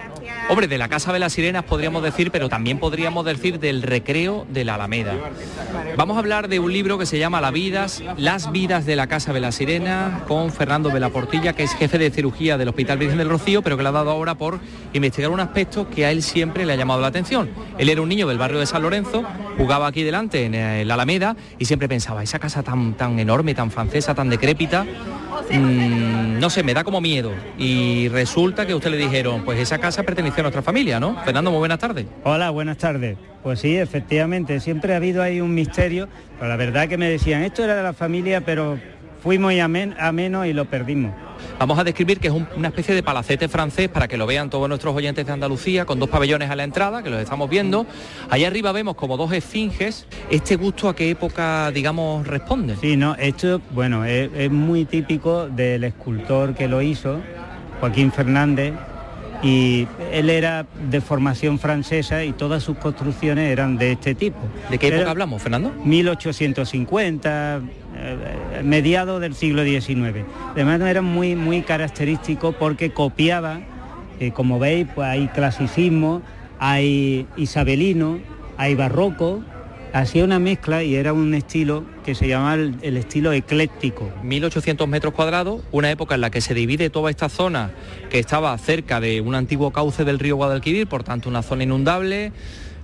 hombre, 0.50 0.68
de 0.68 0.78
la 0.80 0.90
Casa 0.90 1.14
de 1.14 1.20
las 1.20 1.34
Sirenas 1.34 1.64
podríamos 1.64 2.02
decir, 2.02 2.32
pero 2.32 2.50
también 2.50 2.80
podríamos 2.80 3.24
decir 3.24 3.60
del 3.60 3.84
recreo 3.84 4.48
de 4.50 4.66
la 4.66 4.76
Alameda. 4.76 5.14
Vamos 5.96 6.16
a 6.16 6.20
hablar 6.20 6.48
de 6.48 6.60
un 6.60 6.74
libro 6.74 6.98
que 6.98 7.06
se 7.06 7.20
llama 7.20 7.40
Las 7.40 7.54
vidas, 7.54 8.04
las 8.18 8.52
vidas 8.52 8.86
de 8.86 8.96
la 8.96 9.08
Casa 9.08 9.32
de 9.32 9.40
la 9.40 9.52
Sirena, 9.52 10.24
con 10.28 10.52
Fernando 10.52 10.90
de 10.90 11.00
la 11.00 11.10
Portilla, 11.10 11.54
que 11.54 11.64
es 11.64 11.74
jefe 11.76 12.00
de 12.00 12.10
cirugía 12.10 12.58
del 12.58 12.70
Hospital 12.70 12.98
Virgen 12.98 13.20
del 13.20 13.30
Rocío, 13.30 13.62
pero 13.62 13.78
que 13.78 13.84
le 13.84 13.90
ha 13.90 13.94
dado 13.94 14.10
ahora 14.10 14.36
por 14.36 14.60
investigar 14.94 15.30
un 15.30 15.40
aspecto 15.40 15.88
que 15.90 16.06
a 16.06 16.12
él 16.12 16.24
siempre 16.24 16.66
le 16.66 16.74
ha 16.74 16.76
llamado 16.76 17.02
la 17.02 17.08
atención. 17.08 17.50
Él 17.78 17.90
era 17.90 18.02
un 18.02 18.10
niño 18.10 18.28
del 18.28 18.40
barrio 18.40 18.60
de 18.60 18.66
San 18.66 18.82
Lorenzo, 18.82 19.24
jugaba 19.58 19.88
aquí 19.88 20.02
delante 20.04 20.46
en 20.46 20.88
la 20.88 20.94
Alameda 20.96 21.36
y 21.60 21.66
siempre 21.66 21.88
pensaba, 21.88 22.24
esa 22.24 22.40
casa 22.40 22.64
tan, 22.64 22.96
tan 22.96 23.20
enorme, 23.20 23.54
tan 23.54 23.70
francesa, 23.70 24.16
tan 24.16 24.30
decrépita, 24.30 24.86
Mm, 25.52 26.40
no 26.40 26.50
sé, 26.50 26.64
me 26.64 26.74
da 26.74 26.84
como 26.84 27.02
miedo. 27.02 27.32
Y 27.58 28.08
resulta 28.10 28.66
que 28.66 28.76
usted 28.76 28.92
le 28.92 28.98
dijeron, 28.98 29.44
pues 29.44 29.60
esa 29.60 29.80
casa 29.80 30.04
pertenece 30.04 30.39
nuestra 30.44 30.62
familia, 30.62 31.00
¿no? 31.00 31.22
Fernando, 31.24 31.52
muy 31.52 31.60
buenas 31.60 31.80
tardes. 31.80 32.06
Hola, 32.24 32.50
buenas 32.50 32.78
tardes. 32.78 33.18
Pues 33.44 33.60
sí, 33.60 33.78
efectivamente, 33.78 34.60
siempre 34.60 34.94
ha 34.94 34.98
habido 34.98 35.24
ahí 35.24 35.42
un 35.42 35.54
misterio, 35.54 36.08
pero 36.38 36.50
la 36.50 36.56
verdad 36.58 36.88
que 36.88 36.98
me 36.98 37.10
decían, 37.10 37.44
esto 37.44 37.64
era 37.64 37.76
de 37.76 37.84
la 37.84 37.94
familia, 37.94 38.42
pero 38.42 38.78
fuimos 39.22 39.54
a, 39.54 39.66
a 39.66 40.12
menos 40.12 40.46
y 40.46 40.54
lo 40.54 40.66
perdimos. 40.66 41.14
Vamos 41.58 41.78
a 41.78 41.84
describir 41.84 42.20
que 42.20 42.30
es 42.30 42.34
una 42.34 42.70
especie 42.70 42.96
de 42.96 43.04
palacete 43.04 43.48
francés 43.48 43.90
para 43.90 44.08
que 44.08 44.18
lo 44.18 44.26
vean 44.26 44.50
todos 44.50 44.68
nuestros 44.70 44.96
oyentes 44.96 45.26
de 45.26 45.32
Andalucía, 45.34 45.86
con 45.86 46.00
dos 46.00 46.10
pabellones 46.10 46.50
a 46.50 46.56
la 46.56 46.64
entrada, 46.64 47.04
que 47.04 47.10
los 47.10 47.22
estamos 47.22 47.50
viendo. 47.50 47.86
Allá 48.30 48.48
arriba 48.48 48.72
vemos 48.72 48.96
como 48.96 49.18
dos 49.18 49.32
esfinges. 49.34 50.06
¿Este 50.30 50.56
gusto 50.56 50.90
a 50.90 50.96
qué 50.96 51.10
época, 51.10 51.72
digamos, 51.72 52.26
responde? 52.28 52.76
Sí, 52.80 52.96
no, 52.96 53.16
esto, 53.16 53.62
bueno, 53.72 54.06
es, 54.06 54.50
muy 54.52 54.86
típico 54.86 55.48
del 55.48 55.84
escultor 55.84 56.56
que 56.56 56.68
lo 56.68 56.82
hizo, 56.82 57.20
Joaquín 57.80 58.12
Fernández, 58.12 58.74
y 59.42 59.88
él 60.12 60.30
era 60.30 60.66
de 60.90 61.02
formación 61.02 61.60
francesa 61.60 62.24
y 62.24 62.34
todas 62.34 62.64
sus 62.64 62.78
construcciones 62.78 63.52
eran 63.52 63.78
de 63.78 63.94
este 63.94 64.16
tipo. 64.16 64.40
¿De 64.70 64.78
qué 64.78 64.90
época 64.90 65.12
hablamos, 65.12 65.42
Fernando? 65.42 65.74
1850, 65.84 67.62
eh, 67.96 68.62
mediados 68.64 69.22
del 69.22 69.36
siglo 69.36 69.64
XIX. 69.64 70.26
Además 70.52 70.82
era 70.82 71.02
muy, 71.02 71.36
muy 71.36 71.62
característico 71.62 72.52
porque 72.52 72.92
copiaba, 72.92 73.62
eh, 74.20 74.32
como 74.32 74.60
veis, 74.60 74.88
pues 74.94 75.08
hay 75.08 75.28
clasicismo, 75.30 76.22
hay 76.60 77.26
isabelino, 77.38 78.20
hay 78.58 78.76
barroco, 78.76 79.42
hacía 79.94 80.24
una 80.24 80.40
mezcla 80.40 80.84
y 80.84 80.96
era 80.96 81.14
un 81.14 81.34
estilo 81.34 81.84
que 82.04 82.16
se 82.16 82.28
llamaba 82.28 82.56
el, 82.56 82.98
estilo 82.98 83.32
ecléctico. 83.32 84.10
1800 84.24 84.88
metros 84.88 85.14
cuadrados, 85.14 85.62
una 85.72 85.92
época 85.92 86.16
en 86.16 86.22
la 86.22 86.30
que 86.30 86.42
se 86.42 86.54
divide 86.54 86.90
toda 86.90 87.10
esta 87.10 87.30
zona 87.30 87.72
que 88.10 88.20
estaba 88.20 88.58
cerca 88.58 89.00
de 89.00 89.22
un 89.22 89.36
antiguo 89.36 89.72
cauce 89.72 90.06
del 90.06 90.20
río 90.20 90.36
Guadalquivir, 90.36 90.88
por 90.88 91.04
tanto 91.04 91.30
una 91.30 91.42
zona 91.42 91.64
inundable. 91.64 92.32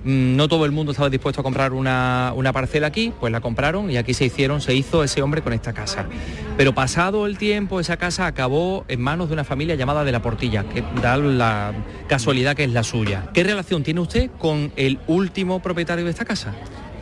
Mm, 0.03 0.36
no 0.36 0.47
todo 0.47 0.66
el 0.66 0.72
mundo 0.72 0.91
estaba 0.91 1.10
dispuesto 1.10 1.41
a 1.41 1.43
comprar 1.43 1.74
una, 1.74 2.32
una, 2.36 2.53
parcela 2.53 2.86
aquí, 2.86 3.12
pues 3.20 3.32
la 3.32 3.41
compraron 3.41 3.89
y 3.89 3.97
aquí 3.97 4.14
se 4.14 4.26
hicieron, 4.26 4.62
se 4.62 4.76
hizo 4.76 5.03
ese 5.03 5.24
hombre 5.24 5.41
con 5.41 5.51
esta 5.51 5.74
casa. 5.74 6.06
Pero 6.58 6.76
pasado 6.76 7.26
el 7.26 7.39
tiempo, 7.39 7.80
esa 7.80 7.97
casa 7.97 8.28
acabó 8.28 8.86
en 8.88 9.01
manos 9.01 9.30
de 9.30 9.34
una 9.34 9.43
familia 9.43 9.74
llamada 9.74 10.03
de 10.03 10.12
la 10.12 10.22
Portilla, 10.22 10.64
que 10.64 10.84
da 11.01 11.18
la 11.18 11.74
casualidad 12.08 12.56
que 12.56 12.66
es 12.66 12.72
la 12.72 12.84
suya. 12.84 13.30
¿Qué 13.34 13.43
relación 13.43 13.82
tiene 13.82 13.99
usted 13.99 14.30
con 14.38 14.72
el 14.76 14.99
último 15.08 15.60
propietario 15.60 16.06
de 16.06 16.12
esta 16.12 16.24
casa? 16.24 16.53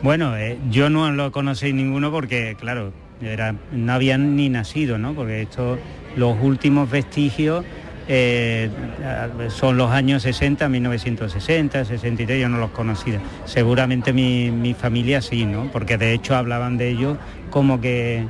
Bueno, 0.04 0.36
eh, 0.36 0.58
yo 0.70 0.90
no 0.90 1.10
lo 1.12 1.32
conocí 1.32 1.72
ninguno 1.72 2.10
porque, 2.10 2.58
claro, 2.60 2.92
era, 3.22 3.54
no 3.72 3.90
habían 3.90 4.36
ni 4.36 4.50
nacido, 4.50 4.98
¿no? 4.98 5.14
Porque 5.14 5.40
estos, 5.40 5.78
los 6.14 6.36
últimos 6.42 6.90
vestigios 6.90 7.64
eh, 8.06 8.68
son 9.48 9.78
los 9.78 9.90
años 9.90 10.22
60, 10.24 10.68
1960, 10.68 11.86
63, 11.86 12.38
yo 12.38 12.50
no 12.50 12.58
los 12.58 12.72
conocía. 12.72 13.18
Seguramente 13.46 14.12
mi, 14.12 14.50
mi 14.50 14.74
familia 14.74 15.22
sí, 15.22 15.46
¿no? 15.46 15.72
Porque 15.72 15.96
de 15.96 16.12
hecho 16.12 16.36
hablaban 16.36 16.76
de 16.76 16.90
ellos 16.90 17.16
como 17.48 17.80
que 17.80 18.26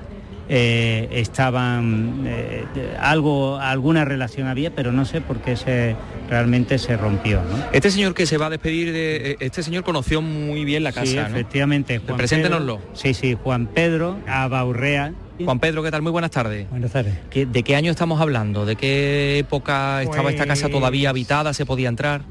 eh, 0.49 1.09
estaban 1.13 2.25
eh, 2.27 2.65
algo 3.01 3.59
alguna 3.59 4.05
relación 4.05 4.47
había 4.47 4.75
pero 4.75 4.93
no 4.93 5.05
sé 5.05 5.21
por 5.21 5.39
qué 5.39 5.57
se 5.57 5.97
realmente 6.29 6.79
se 6.79 6.97
rompió 6.97 7.41
este 7.73 7.91
señor 7.91 8.15
que 8.15 8.27
se 8.27 8.37
va 8.37 8.47
a 8.47 8.51
despedir 8.51 8.93
de 8.93 9.31
eh, 9.33 9.37
este 9.41 9.63
señor 9.63 9.85
conoció 9.85 10.21
muy 10.21 10.65
bien 10.65 10.85
la 10.85 10.93
casa 10.93 11.07
sí, 11.07 11.19
efectivamente 11.19 11.99
Juan 11.99 12.17
preséntenoslo 12.17 12.81
sí 12.93 13.15
sí 13.15 13.37
Juan 13.43 13.67
Pedro 13.67 14.19
Abaurrea 14.27 15.13
Juan 15.45 15.59
Pedro, 15.59 15.83
¿qué 15.83 15.91
tal? 15.91 16.01
Muy 16.01 16.13
buenas 16.13 16.31
tardes. 16.31 16.71
Buenas 16.71 16.93
tardes. 16.93 17.15
¿De 17.35 17.63
qué 17.65 17.75
año 17.75 17.91
estamos 17.91 18.21
hablando? 18.21 18.67
¿De 18.67 18.77
qué 18.77 19.41
época 19.41 20.01
estaba 20.01 20.31
esta 20.31 20.47
casa 20.47 20.69
todavía 20.69 21.11
pues 21.11 21.11
habitada? 21.11 21.53
¿Se 21.53 21.67
podía 21.67 21.89
entrar? 21.89 22.23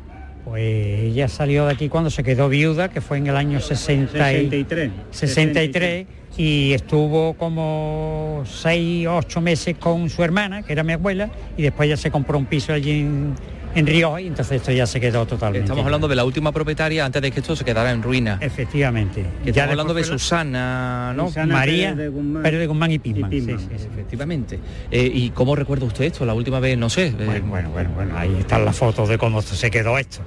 Pues 0.46 0.64
ella 0.64 1.28
salió 1.28 1.66
de 1.66 1.74
aquí 1.74 1.90
cuando 1.90 2.10
se 2.10 2.24
quedó 2.24 2.48
viuda, 2.48 2.90
que 2.90 3.02
fue 3.02 3.18
en 3.18 3.28
el 3.28 3.36
año 3.36 3.60
63. 3.60 4.92
63 5.12 6.08
y 6.38 6.74
estuvo 6.74 7.36
como 7.36 8.44
seis 8.46 9.08
o 9.08 9.18
ocho 9.18 9.42
meses 9.42 9.78
con 9.78 10.10
su 10.10 10.24
hermana, 10.24 10.64
que 10.64 10.74
era 10.74 10.84
mi 10.84 10.94
abuela, 10.94 11.30
y 11.58 11.62
después 11.62 11.90
ya 11.90 11.98
se 11.98 12.12
compró 12.12 12.38
un 12.38 12.46
piso 12.46 12.74
allí 12.74 13.02
en, 13.02 13.36
en 13.76 13.88
Río 13.88 14.18
y 14.20 14.28
entonces 14.28 14.58
esto 14.58 14.72
ya 14.72 14.86
se 14.86 15.00
quedó 15.00 15.26
totalmente. 15.26 15.66
Estamos 15.66 15.86
hablando 15.86 16.08
de 16.08 16.16
la 16.16 16.26
última 16.26 16.52
propietaria 16.52 17.06
antes 17.06 17.22
de 17.22 17.32
que 17.32 17.40
esto 17.40 17.56
se 17.56 17.64
quedara 17.64 17.92
en 17.92 18.02
ruina. 18.02 18.38
Efectivamente. 18.42 19.26
estamos 19.46 19.72
hablando 19.72 19.94
de 19.94 20.04
Susana, 20.04 21.14
¿no? 21.16 21.30
María 21.48 21.96
Pérez 21.96 22.60
de 22.60 22.68
Guzmán, 22.68 22.92
y 22.92 23.00
Pisman. 23.00 23.32
Sí, 23.32 23.42
sí, 23.42 23.88
efectivamente. 23.92 24.60
Eh, 24.92 25.10
¿Y 25.14 25.30
cómo 25.32 25.56
recuerda 25.56 25.86
usted 25.86 26.06
esto? 26.06 26.26
La 26.26 26.34
última 26.34 26.60
vez, 26.60 26.78
no 26.78 26.90
sé. 26.90 27.08
Eh, 27.08 27.14
bueno, 27.18 27.48
bueno, 27.48 27.70
bueno, 27.70 27.90
bueno, 27.96 28.18
ahí 28.18 28.36
están 28.40 28.66
las 28.66 28.76
fotos 28.76 29.10
de 29.10 29.18
cómo 29.18 29.42
se 29.42 29.70
quedó 29.72 29.98
esto. 29.98 30.22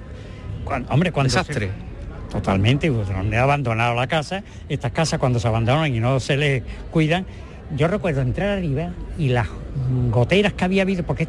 hombre, 0.88 1.12
cuando 1.12 1.28
Desastre. 1.28 1.70
Totalmente, 2.36 2.92
pues, 2.92 3.08
donde 3.08 3.38
ha 3.38 3.44
abandonado 3.44 3.94
la 3.94 4.06
casa, 4.06 4.42
estas 4.68 4.92
casas 4.92 5.18
cuando 5.18 5.40
se 5.40 5.48
abandonan 5.48 5.94
y 5.94 6.00
no 6.00 6.20
se 6.20 6.36
les 6.36 6.62
cuidan, 6.90 7.24
yo 7.74 7.88
recuerdo 7.88 8.20
entrar 8.20 8.58
arriba 8.58 8.90
y 9.18 9.28
las 9.28 9.48
goteras 10.10 10.52
que 10.52 10.64
había 10.66 10.82
habido, 10.82 11.02
porque 11.02 11.26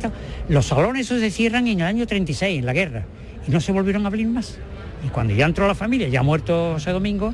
los 0.50 0.66
salones 0.66 1.08
se 1.08 1.32
cierran 1.32 1.66
en 1.68 1.80
el 1.80 1.86
año 1.86 2.06
36, 2.06 2.60
en 2.60 2.66
la 2.66 2.74
guerra, 2.74 3.06
y 3.48 3.52
no 3.52 3.62
se 3.62 3.72
volvieron 3.72 4.04
a 4.04 4.08
abrir 4.08 4.28
más. 4.28 4.60
Y 5.06 5.08
cuando 5.08 5.34
ya 5.34 5.46
entró 5.46 5.66
la 5.66 5.76
familia, 5.76 6.10
ya 6.10 6.24
muerto 6.24 6.76
ese 6.76 6.92
domingo, 6.92 7.34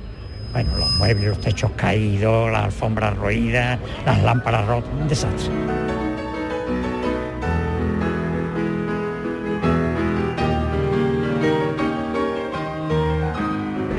bueno, 0.51 0.77
los 0.77 0.91
muebles, 0.99 1.29
los 1.29 1.41
techos 1.41 1.71
caídos, 1.75 2.51
las 2.51 2.65
alfombras 2.65 3.17
roídas, 3.17 3.79
las 4.05 4.21
lámparas 4.21 4.67
rotas, 4.67 4.91
un 5.01 5.07
desastre. 5.07 5.51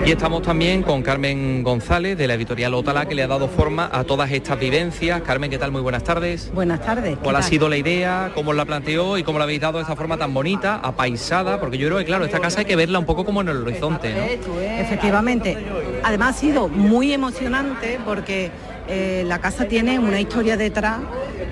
Y 0.06 0.10
estamos 0.10 0.42
también 0.42 0.82
con 0.82 1.00
Carmen 1.00 1.62
González 1.62 2.18
de 2.18 2.26
la 2.26 2.34
editorial 2.34 2.74
Otala 2.74 3.06
que 3.06 3.14
le 3.14 3.22
ha 3.22 3.26
dado 3.26 3.48
forma 3.48 3.88
a 3.90 4.04
todas 4.04 4.30
estas 4.30 4.58
vivencias. 4.58 5.22
Carmen, 5.22 5.50
¿qué 5.50 5.56
tal? 5.56 5.72
Muy 5.72 5.80
buenas 5.80 6.04
tardes. 6.04 6.50
Buenas 6.52 6.84
tardes. 6.84 7.16
¿Cuál 7.22 7.36
ha 7.36 7.42
sido 7.42 7.70
la 7.70 7.78
idea? 7.78 8.30
¿Cómo 8.34 8.52
la 8.52 8.66
planteó 8.66 9.16
y 9.16 9.22
cómo 9.22 9.38
la 9.38 9.44
habéis 9.44 9.62
dado 9.62 9.78
de 9.78 9.82
esta 9.82 9.96
forma 9.96 10.18
tan 10.18 10.34
bonita, 10.34 10.76
apaisada? 10.76 11.58
Porque 11.58 11.78
yo 11.78 11.88
creo 11.88 11.98
que 11.98 12.04
claro, 12.04 12.26
esta 12.26 12.38
casa 12.38 12.60
hay 12.60 12.66
que 12.66 12.76
verla 12.76 12.98
un 12.98 13.06
poco 13.06 13.24
como 13.24 13.40
en 13.40 13.48
el 13.48 13.56
horizonte, 13.56 14.12
¿no? 14.12 14.60
Efectivamente. 14.60 15.56
Además 16.02 16.36
ha 16.36 16.38
sido 16.38 16.68
muy 16.68 17.14
emocionante 17.14 17.98
porque 18.04 18.50
eh, 18.86 19.24
la 19.26 19.40
casa 19.40 19.64
tiene 19.64 19.98
una 19.98 20.20
historia 20.20 20.58
detrás 20.58 20.98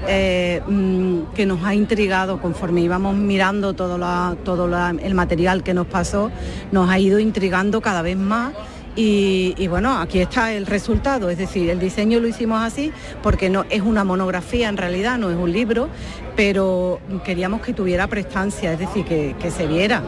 eh, 0.09 0.61
mm, 0.67 1.33
que 1.35 1.47
nos 1.47 1.65
ha 1.65 1.75
intrigado 1.75 2.41
conforme 2.41 2.81
íbamos 2.81 3.17
mirando 3.17 3.75
todo, 3.75 3.99
todo 4.45 4.69
el 4.99 5.15
material 5.15 5.63
que 5.63 5.75
nos 5.75 5.87
pasó, 5.87 6.31
nos 6.71 6.91
ha 6.91 6.99
ido 6.99 7.19
intrigando 7.19 7.81
cada 7.81 8.03
vez 8.03 8.17
más. 8.17 8.53
Y, 8.95 9.67
bueno, 9.69 9.99
aquí 9.99 10.19
está 10.19 10.53
el 10.53 10.67
resultado, 10.67 11.31
es 11.31 11.39
decir, 11.39 11.71
el 11.71 11.81
diseño 11.81 12.21
lo 12.21 12.29
hicimos 12.29 12.61
así 12.61 12.93
porque 13.23 13.49
no 13.49 13.65
es 13.71 13.81
una 13.81 14.05
monografía 14.05 14.69
en 14.69 14.77
realidad, 14.77 15.17
no 15.17 15.31
es 15.31 15.37
un 15.37 15.51
libro, 15.51 15.89
pero 16.37 17.01
queríamos 17.25 17.63
que 17.63 17.73
tuviera 17.73 18.07
prestancia, 18.07 18.75
es 18.75 18.81
decir, 18.81 19.07
que 19.07 19.51
se 19.51 19.67
viera. 19.67 20.03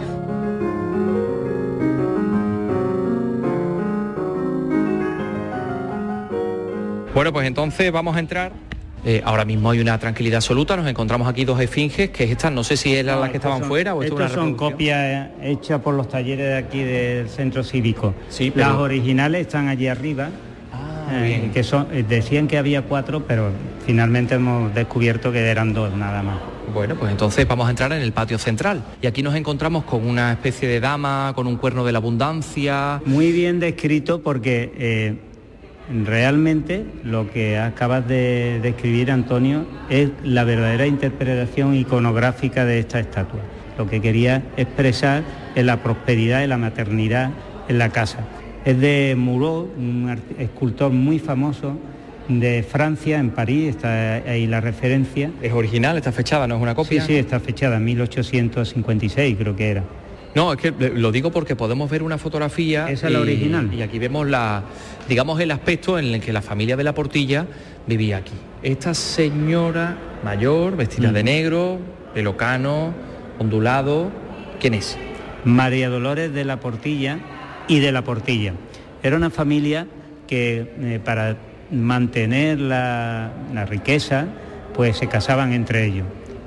Bueno, 7.14 7.33
pues 7.33 7.47
entonces 7.47 7.93
vamos 7.93 8.16
a 8.16 8.18
entrar. 8.18 8.51
Eh, 9.07 9.20
ahora 9.22 9.44
mismo 9.44 9.70
hay 9.70 9.80
una 9.80 9.98
tranquilidad 9.98 10.36
absoluta, 10.36 10.76
nos 10.76 10.86
encontramos 10.86 11.28
aquí 11.28 11.44
dos 11.44 11.61
esfinges, 11.61 12.09
que 12.09 12.24
es 12.24 12.30
estas, 12.30 12.50
no 12.50 12.64
sé 12.64 12.76
si 12.78 12.94
eran 12.94 13.20
las 13.20 13.30
que 13.30 13.36
estaban 13.36 13.62
fuera 13.64 13.94
o 13.94 14.02
esto 14.02 14.14
Estas 14.14 14.32
son 14.32 14.55
copias 14.55 15.28
hechas 15.42 15.80
por 15.82 15.94
los 15.94 16.09
talleres 16.09 16.46
de 16.46 16.57
aquí 16.57 16.82
del 16.82 17.28
centro 17.28 17.62
cívico. 17.62 18.14
Sí, 18.30 18.50
Las 18.55 18.72
originales 18.72 19.42
están 19.42 19.68
allí 19.68 19.88
arriba, 19.88 20.30
ah, 20.72 21.07
eh, 21.12 21.50
que 21.52 21.62
son, 21.62 21.88
eh, 21.92 22.02
decían 22.09 22.48
que 22.48 22.57
había 22.57 22.82
cuatro, 22.82 23.26
pero 23.26 23.50
finalmente 23.84 24.36
hemos 24.36 24.74
descubierto 24.74 25.30
que 25.30 25.40
eran 25.40 25.74
dos 25.74 25.94
nada 25.94 26.22
más. 26.22 26.38
Bueno, 26.72 26.96
pues 26.96 27.12
entonces 27.12 27.46
vamos 27.46 27.66
a 27.66 27.70
entrar 27.70 27.92
en 27.92 28.00
el 28.00 28.12
patio 28.12 28.38
central. 28.38 28.82
Y 29.02 29.07
aquí 29.07 29.22
nos 29.22 29.34
encontramos 29.34 29.84
con 29.84 30.09
una 30.09 30.32
especie 30.32 30.66
de 30.66 30.80
dama, 30.80 31.32
con 31.34 31.46
un 31.46 31.57
cuerno 31.57 31.84
de 31.84 31.92
la 31.92 31.98
abundancia. 31.98 33.02
Muy 33.05 33.32
bien 33.32 33.61
descrito 33.61 34.22
porque 34.22 35.34
Realmente 35.89 36.87
lo 37.05 37.30
que 37.30 37.59
acabas 37.59 38.09
de 38.09 38.59
describir, 38.62 39.11
Antonio, 39.11 39.66
es 39.91 40.11
la 40.22 40.45
verdadera 40.45 40.87
interpretación 40.87 41.74
iconográfica 41.74 42.64
de 42.64 42.78
esta 42.78 43.01
estatua. 43.01 43.41
Lo 43.76 43.87
que 43.89 44.01
quería 44.01 44.43
expresar 44.57 45.22
es 45.55 45.64
la 45.64 45.82
prosperidad 45.82 46.43
y 46.43 46.47
la 46.47 46.57
maternidad 46.57 47.30
en 47.68 47.78
la 47.78 47.91
casa. 47.91 48.20
Es 48.64 48.80
de 48.80 49.14
Moreau, 49.16 49.68
un 49.76 50.18
escultor 50.39 50.91
muy 50.91 51.18
famoso 51.18 51.78
de 52.28 52.62
Francia, 52.62 53.18
en 53.18 53.30
París, 53.30 53.70
está 53.70 54.14
ahí 54.14 54.47
la 54.47 54.62
referencia. 54.62 55.30
¿Es 55.43 55.53
original? 55.53 55.99
¿Está 55.99 56.12
fechada? 56.12 56.47
¿No 56.47 56.57
es 56.57 56.62
una 56.62 56.74
copia? 56.74 57.03
Sí, 57.03 57.09
sí, 57.09 57.18
está 57.18 57.41
fechada, 57.41 57.76
en 57.76 57.85
1856 57.85 59.37
creo 59.39 59.55
que 59.55 59.68
era. 59.68 59.85
No, 60.35 60.53
es 60.53 60.59
que 60.59 60.72
lo 60.72 61.12
digo 61.12 61.30
porque 61.30 61.55
podemos 61.55 61.89
ver 61.91 62.03
una 62.03 62.18
fotografía. 62.18 62.91
Esa 62.91 63.07
es 63.07 63.12
la 63.12 63.20
original. 63.20 63.72
Y 63.72 63.82
aquí 63.82 63.99
vemos 63.99 64.28
la, 64.28 64.64
digamos, 65.09 65.41
el 65.41 65.51
aspecto 65.51 65.99
en 65.99 66.07
el 66.07 66.20
que 66.20 66.32
la 66.32 66.43
familia 66.43 66.76
de 66.76 66.85
la 66.85 66.93
Portilla 66.93 67.47
vivía 67.87 68.16
aquí. 68.18 68.35
Esta 68.62 68.95
señora 68.95 69.97
mayor, 70.24 70.76
vestida 70.76 71.12
de 71.12 71.22
mm. 71.22 71.26
negro, 71.26 71.78
pelocano, 72.14 72.93
ondulado, 73.39 74.11
¿quién 74.61 74.74
es? 74.74 74.99
María 75.45 75.89
Dolores 75.89 76.32
de 76.32 76.45
la 76.45 76.59
Portilla 76.59 77.18
y 77.68 77.78
de 77.78 77.93
la 77.93 78.03
Portilla. 78.03 78.55
Era 79.03 79.16
una 79.16 79.30
familia 79.30 79.87
que 80.26 80.72
eh, 80.80 81.01
para 81.05 81.37
mantener 81.70 82.59
la, 82.59 83.32
la 83.53 83.66
riqueza, 83.66 84.26
pues 84.74 84.97
se 84.97 85.09
casaban 85.09 85.53
entre 85.53 85.85
ellos. 85.87 86.07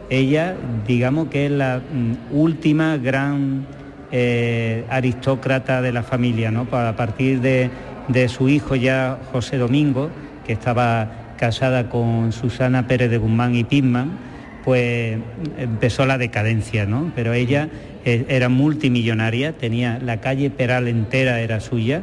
Ella, 0.10 0.56
digamos 0.88 1.28
que 1.28 1.48
es 1.48 1.52
la 1.52 1.80
mm, 1.80 2.36
última 2.36 2.98
gran 2.98 3.66
eh, 4.12 4.86
aristócrata 4.90 5.82
de 5.82 5.92
la 5.92 6.04
familia, 6.04 6.50
¿no? 6.50 6.68
A 6.72 6.96
partir 6.96 7.42
de, 7.42 7.70
su 8.30 8.48
hijo 8.48 8.76
ya 8.76 9.20
José 9.34 9.58
Domingo, 9.58 10.10
que 10.46 10.54
estaba 10.54 11.34
casada 11.38 11.90
con 11.90 12.32
Susana 12.32 12.88
Pérez 12.88 13.10
de 13.10 13.18
Guzmán 13.18 13.54
y 13.56 13.66
Pisman, 13.66 14.12
pues 14.64 15.18
empezó 15.58 16.06
la 16.06 16.18
decadencia, 16.18 16.86
¿no? 16.86 17.12
Pero 17.16 17.34
ella 17.34 17.68
eh, 18.06 18.26
era 18.30 18.48
multimillonaria, 18.48 19.54
tenía 19.54 20.00
la 20.00 20.22
calle 20.22 20.50
Peral 20.50 20.88
entera 20.88 21.42
era 21.42 21.60
suya, 21.60 22.02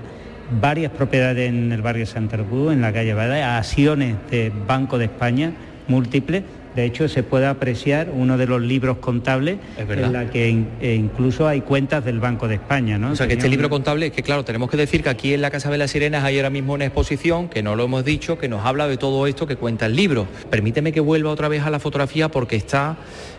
varias 0.61 0.93
propiedades 0.93 1.49
en 1.49 1.73
el 1.73 1.81
barrio 1.81 2.05
Santa 2.05 2.37
Cruz, 2.37 2.75
en 2.75 2.83
la 2.83 2.93
calle 2.93 3.15
Bada, 3.15 3.57
acciones 3.57 4.17
de 4.31 4.53
Banco 4.67 4.99
de 4.99 5.07
España 5.07 5.53
múltiples 5.89 6.43
de 6.75 6.85
hecho, 6.85 7.09
se 7.09 7.23
puede 7.23 7.47
apreciar 7.47 8.09
uno 8.13 8.37
de 8.37 8.47
los 8.47 8.61
libros 8.61 8.99
contables 8.99 9.59
en 9.79 10.13
la 10.13 10.31
que 10.31 10.49
e 10.81 10.95
incluso 10.95 11.47
hay 11.47 11.61
cuentas 11.61 12.05
del 12.05 12.19
Banco 12.19 12.49
de 12.49 12.57
España. 12.57 12.99
¿no? 12.99 13.13
O 13.13 13.17
sea, 13.17 13.29
que 13.29 13.35
este 13.35 13.49
libro 13.49 13.71
contable, 13.71 14.07
es 14.07 14.13
que 14.13 14.23
claro, 14.23 14.45
tenemos 14.45 14.71
que 14.71 14.77
decir 14.77 15.03
que 15.03 15.09
aquí 15.09 15.35
en 15.35 15.43
la 15.43 15.51
Casa 15.51 15.71
de 15.71 15.79
las 15.79 15.93
Sirenas 15.93 16.25
hay 16.25 16.37
ahora 16.37 16.51
mismo 16.51 16.73
una 16.73 16.85
exposición, 16.85 17.49
que 17.49 17.63
no 17.63 17.77
lo 17.77 17.85
hemos 17.85 18.05
dicho, 18.05 18.39
que 18.39 18.49
nos 18.49 18.65
habla 18.65 18.89
de 18.89 18.97
todo 18.97 19.27
esto 19.27 19.47
que 19.47 19.57
cuenta 19.57 19.87
el 19.87 19.95
libro. 19.95 20.27
Permíteme 20.51 20.93
que 20.93 21.01
vuelva 21.01 21.31
otra 21.31 21.49
vez 21.49 21.63
a 21.63 21.71
la 21.71 21.79
fotografía 21.79 22.29
porque 22.29 22.57
está 22.57 22.97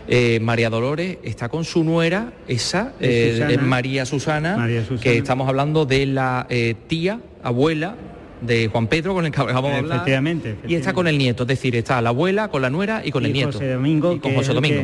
eh, 0.08 0.40
María 0.40 0.70
Dolores, 0.70 1.18
está 1.22 1.48
con 1.48 1.64
su 1.64 1.84
nuera, 1.84 2.32
esa, 2.48 2.92
eh, 3.00 3.58
María, 3.60 4.06
Susana, 4.06 4.66
que 5.02 5.18
estamos 5.18 5.48
hablando 5.48 5.84
de 5.84 6.06
la 6.06 6.46
eh, 6.48 6.74
tía, 6.86 7.20
abuela 7.42 7.96
de 8.40 8.68
Juan 8.68 8.86
Pedro 8.86 9.14
con 9.14 9.26
el 9.26 9.32
que 9.32 9.40
vamos 9.40 9.72
a 9.72 9.78
hablar. 9.78 9.96
Efectivamente, 9.96 10.56
Y 10.66 10.74
está 10.74 10.92
con 10.92 11.08
el 11.08 11.18
nieto, 11.18 11.44
es 11.44 11.48
decir, 11.48 11.76
está 11.76 12.00
la 12.00 12.10
abuela, 12.10 12.48
con 12.48 12.62
la 12.62 12.70
nuera 12.70 13.02
y 13.04 13.10
con 13.10 13.24
el 13.24 13.32
nieto. 13.32 13.52
José 13.52 13.72
Domingo, 13.72 14.20
con 14.20 14.34
José 14.34 14.52
Domingo. 14.52 14.82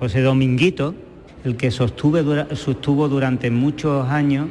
José 0.00 0.20
Dominguito, 0.22 0.94
el 1.44 1.56
que 1.56 1.70
sostuve, 1.70 2.24
sostuvo 2.56 3.08
durante 3.08 3.50
muchos 3.50 4.08
años, 4.08 4.48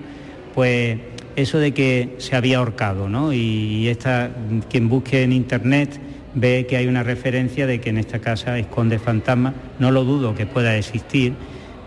pues 0.54 1.00
eso 1.36 1.58
de 1.58 1.74
que 1.74 2.16
se 2.20 2.36
había 2.36 2.60
ahorcado, 2.60 3.10
¿no? 3.10 3.34
Y 3.34 3.88
esta, 3.88 4.32
quien 4.70 4.90
busque 4.90 5.24
en 5.24 5.34
internet 5.34 6.00
ve 6.36 6.66
que 6.68 6.78
hay 6.78 6.88
una 6.88 7.04
referencia 7.04 7.68
de 7.68 7.80
que 7.80 7.90
en 7.90 7.98
esta 7.98 8.20
casa 8.20 8.58
esconde 8.58 9.00
fantasmas, 9.00 9.54
no 9.80 9.92
lo 9.92 10.04
dudo 10.04 10.36
que 10.36 10.46
pueda 10.46 10.78
existir, 10.78 11.34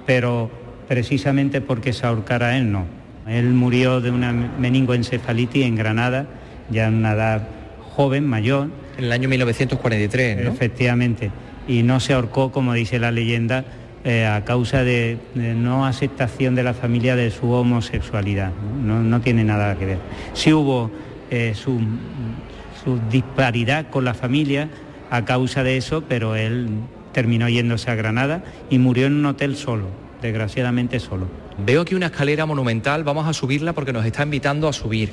pero 0.04 0.50
precisamente 0.88 1.60
porque 1.60 1.92
se 1.92 2.06
ahorcara 2.06 2.56
él 2.56 2.70
no. 2.70 2.86
Él 3.26 3.50
murió 3.50 4.00
de 4.00 4.10
una 4.10 4.32
meningoencefalitis 4.32 5.64
en 5.64 5.74
Granada 5.74 6.26
ya 6.70 6.86
en 6.86 6.94
una 6.94 7.12
edad 7.12 7.48
joven, 7.94 8.26
mayor. 8.26 8.68
En 8.98 9.04
el 9.04 9.12
año 9.12 9.28
1943, 9.28 10.44
¿no? 10.44 10.52
Efectivamente. 10.52 11.30
Y 11.68 11.82
no 11.82 12.00
se 12.00 12.12
ahorcó, 12.12 12.52
como 12.52 12.72
dice 12.74 12.98
la 12.98 13.10
leyenda, 13.10 13.64
eh, 14.04 14.24
a 14.24 14.44
causa 14.44 14.84
de, 14.84 15.18
no 15.34 15.84
aceptación 15.84 16.54
de 16.54 16.62
la 16.62 16.74
familia 16.74 17.16
de 17.16 17.30
su 17.32 17.50
homosexualidad. 17.50 18.52
No, 18.84 19.20
tiene 19.20 19.42
nada 19.42 19.74
que 19.76 19.84
ver. 19.84 19.98
Sí 20.32 20.52
hubo 20.52 20.92
eh, 21.30 21.54
su, 21.56 21.80
su 22.84 23.00
disparidad 23.10 23.90
con 23.90 24.04
la 24.04 24.14
familia 24.14 24.68
a 25.10 25.24
causa 25.24 25.64
de 25.64 25.76
eso, 25.76 26.04
pero 26.08 26.36
él 26.36 26.68
terminó 27.12 27.48
yéndose 27.48 27.90
a 27.90 27.96
Granada 27.96 28.44
y 28.70 28.78
murió 28.78 29.06
en 29.06 29.14
un 29.14 29.26
hotel 29.26 29.56
solo, 29.56 29.86
desgraciadamente 30.22 31.00
solo. 31.00 31.26
Veo 31.58 31.80
aquí 31.80 31.94
una 31.94 32.06
escalera 32.06 32.44
monumental, 32.44 33.02
vamos 33.02 33.26
a 33.26 33.32
subirla 33.32 33.72
porque 33.72 33.90
nos 33.90 34.04
está 34.04 34.22
invitando 34.22 34.68
a 34.68 34.74
subir. 34.74 35.10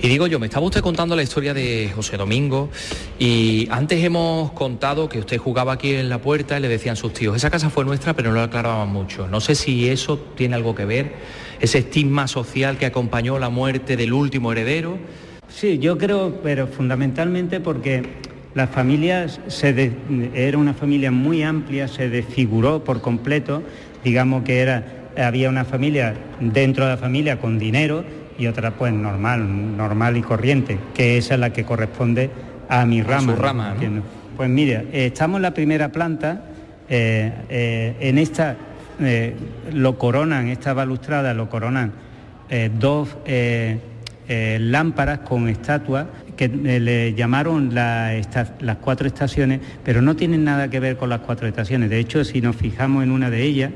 Y 0.00 0.06
digo 0.06 0.28
yo, 0.28 0.38
me 0.38 0.46
estaba 0.46 0.64
usted 0.64 0.82
contando 0.82 1.16
la 1.16 1.24
historia 1.24 1.52
de 1.52 1.90
José 1.92 2.16
Domingo 2.16 2.70
y 3.18 3.66
antes 3.72 4.02
hemos 4.04 4.52
contado 4.52 5.08
que 5.08 5.18
usted 5.18 5.38
jugaba 5.38 5.72
aquí 5.72 5.96
en 5.96 6.08
la 6.08 6.18
puerta 6.18 6.56
y 6.56 6.62
le 6.62 6.68
decían 6.68 6.94
sus 6.94 7.12
tíos, 7.12 7.34
esa 7.34 7.50
casa 7.50 7.70
fue 7.70 7.84
nuestra 7.84 8.14
pero 8.14 8.30
no 8.30 8.36
lo 8.36 8.42
aclaraban 8.42 8.88
mucho. 8.88 9.26
No 9.26 9.40
sé 9.40 9.56
si 9.56 9.88
eso 9.88 10.16
tiene 10.36 10.54
algo 10.54 10.76
que 10.76 10.84
ver, 10.84 11.14
ese 11.60 11.78
estigma 11.78 12.28
social 12.28 12.78
que 12.78 12.86
acompañó 12.86 13.40
la 13.40 13.48
muerte 13.48 13.96
del 13.96 14.12
último 14.12 14.52
heredero. 14.52 14.96
Sí, 15.48 15.80
yo 15.80 15.98
creo, 15.98 16.40
pero 16.40 16.68
fundamentalmente 16.68 17.58
porque 17.58 18.04
la 18.54 18.68
familia 18.68 19.26
era 20.34 20.56
una 20.56 20.74
familia 20.74 21.10
muy 21.10 21.42
amplia, 21.42 21.88
se 21.88 22.08
desfiguró 22.08 22.84
por 22.84 23.00
completo, 23.00 23.64
digamos 24.04 24.44
que 24.44 24.60
era 24.60 24.99
había 25.16 25.48
una 25.48 25.64
familia 25.64 26.14
dentro 26.40 26.84
de 26.84 26.90
la 26.92 26.96
familia 26.96 27.38
con 27.38 27.58
dinero 27.58 28.04
y 28.38 28.46
otra 28.46 28.70
pues 28.70 28.92
normal, 28.92 29.76
normal 29.76 30.16
y 30.16 30.22
corriente, 30.22 30.78
que 30.94 31.18
esa 31.18 31.34
es 31.34 31.40
la 31.40 31.52
que 31.52 31.64
corresponde 31.64 32.30
a 32.68 32.86
mi 32.86 33.02
rama. 33.02 33.34
rama 33.34 33.76
Pues 34.36 34.48
mira, 34.48 34.82
estamos 34.92 35.36
en 35.36 35.42
la 35.42 35.52
primera 35.52 35.90
planta, 35.90 36.44
eh, 36.88 37.32
eh, 37.50 37.96
en 38.00 38.16
esta 38.16 38.56
eh, 39.00 39.34
lo 39.72 39.98
coronan, 39.98 40.48
esta 40.48 40.72
balustrada 40.72 41.34
lo 41.34 41.48
coronan 41.48 41.92
dos 42.78 43.16
lámparas 44.28 45.20
con 45.20 45.48
estatuas 45.48 46.06
que 46.36 46.48
le 46.48 47.14
llamaron 47.14 47.74
las 47.74 48.76
cuatro 48.80 49.06
estaciones, 49.06 49.60
pero 49.84 50.02
no 50.02 50.16
tienen 50.16 50.42
nada 50.42 50.68
que 50.68 50.80
ver 50.80 50.96
con 50.96 51.10
las 51.10 51.20
cuatro 51.20 51.46
estaciones. 51.46 51.90
De 51.90 51.98
hecho, 51.98 52.24
si 52.24 52.40
nos 52.40 52.56
fijamos 52.56 53.04
en 53.04 53.12
una 53.12 53.30
de 53.30 53.42
ellas, 53.42 53.70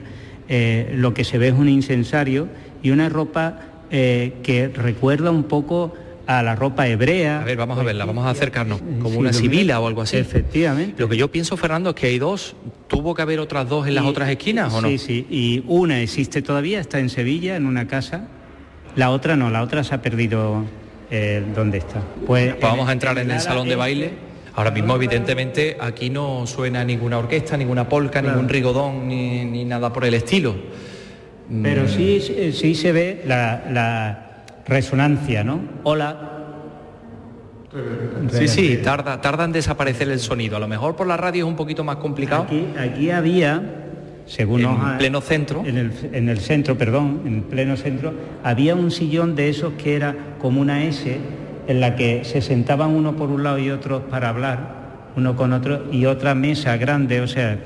eh, 0.49 0.93
lo 0.97 1.15
que 1.15 1.25
se 1.25 1.39
ve 1.39 1.49
es 1.49 1.55
un 1.55 1.69
incensario 1.69 2.49
y 2.83 2.91
una 2.91 3.09
ropa 3.09 3.61
eh, 3.91 4.35
que 4.43 4.69
recuerda 4.69 5.31
un 5.31 5.45
poco 5.45 5.95
a 6.27 6.43
la 6.43 6.55
ropa 6.57 6.89
hebrea. 6.89 7.43
A 7.43 7.45
ver, 7.45 7.57
vamos 7.57 7.79
a 7.79 7.83
verla, 7.83 8.05
vamos 8.05 8.27
a 8.27 8.31
acercarnos, 8.31 8.81
como 9.01 9.19
una 9.19 9.33
sibila 9.33 9.81
o 9.81 9.87
algo 9.87 10.03
así. 10.03 10.17
Efectivamente. 10.17 11.01
Lo 11.01 11.09
que 11.09 11.17
yo 11.17 11.31
pienso, 11.31 11.57
Fernando, 11.57 11.91
es 11.91 11.97
que 11.97 12.07
hay 12.07 12.19
dos, 12.19 12.57
¿tuvo 12.89 13.15
que 13.15 13.23
haber 13.23 13.41
otras 13.41 13.69
dos 13.69 13.87
en 13.87 13.95
las 13.95 14.05
otras 14.05 14.29
esquinas 14.31 14.73
o 14.73 14.81
no? 14.81 14.89
Sí, 14.89 14.99
sí, 14.99 15.27
y 15.31 15.65
una 15.67 16.01
existe 16.01 16.43
todavía, 16.43 16.81
está 16.81 16.99
en 16.99 17.11
Sevilla, 17.11 17.57
en 17.57 17.67
una 17.67 17.87
casa, 17.87 18.29
la 18.97 19.11
otra 19.11 19.37
no, 19.37 19.51
la 19.51 19.63
otra 19.63 19.85
se 19.85 19.95
ha 19.95 20.03
perdido 20.03 20.65
eh, 21.11 21.43
donde 21.55 21.79
está. 21.79 22.03
Pues, 22.27 22.59
vamos 22.61 22.89
a 22.89 22.93
entrar 22.93 23.19
en 23.19 23.31
el 23.31 23.41
salón 23.41 23.69
de 23.69 23.77
baile. 23.77 24.34
Ahora 24.57 24.71
mismo, 24.71 24.95
evidentemente, 24.95 25.77
aquí 25.81 26.11
no 26.11 26.47
suena 26.47 26.85
ninguna 26.85 27.19
orquesta, 27.19 27.57
ninguna 27.57 27.89
polca, 27.89 28.23
ningún 28.23 28.49
rigodón, 28.49 29.09
ni, 29.09 29.65
nada 29.65 29.93
por 29.93 30.05
el 30.05 30.15
estilo. 30.15 30.55
Pero 31.63 31.85
mm. 31.85 31.89
sí, 31.89 32.53
sí 32.53 32.75
se 32.75 32.93
ve 32.93 33.23
la, 33.27 34.45
resonancia, 34.67 35.45
¿no? 35.45 35.61
Hola. 35.83 36.31
Sí, 38.31 38.47
sí, 38.47 38.77
tarda, 38.83 39.21
tarda 39.21 39.45
en 39.45 39.53
desaparecer 39.53 40.09
el 40.09 40.21
sonido. 40.21 40.57
A 40.57 40.61
lo 40.61 40.69
mejor 40.69 40.95
por 40.95 41.09
la 41.09 41.17
radio 41.17 41.45
es 41.45 41.51
un 41.51 41.57
poquito 41.57 41.83
más 41.83 41.97
complicado. 41.97 42.45
Aquí, 42.45 42.67
aquí 42.79 43.11
había, 43.11 43.61
según 44.25 44.63
en 44.63 44.99
pleno 44.99 45.21
centro. 45.21 45.65
En 45.67 45.77
el, 45.77 45.93
en 46.13 46.29
el 46.29 46.39
centro, 46.39 46.79
perdón, 46.79 47.23
en 47.27 47.43
pleno 47.43 47.77
centro, 47.77 48.15
había 48.45 48.77
un 48.77 48.93
sillón 48.93 49.35
de 49.35 49.49
esos 49.49 49.73
que 49.75 49.97
era 49.97 50.15
como 50.39 50.61
una 50.61 50.85
S 50.85 51.19
en 51.67 51.81
la 51.81 51.97
que 51.97 52.25
se 52.25 52.41
sentaban 52.41 52.91
uno 52.91 53.17
por 53.17 53.31
un 53.31 53.43
lado 53.43 53.59
y 53.59 53.71
otro 53.71 54.09
para 54.09 54.29
hablar, 54.29 54.85
uno 55.17 55.37
con 55.37 55.53
otro, 55.53 55.85
y 55.93 56.07
otra 56.07 56.35
mesa 56.35 56.77
grande, 56.77 57.21
o 57.21 57.27
sea, 57.27 57.59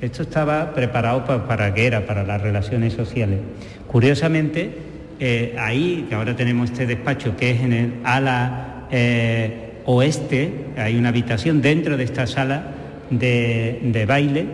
esto 0.00 0.22
estaba 0.22 0.74
preparado 0.74 1.24
para, 1.24 1.72
que 1.72 1.86
era, 1.86 2.06
para 2.06 2.24
las 2.24 2.40
relaciones 2.42 2.92
sociales. 2.92 3.38
Curiosamente, 3.86 4.70
eh, 5.18 5.56
ahí, 5.58 6.06
que 6.08 6.14
ahora 6.14 6.36
tenemos 6.36 6.70
este 6.70 6.86
despacho, 6.86 7.36
que 7.36 7.52
es 7.52 7.60
en 7.62 7.72
el 7.72 7.92
ala 8.04 8.86
eh, 8.90 9.80
oeste, 9.86 10.66
hay 10.76 10.96
una 10.96 11.08
habitación 11.08 11.62
dentro 11.62 11.96
de 11.96 12.04
esta 12.04 12.26
sala 12.26 12.72
de, 13.10 14.04
baile, 14.06 14.46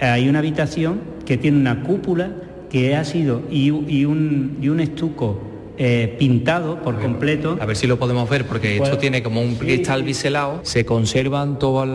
hay 0.00 0.28
una 0.28 0.40
habitación 0.40 1.00
que 1.26 1.36
tiene 1.38 1.58
una 1.58 1.82
cúpula 1.82 2.30
que 2.70 2.94
ha 2.94 3.04
sido 3.04 3.42
y 3.50 3.70
un 3.70 4.80
estuco 4.80 5.53
eh, 5.76 6.14
pintado 6.18 6.80
por 6.82 7.00
completo. 7.00 7.58
A 7.60 7.66
ver 7.66 7.76
si 7.76 7.86
lo 7.86 7.98
podemos 7.98 8.28
ver, 8.30 8.46
porque 8.46 8.76
esto 8.76 8.98
tiene 8.98 9.22
como 9.22 9.40
un 9.40 9.56
cristal 9.56 10.02
biselado. 10.02 10.60
Se 10.62 10.84
conservan 10.84 11.58
todos 11.58 11.88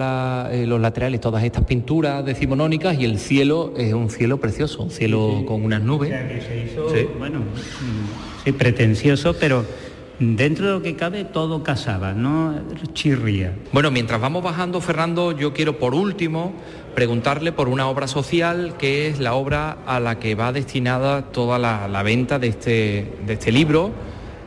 eh, 0.51 0.65
los 0.67 0.81
laterales, 0.81 1.21
todas 1.21 1.43
estas 1.43 1.63
pinturas 1.63 2.25
decimonónicas 2.25 2.99
y 2.99 3.05
el 3.05 3.19
cielo 3.19 3.73
es 3.77 3.93
un 3.93 4.09
cielo 4.09 4.37
precioso, 4.37 4.83
un 4.83 4.91
cielo 4.91 5.43
con 5.47 5.63
unas 5.63 5.81
nubes. 5.81 6.13
bueno, 7.17 7.39
mm, 7.39 8.43
sí, 8.43 8.51
pretencioso, 8.51 9.35
pero 9.39 9.65
dentro 10.19 10.67
de 10.67 10.71
lo 10.73 10.81
que 10.81 10.95
cabe 10.95 11.23
todo 11.23 11.63
casaba, 11.63 12.13
no 12.13 12.55
chirría. 12.93 13.53
Bueno, 13.71 13.91
mientras 13.91 14.19
vamos 14.19 14.43
bajando, 14.43 14.81
Fernando, 14.81 15.31
yo 15.31 15.53
quiero 15.53 15.79
por 15.79 15.95
último 15.95 16.53
preguntarle 16.95 17.51
por 17.51 17.69
una 17.69 17.87
obra 17.87 18.07
social 18.07 18.75
que 18.77 19.07
es 19.07 19.19
la 19.19 19.33
obra 19.33 19.77
a 19.85 19.99
la 19.99 20.19
que 20.19 20.35
va 20.35 20.51
destinada 20.51 21.23
toda 21.31 21.59
la, 21.59 22.03
venta 22.03 22.39
de 22.39 22.47
este, 22.47 23.13
de 23.25 23.33
este 23.33 23.51
libro, 23.51 23.91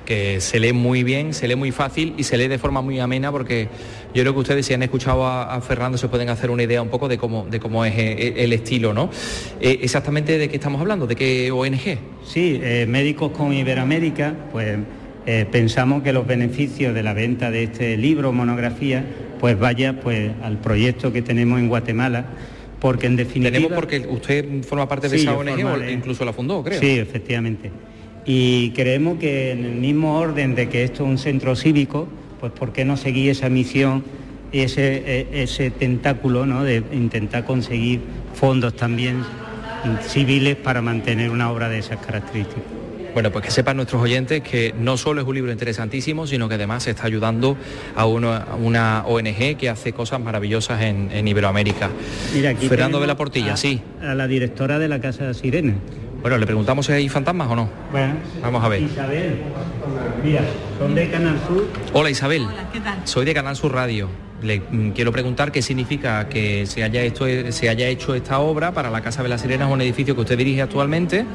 que 0.04 0.40
se 0.40 0.60
lee 0.60 0.72
muy 0.72 1.04
bien, 1.04 1.32
se 1.34 1.48
lee 1.48 1.56
muy 1.56 1.70
fácil 1.70 2.14
y 2.16 2.24
se 2.24 2.36
lee 2.36 2.48
de 2.48 2.58
forma 2.58 2.82
muy 2.82 2.98
amena 2.98 3.30
porque 3.30 3.68
yo 4.14 4.22
creo 4.22 4.34
que 4.34 4.40
ustedes 4.40 4.66
si 4.66 4.74
han 4.74 4.82
escuchado 4.82 5.26
a, 5.26 5.60
Fernando 5.60 5.96
se 5.96 6.08
pueden 6.08 6.28
hacer 6.28 6.50
una 6.50 6.62
idea 6.62 6.82
un 6.82 6.88
poco 6.88 7.08
de 7.08 7.18
cómo, 7.18 7.46
de 7.46 7.60
cómo 7.60 7.84
es 7.84 7.94
eh, 7.96 8.34
el 8.38 8.52
estilo, 8.52 8.92
¿no? 8.92 9.10
Eh, 9.60 9.78
exactamente 9.82 10.38
de 10.38 10.48
qué 10.48 10.56
estamos 10.56 10.80
hablando, 10.80 11.06
de 11.06 11.16
qué 11.16 11.50
ONG. 11.50 11.98
Sí, 12.24 12.60
eh, 12.62 12.86
Médicos 12.88 13.32
con 13.32 13.52
Iberoamérica, 13.52 14.34
pues 14.50 14.78
pensamos 15.52 16.02
que 16.02 16.12
los 16.12 16.26
beneficios 16.26 16.92
de 16.94 17.02
la 17.04 17.12
venta 17.12 17.52
de 17.52 17.62
este 17.62 17.96
libro, 17.96 18.32
monografía, 18.32 19.04
pues 19.42 19.58
vaya 19.58 19.98
pues 20.00 20.30
al 20.44 20.58
proyecto 20.58 21.12
que 21.12 21.20
tenemos 21.20 21.58
en 21.58 21.66
Guatemala, 21.66 22.26
porque 22.78 23.08
en 23.08 23.16
definitiva... 23.16 23.50
Tenemos 23.50 23.72
porque 23.72 24.06
usted 24.08 24.62
forma 24.62 24.88
parte 24.88 25.08
de 25.08 25.16
esa 25.16 25.34
ONG 25.34 25.64
o 25.66 25.90
incluso 25.90 26.24
la 26.24 26.32
fundó, 26.32 26.62
creo. 26.62 26.78
Sí, 26.78 26.90
efectivamente. 26.90 27.72
Y 28.24 28.70
creemos 28.70 29.18
que 29.18 29.50
en 29.50 29.64
el 29.64 29.74
mismo 29.74 30.16
orden 30.16 30.54
de 30.54 30.68
que 30.68 30.84
esto 30.84 31.02
es 31.02 31.10
un 31.10 31.18
centro 31.18 31.56
cívico, 31.56 32.06
pues 32.38 32.52
¿por 32.52 32.72
qué 32.72 32.84
no 32.84 32.96
seguir 32.96 33.30
esa 33.30 33.48
misión 33.48 34.04
y 34.52 34.60
ese, 34.60 35.02
e, 35.04 35.42
ese 35.42 35.72
tentáculo 35.72 36.46
¿no? 36.46 36.62
de 36.62 36.84
intentar 36.92 37.44
conseguir 37.44 37.98
fondos 38.34 38.76
también 38.76 39.24
civiles 40.02 40.54
para 40.54 40.82
mantener 40.82 41.30
una 41.30 41.50
obra 41.50 41.68
de 41.68 41.80
esas 41.80 41.98
características? 41.98 42.81
Bueno, 43.14 43.30
pues 43.30 43.44
que 43.44 43.50
sepan 43.50 43.76
nuestros 43.76 44.00
oyentes 44.00 44.42
que 44.42 44.74
no 44.78 44.96
solo 44.96 45.20
es 45.20 45.26
un 45.26 45.34
libro 45.34 45.52
interesantísimo, 45.52 46.26
sino 46.26 46.48
que 46.48 46.54
además 46.54 46.86
está 46.86 47.06
ayudando 47.06 47.58
a 47.94 48.06
una, 48.06 49.04
ONG 49.06 49.56
que 49.58 49.68
hace 49.68 49.92
cosas 49.92 50.18
maravillosas 50.20 50.80
en, 50.80 51.28
Iberoamérica. 51.28 51.90
Mira, 52.34 52.50
aquí 52.50 52.68
Fernando 52.68 53.00
de 53.00 53.06
la 53.06 53.16
Portilla, 53.16 53.56
sí. 53.56 53.82
A 54.00 54.14
la 54.14 54.26
directora 54.26 54.78
de 54.78 54.88
la 54.88 55.00
Casa 55.00 55.34
Sirene. 55.34 55.74
Bueno, 56.22 56.38
le 56.38 56.46
preguntamos 56.46 56.86
si 56.86 56.92
hay 56.92 57.08
fantasmas 57.08 57.48
o 57.50 57.56
no. 57.56 57.68
Bueno, 57.90 58.14
vamos 58.40 58.64
a 58.64 58.68
ver. 58.68 58.82
Isabel, 58.82 59.42
mira, 60.24 60.42
son 60.78 60.94
de 60.94 61.10
Canal 61.10 61.36
Sur. 61.46 61.68
Hola 61.92 62.10
Isabel. 62.10 62.46
¿qué 62.72 62.80
tal? 62.80 63.00
Soy 63.04 63.26
de 63.26 63.34
Canal 63.34 63.56
Sur 63.56 63.74
Radio. 63.74 64.08
Le 64.40 64.60
mm, 64.60 64.90
quiero 64.92 65.12
preguntar 65.12 65.52
qué 65.52 65.62
significa 65.62 66.28
que 66.28 66.64
se 66.66 66.82
haya, 66.82 67.02
se 67.50 67.68
haya 67.68 67.88
hecho 67.88 68.14
esta 68.14 68.38
obra 68.38 68.72
para 68.72 68.90
la 68.90 69.00
Casa 69.00 69.22
de 69.22 69.28
las 69.28 69.40
Sirenas, 69.40 69.70
un 69.70 69.80
edificio 69.80 70.14
que 70.14 70.20
usted 70.22 70.38
dirige 70.38 70.62
actualmente 70.62 71.26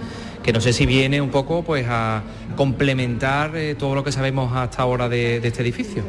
que 0.44 0.54
no 0.54 0.62
sé 0.62 0.74
si 0.74 0.86
viene 0.86 1.22
un 1.22 1.30
poco 1.30 1.64
pues 1.64 1.86
a 1.90 2.24
complementar 2.56 3.56
eh, 3.56 3.76
todo 3.76 3.96
lo 3.96 4.04
que 4.04 4.12
sabemos 4.12 4.56
hasta 4.56 4.82
ahora 4.82 5.10
de, 5.10 5.38
este 5.38 5.62
edificio. 5.62 6.04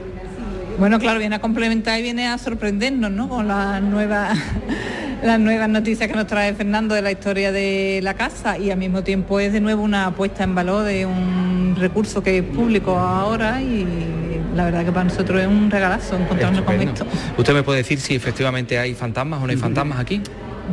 Bueno, 0.79 0.99
claro, 0.99 1.19
viene 1.19 1.35
a 1.35 1.41
complementar 1.41 1.99
y 1.99 2.03
viene 2.03 2.29
a 2.29 2.39
sorprendernos, 2.39 3.11
¿no? 3.11 3.29
Con 3.29 3.49
las 3.49 3.83
nuevas 3.83 4.39
las 5.23 5.41
nuevas 5.41 5.69
noticias 5.69 6.09
que 6.09 6.15
nos 6.15 6.27
trae 6.27 6.55
Fernando 6.55 6.95
de 6.95 7.03
la 7.03 7.11
historia 7.11 7.51
de 7.51 8.01
la 8.03 8.15
casa 8.15 8.57
y 8.59 8.71
al 8.71 8.79
mismo 8.79 9.03
tiempo 9.03 9.41
es 9.41 9.53
de 9.53 9.61
nuevo 9.61 9.83
una 9.83 10.15
puesta 10.15 10.45
en 10.45 10.55
valor 10.55 10.85
de 10.85 11.07
un 11.07 11.77
recurso 11.79 12.23
que 12.23 12.39
es 12.39 12.45
público 12.45 12.97
ahora 12.97 13.61
y 13.61 13.85
la 14.55 14.65
verdad 14.65 14.85
que 14.85 14.93
para 14.93 15.05
nosotros 15.05 15.41
es 15.41 15.47
un 15.47 15.71
regalazo 15.71 16.17
encontrarnos 16.17 16.63
con 16.63 16.81
esto. 16.81 17.07
¿Usted 17.37 17.55
me 17.55 17.63
puede 17.63 17.79
decir 17.79 18.01
si 18.01 18.15
efectivamente 18.15 18.79
hay 18.79 18.95
fantasmas 18.95 19.43
o 19.43 19.47
no 19.47 19.51
hay 19.51 19.57
fantasmas 19.69 19.99
aquí? 19.99 20.21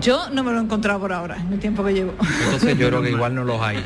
Yo 0.01 0.29
no 0.29 0.43
me 0.43 0.51
lo 0.51 0.59
he 0.59 0.61
encontrado 0.61 0.99
por 0.99 1.13
ahora, 1.13 1.37
en 1.37 1.53
el 1.53 1.59
tiempo 1.59 1.83
que 1.83 1.93
llevo. 1.93 2.13
Entonces 2.45 2.77
yo 2.77 2.87
creo 2.89 3.01
que 3.01 3.11
igual 3.11 3.33
no 3.35 3.43
los 3.43 3.61
hay. 3.61 3.83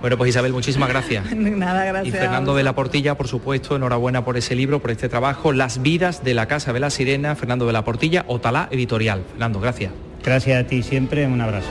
Bueno, 0.00 0.16
pues 0.16 0.30
Isabel, 0.30 0.52
muchísimas 0.52 0.88
gracias. 0.88 1.30
Nada, 1.36 1.84
gracias. 1.84 2.14
Y 2.14 2.18
Fernando 2.18 2.54
de 2.54 2.62
la 2.62 2.74
Portilla, 2.74 3.16
por 3.16 3.28
supuesto, 3.28 3.76
enhorabuena 3.76 4.24
por 4.24 4.36
ese 4.36 4.54
libro, 4.54 4.80
por 4.80 4.90
este 4.90 5.08
trabajo, 5.08 5.52
Las 5.52 5.82
vidas 5.82 6.24
de 6.24 6.34
la 6.34 6.46
Casa 6.46 6.72
de 6.72 6.80
la 6.80 6.90
Sirena, 6.90 7.36
Fernando 7.36 7.66
de 7.66 7.72
la 7.72 7.84
Portilla, 7.84 8.24
Otalá 8.26 8.68
Editorial. 8.70 9.24
Fernando, 9.30 9.60
gracias. 9.60 9.92
Gracias 10.24 10.64
a 10.64 10.66
ti 10.66 10.82
siempre, 10.82 11.26
un 11.26 11.40
abrazo. 11.40 11.68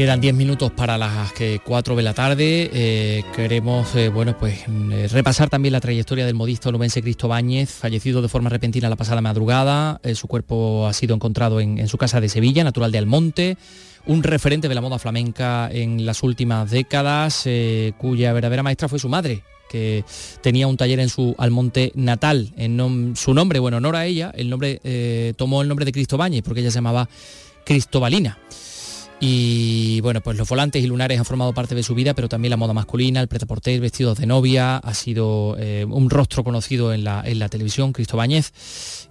Quedan 0.00 0.22
10 0.22 0.34
minutos 0.34 0.72
para 0.72 0.96
las 0.96 1.34
4 1.62 1.94
de 1.94 2.02
la 2.02 2.14
tarde. 2.14 2.70
Eh, 2.72 3.22
queremos 3.36 3.94
eh, 3.96 4.08
bueno, 4.08 4.34
pues, 4.38 4.66
mm, 4.66 4.92
repasar 5.10 5.50
también 5.50 5.74
la 5.74 5.80
trayectoria 5.80 6.24
del 6.24 6.34
modisto 6.34 6.72
nubense 6.72 7.02
Cristo 7.02 7.28
Báñez, 7.28 7.68
fallecido 7.68 8.22
de 8.22 8.28
forma 8.28 8.48
repentina 8.48 8.88
la 8.88 8.96
pasada 8.96 9.20
madrugada. 9.20 10.00
Eh, 10.02 10.14
su 10.14 10.26
cuerpo 10.26 10.86
ha 10.86 10.94
sido 10.94 11.14
encontrado 11.14 11.60
en, 11.60 11.86
su 11.86 11.98
casa 11.98 12.18
de 12.18 12.30
Sevilla, 12.30 12.64
natural 12.64 12.92
de 12.92 12.96
Almonte 12.96 13.58
un 14.06 14.22
referente 14.22 14.70
de 14.70 14.74
la 14.74 14.80
moda 14.80 14.98
flamenca 14.98 15.68
en 15.70 16.06
las 16.06 16.22
últimas 16.22 16.70
décadas, 16.70 17.46
cuya 17.98 18.32
verdadera 18.32 18.62
maestra 18.62 18.88
fue 18.88 18.98
su 18.98 19.10
madre, 19.10 19.44
que 19.68 20.02
tenía 20.40 20.66
un 20.66 20.78
taller 20.78 21.00
en 21.00 21.10
su 21.10 21.34
Almonte 21.36 21.92
natal. 21.94 22.54
En 22.56 23.14
su 23.16 23.34
nombre, 23.34 23.58
bueno, 23.58 23.76
en 23.76 23.84
honor 23.84 23.96
a 23.96 24.06
ella, 24.06 24.32
el 24.34 24.48
nombre 24.48 24.80
tomó 25.36 25.60
el 25.60 25.68
nombre 25.68 25.84
de 25.84 25.92
Cristo 25.92 26.16
Báñez, 26.16 26.42
porque 26.42 26.60
ella 26.60 26.70
se 26.70 26.78
llamaba 26.78 27.06
Cristobalina. 27.66 28.38
Y 29.22 30.00
bueno, 30.00 30.22
pues 30.22 30.38
los 30.38 30.48
volantes 30.48 30.82
y 30.82 30.86
lunares 30.86 31.18
han 31.18 31.26
formado 31.26 31.52
parte 31.52 31.74
de 31.74 31.82
su 31.82 31.94
vida, 31.94 32.14
pero 32.14 32.26
también 32.26 32.50
la 32.50 32.56
moda 32.56 32.72
masculina, 32.72 33.20
el 33.20 33.28
pretaporté, 33.28 33.78
vestidos 33.78 34.16
de 34.16 34.24
novia, 34.24 34.78
ha 34.78 34.94
sido 34.94 35.56
eh, 35.58 35.84
un 35.84 36.08
rostro 36.08 36.42
conocido 36.42 36.94
en 36.94 37.04
la, 37.04 37.22
televisión, 37.50 37.92
Cristo 37.92 38.16
Báñez, 38.16 38.52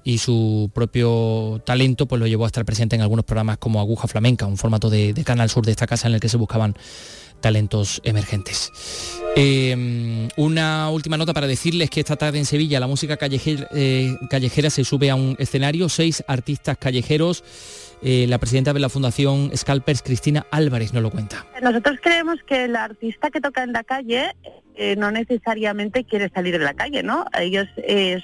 y 0.03 0.17
su 0.17 0.71
propio 0.73 1.61
talento 1.63 2.07
pues 2.07 2.19
lo 2.19 2.25
llevó 2.25 2.45
a 2.45 2.47
estar 2.47 2.65
presente 2.65 2.95
en 2.95 3.03
algunos 3.03 3.23
programas 3.23 3.59
como 3.59 3.79
Aguja 3.79 4.07
Flamenca, 4.07 4.47
un 4.47 4.57
formato 4.57 4.89
de, 4.89 5.13
Canal 5.23 5.49
Sur 5.49 5.63
de 5.63 5.71
esta 5.71 5.85
casa 5.85 6.07
en 6.07 6.15
el 6.15 6.19
que 6.19 6.29
se 6.29 6.37
buscaban 6.37 6.75
talentos 7.39 8.01
emergentes. 8.03 8.71
Em, 9.35 10.27
una 10.37 10.89
última 10.89 11.17
nota 11.17 11.35
para 11.35 11.45
decirles 11.45 11.91
que 11.91 11.99
esta 11.99 12.15
tarde 12.15 12.39
en 12.39 12.45
Sevilla 12.45 12.79
la 12.79 12.87
música 12.87 13.15
callejera, 13.15 13.67
eh, 13.75 14.17
callejera 14.29 14.71
se 14.71 14.83
sube 14.83 15.11
a 15.11 15.15
un 15.15 15.35
escenario, 15.37 15.87
seis 15.87 16.23
artistas 16.27 16.77
callejeros 16.79 17.43
eh, 18.01 18.25
la 18.27 18.37
presidenta 18.37 18.73
de 18.73 18.79
la 18.79 18.89
Fundación 18.89 19.51
Scalpers, 19.55 20.01
Cristina 20.01 20.45
Álvarez, 20.51 20.93
nos 20.93 21.03
lo 21.03 21.09
cuenta. 21.09 21.45
Nosotros 21.61 21.97
creemos 22.01 22.41
que 22.43 22.65
el 22.65 22.75
artista 22.75 23.29
que 23.29 23.41
toca 23.41 23.63
en 23.63 23.73
la 23.73 23.83
calle 23.83 24.35
eh, 24.75 24.95
no 24.95 25.11
necesariamente 25.11 26.05
quiere 26.05 26.29
salir 26.29 26.57
de 26.57 26.63
la 26.63 26.73
calle, 26.73 27.03
¿no? 27.03 27.25
Ellos 27.37 27.67
es 27.77 28.23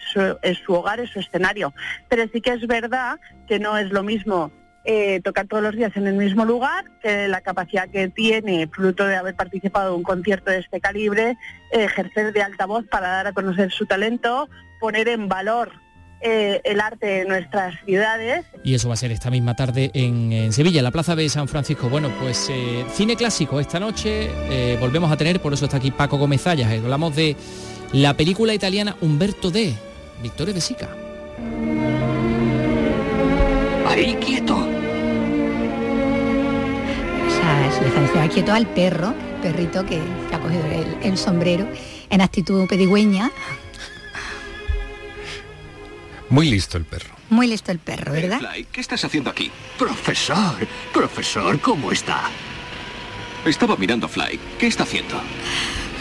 su 0.66 0.74
hogar, 0.74 1.02
es 1.02 1.10
su 1.10 1.20
escenario. 1.20 1.74
Pero 2.10 2.24
sí 2.32 2.40
que 2.40 2.54
es 2.54 2.66
verdad 2.68 3.20
que 3.48 3.60
no 3.60 3.78
es 3.78 3.92
lo 3.92 4.02
mismo 4.04 4.52
eh, 4.86 5.20
tocar 5.22 5.48
todos 5.48 5.64
los 5.64 5.76
días 5.76 5.92
en 5.98 6.08
el 6.08 6.16
mismo 6.16 6.46
lugar, 6.46 6.86
que 7.02 7.28
la 7.28 7.42
capacidad 7.42 7.90
que 7.90 8.08
tiene, 8.08 8.68
fruto 8.68 9.06
de 9.06 9.18
haber 9.18 9.36
participado 9.36 9.90
en 9.90 9.96
un 9.98 10.04
concierto 10.04 10.52
de 10.52 10.60
este 10.60 10.80
calibre, 10.80 11.38
ejercer 11.72 12.32
de 12.32 12.44
altavoz 12.44 12.86
para 12.88 13.10
dar 13.10 13.28
a 13.28 13.34
conocer 13.34 13.72
su 13.72 13.86
talento, 13.86 14.48
poner 14.80 15.10
en 15.10 15.28
valor 15.28 15.85
eh, 16.28 16.60
el 16.64 16.82
arte 16.82 17.06
de 17.06 17.26
nuestras 17.26 17.76
ciudades. 17.86 18.48
Y 18.64 18.74
eso 18.74 18.88
va 18.88 18.96
a 18.96 18.98
ser 18.98 19.12
esta 19.12 19.30
misma 19.30 19.56
tarde 19.56 19.92
en, 19.94 20.52
Sevilla, 20.52 20.80
en 20.80 20.84
la 20.84 20.90
Plaza 20.90 21.16
de 21.16 21.30
San 21.30 21.48
Francisco. 21.48 21.88
Bueno, 21.88 22.10
pues 22.20 22.50
eh, 22.50 22.84
cine 22.92 23.16
clásico 23.16 23.60
esta 23.60 23.80
noche 23.80 24.32
eh, 24.50 24.76
volvemos 24.80 25.12
a 25.12 25.18
tener, 25.18 25.40
por 25.40 25.54
eso 25.54 25.66
está 25.66 25.78
aquí 25.78 25.92
Paco 25.92 26.18
Gómez 26.18 26.42
Zayas. 26.42 26.72
Hablamos 26.72 27.16
de 27.16 27.36
la 27.94 28.16
película 28.16 28.56
italiana 28.56 28.96
Humberto 29.02 29.52
D. 29.52 29.76
Victoria 30.24 30.52
de 30.56 30.62
Sica. 30.62 30.90
Ahí 33.88 34.16
quieto. 34.16 34.68
Es 37.70 37.82
licencia 37.84 38.28
quieto 38.30 38.52
al 38.52 38.66
perro, 38.66 39.14
perrito 39.44 39.86
que, 39.86 40.02
ha 40.34 40.40
cogido 40.40 40.64
el 41.04 41.18
sombrero 41.20 41.68
en 42.10 42.22
actitud 42.22 42.68
pedigüeña, 42.68 43.32
muy 46.30 46.50
listo 46.50 46.78
el 46.78 46.86
perro. 46.86 47.16
Muy 47.30 47.48
listo 47.48 47.72
el 47.72 47.80
perro, 47.80 48.12
¿verdad? 48.12 48.40
¿qué 48.72 48.82
estás 48.82 49.04
haciendo 49.04 49.30
aquí? 49.30 49.52
Profesor, 49.78 50.56
profesor, 50.94 51.60
¿cómo 51.60 51.92
está? 51.92 52.30
Estaba 53.46 53.76
mirando 53.78 54.08
a 54.08 54.10
Fly. 54.10 54.40
¿Qué 54.60 54.68
está 54.68 54.84
haciendo? 54.84 55.22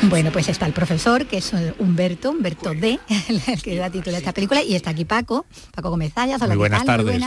Bueno, 0.03 0.31
pues 0.33 0.49
está 0.49 0.67
el 0.67 0.73
profesor, 0.73 1.27
que 1.27 1.39
es 1.39 1.53
Humberto, 1.79 2.31
Humberto 2.31 2.75
D, 2.75 2.99
el 3.29 3.63
que 3.63 3.77
da 3.77 3.91
título 3.91 4.17
a 4.17 4.19
esta 4.19 4.33
película, 4.33 4.63
y 4.63 4.75
está 4.75 4.91
aquí 4.91 5.05
Paco, 5.05 5.47
Paco 5.75 5.91
Gómez 5.91 6.13
Muy 6.47 6.57
buenas 6.57 6.85
tardes. 6.85 7.23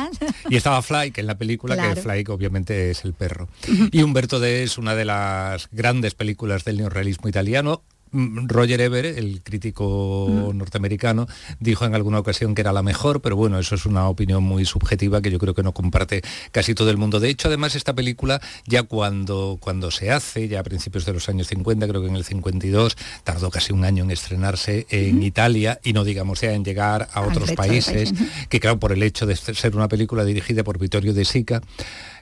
Y 0.50 0.56
estaba 0.56 0.82
Fly, 0.82 1.12
que 1.12 1.22
en 1.22 1.28
la 1.28 1.38
película, 1.38 1.93
que 1.93 2.02
Fly 2.02 2.26
obviamente 2.28 2.91
es 2.91 3.04
el 3.04 3.14
perro. 3.14 3.48
Y 3.91 4.04
Humberto 4.04 4.39
D 4.39 4.64
es 4.64 4.78
una 4.78 4.95
de 4.95 5.06
las 5.06 5.70
grandes 5.72 6.14
películas 6.14 6.66
del 6.66 6.78
neorrealismo 6.78 7.30
italiano, 7.30 7.84
Roger 8.12 8.82
Ebert, 8.82 9.18
el 9.18 9.41
crítico 9.41 10.28
mm. 10.30 10.58
norteamericano, 10.58 11.28
dijo 11.60 11.86
en 11.86 11.95
alguna 11.95 12.20
ocasión 12.20 12.55
que 12.55 12.62
era 12.62 12.74
la 12.74 12.84
mejor, 12.84 13.22
pero 13.22 13.36
bueno, 13.36 13.60
eso 13.60 13.76
es 13.76 13.86
una 13.86 14.08
opinión 14.08 14.43
muy 14.43 14.66
subjetiva 14.66 15.22
que 15.22 15.32
yo 15.32 15.39
creo 15.39 15.53
que 15.53 15.64
no 15.64 15.74
comparte 15.74 16.22
casi 16.51 16.74
todo 16.74 16.89
el 16.89 16.97
mundo. 16.97 17.20
De 17.20 17.30
hecho, 17.30 17.47
además, 17.47 17.76
esta 17.76 17.93
película 17.93 18.41
ya 18.66 18.84
cuando, 18.84 19.58
cuando 19.60 19.91
se 19.91 20.12
hace, 20.12 20.47
ya 20.47 20.60
a 20.60 20.64
principios 20.64 21.05
de 21.05 21.14
los 21.14 21.30
años 21.30 21.47
50, 21.47 21.88
creo 21.88 22.01
que 22.01 22.08
en 22.08 22.16
el 22.16 22.24
52, 22.24 22.97
tardó 23.24 23.49
casi 23.49 23.74
un 23.74 23.86
año 23.86 24.03
en 24.03 24.12
estrenarse 24.12 24.86
en 24.89 25.24
Italia 25.24 25.80
y 25.84 25.93
no 25.93 26.03
digamos 26.03 26.41
ya 26.41 26.53
en 26.53 26.64
llegar 26.64 27.08
a 27.14 27.22
otros 27.22 27.51
países, 27.53 28.14
que 28.49 28.60
claro, 28.60 28.80
por 28.80 28.91
el 28.91 29.03
hecho 29.03 29.26
de 29.26 29.36
ser 29.36 29.76
una 29.76 29.88
película 29.88 30.26
dirigida 30.26 30.64
por 30.64 30.80
Vittorio 30.80 31.14
De 31.14 31.26
Sica, 31.26 31.62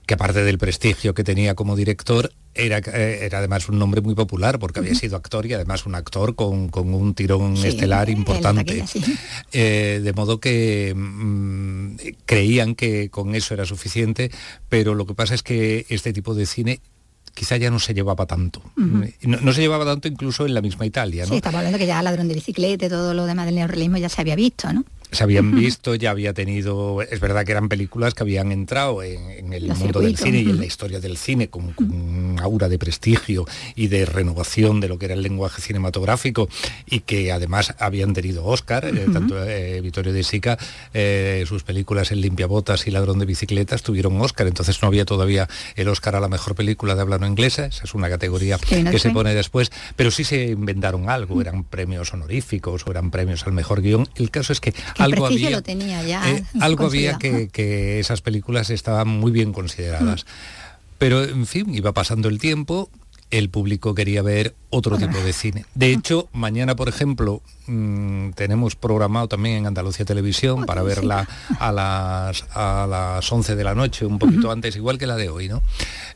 que 0.06 0.14
aparte 0.14 0.44
del 0.44 0.58
prestigio 0.58 1.14
que 1.14 1.24
tenía 1.24 1.56
como 1.56 1.76
director, 1.76 2.32
era, 2.54 2.78
eh, 2.78 3.20
era 3.24 3.40
además 3.40 3.68
un 3.70 3.80
nombre 3.80 4.02
muy 4.02 4.16
popular 4.16 4.60
porque 4.60 4.80
había 4.80 4.96
sido 4.96 5.18
actor 5.18 5.46
y 5.46 5.54
además 5.54 5.86
un 5.86 5.96
actor 5.96 6.36
con, 6.36 6.70
un 6.74 7.14
tirón 7.14 7.58
estelar 7.58 8.10
importante. 8.10 8.86
Eh, 9.52 10.02
de 10.04 10.14
modo 10.14 10.40
que 10.40 10.94
mm, 10.96 11.96
creían 12.26 12.76
que 12.76 13.10
con 13.10 13.36
eso 13.36 13.54
era 13.54 13.66
suficiente, 13.66 14.32
pero 14.70 14.96
lo 14.96 15.06
que 15.06 15.14
pasa 15.14 15.34
es 15.36 15.44
que 15.44 15.86
este 15.90 16.14
tipo 16.14 16.36
de 16.36 16.46
cine 16.46 16.82
quizá 17.34 17.58
ya 17.58 17.70
no 17.70 17.80
se 17.80 17.94
llevaba 17.94 18.26
tanto. 18.26 18.62
no, 18.76 19.54
se 19.54 19.62
llevaba 19.62 19.86
tanto 19.86 20.08
incluso 20.08 20.46
en 20.46 20.54
la 20.54 20.62
misma 20.62 20.86
Italia. 20.86 21.24
¿no? 21.24 21.30
Sí, 21.30 21.36
estaba 21.36 21.60
hablando 21.60 21.78
que 21.78 21.86
ya 21.86 22.02
ladrón 22.02 22.28
de 22.28 22.36
bicicleta 22.36 22.86
y 22.86 22.90
todo 22.90 23.14
lo 23.14 23.26
demás 23.26 23.46
del 23.46 23.56
neorrealismo 23.56 23.98
ya 23.98 24.10
se 24.10 24.22
había 24.22 24.36
visto, 24.36 24.72
¿no? 24.72 24.86
Se 25.12 25.24
habían 25.24 25.52
visto, 25.56 25.96
ya 25.96 26.12
había 26.12 26.34
tenido, 26.34 27.02
es 27.02 27.20
verdad 27.20 27.46
que 27.46 27.52
eran 27.52 27.70
películas 27.70 28.14
que 28.14 28.24
habían 28.24 28.52
entrado 28.52 29.04
en, 29.04 29.54
el 29.54 29.68
mundo 29.76 30.00
del 30.02 30.18
cine 30.18 30.40
y 30.40 30.50
en 30.50 30.60
la 30.60 30.66
historia 30.66 31.00
del 31.00 31.18
cine 31.18 31.50
con, 31.50 31.74
un 31.78 32.38
aura 32.42 32.68
de 32.68 32.78
prestigio 32.78 33.46
y 33.76 33.88
de 33.88 34.06
renovación 34.06 34.80
de 34.80 34.88
lo 34.88 34.98
que 34.98 35.06
era 35.06 35.14
el 35.14 35.22
lenguaje 35.22 35.62
cinematográfico 35.62 36.50
y 36.86 37.02
que 37.02 37.32
además 37.32 37.76
habían 37.80 38.14
tenido 38.14 38.46
Oscar, 38.46 38.86
eh, 38.86 39.06
tanto 39.12 39.42
eh, 39.44 39.82
Vittorio 39.82 40.14
de 40.14 40.24
Sica, 40.24 40.58
eh, 40.94 41.44
sus 41.48 41.64
películas 41.64 42.12
El 42.12 42.22
limpiabotas 42.22 42.88
y 42.88 42.92
Ladrón 42.92 43.20
de 43.20 43.26
bicicletas 43.26 43.84
tuvieron 43.84 44.20
Oscar, 44.20 44.48
entonces 44.48 44.82
no 44.82 44.88
había 44.88 45.06
todavía 45.06 45.48
el 45.76 45.88
Oscar 45.88 46.16
a 46.16 46.20
la 46.20 46.28
mejor 46.28 46.56
película 46.56 46.96
de 46.96 47.02
habla 47.02 47.18
no 47.18 47.28
inglesa, 47.28 47.66
esa 47.66 47.84
es 47.84 47.94
una 47.94 48.10
categoría 48.10 48.58
que 48.58 49.00
se 49.00 49.10
pone 49.12 49.34
después, 49.34 49.72
pero 49.96 50.12
sí 50.12 50.24
se 50.24 50.48
inventaron 50.48 51.10
algo, 51.10 51.40
eran 51.42 51.64
premios 51.64 52.14
honoríficos 52.14 52.86
o 52.86 52.92
eran 52.92 53.12
premios 53.12 53.46
al 53.46 53.54
mejor 53.54 53.82
guion. 53.82 54.08
El 54.16 54.32
caso 54.32 54.54
es 54.54 54.60
que 54.60 54.74
algo 54.98 55.26
había, 55.26 55.50
lo 55.50 55.62
tenía 55.62 56.04
ya. 56.04 56.32
eh, 56.32 56.44
algo 56.60 56.86
había 56.86 57.18
que, 57.18 57.50
que 57.50 58.00
esas 58.00 58.22
películas 58.22 58.70
estaban 58.70 59.08
muy 59.08 59.32
bien 59.32 59.54
consideradas. 59.54 60.26
Pero, 60.98 61.24
en 61.24 61.46
fin, 61.46 61.74
iba 61.74 61.92
pasando 61.92 62.30
el 62.30 62.40
tiempo, 62.40 62.90
el 63.32 63.50
público 63.50 63.96
quería 63.96 64.22
ver 64.22 64.56
otro 64.70 64.98
tipo 64.98 65.18
de 65.18 65.34
cine. 65.34 65.66
De 65.74 65.92
hecho, 65.92 66.30
mañana, 66.32 66.76
por 66.76 66.88
ejemplo, 66.88 67.42
mm, 67.68 68.30
tenemos 68.32 68.76
programado 68.76 69.28
también 69.28 69.58
en 69.58 69.68
Andalucía 69.68 70.06
Televisión 70.06 70.66
para 70.66 70.84
verla 70.84 71.28
a 71.60 71.72
las, 71.72 72.46
a 72.54 72.88
las 72.88 73.30
11 73.32 73.56
de 73.56 73.64
la 73.64 73.76
noche, 73.76 74.06
un 74.06 74.20
poquito 74.20 74.52
antes, 74.52 74.76
igual 74.76 74.98
que 74.98 75.08
la 75.08 75.16
de 75.16 75.30
hoy, 75.30 75.50
¿no? 75.50 75.62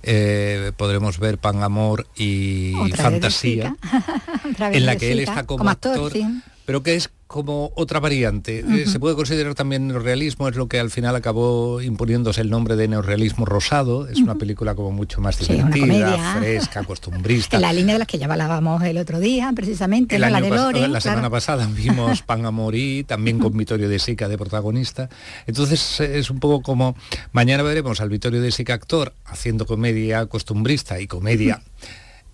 Eh, 0.03 0.71
podremos 0.77 1.19
ver 1.19 1.39
Pan, 1.39 1.63
Amor 1.63 2.07
y 2.15 2.73
Fantasía, 2.95 3.75
en 4.59 4.85
la 4.85 4.95
que 4.95 5.11
él 5.11 5.19
está 5.19 5.45
como, 5.45 5.59
como 5.59 5.69
actor, 5.71 5.93
actor, 5.93 6.11
sí. 6.13 6.25
pero 6.65 6.83
que 6.83 6.95
es 6.95 7.09
como 7.29 7.71
otra 7.75 7.99
variante. 7.99 8.65
Eh, 8.67 8.87
se 8.87 8.99
puede 8.99 9.15
considerar 9.15 9.53
también 9.53 9.87
neorrealismo, 9.87 10.49
es 10.49 10.55
lo 10.55 10.67
que 10.67 10.79
al 10.79 10.89
final 10.89 11.15
acabó 11.15 11.79
imponiéndose 11.79 12.41
el 12.41 12.49
nombre 12.49 12.75
de 12.75 12.87
neorrealismo 12.87 13.45
rosado. 13.45 14.07
Es 14.07 14.17
una 14.17 14.33
película 14.33 14.73
como 14.73 14.89
mucho 14.89 15.21
más 15.21 15.37
divertida, 15.37 16.37
fresca, 16.39 16.83
costumbrista. 16.83 17.57
En 17.57 17.61
la 17.61 17.71
línea 17.71 17.93
de 17.93 17.99
las 17.99 18.07
que 18.07 18.17
ya 18.17 18.25
hablábamos 18.25 18.81
el 18.81 18.97
otro 18.97 19.19
día, 19.19 19.51
precisamente, 19.55 20.15
El 20.15 20.23
¿no? 20.23 20.29
la 20.31 20.41
de 20.41 20.49
Lore. 20.49 20.79
la 20.81 20.87
claro. 20.87 21.01
semana 21.01 21.29
pasada 21.29 21.69
vimos 21.71 22.23
Pan 22.23 22.47
a 22.47 22.51
Morir, 22.51 23.05
también 23.05 23.37
con 23.37 23.55
Vittorio 23.55 23.87
de 23.87 23.99
Sica 23.99 24.27
de 24.27 24.35
protagonista. 24.35 25.07
Entonces 25.45 25.99
es 25.99 26.31
un 26.31 26.39
poco 26.39 26.63
como 26.63 26.95
mañana 27.31 27.61
veremos 27.61 28.01
al 28.01 28.09
Vittorio 28.09 28.41
de 28.41 28.49
Sica 28.49 28.73
actor 28.73 29.13
haciendo 29.25 29.67
comedia 29.67 30.25
costumbrista 30.25 30.99
y 30.99 31.05
comedia 31.05 31.61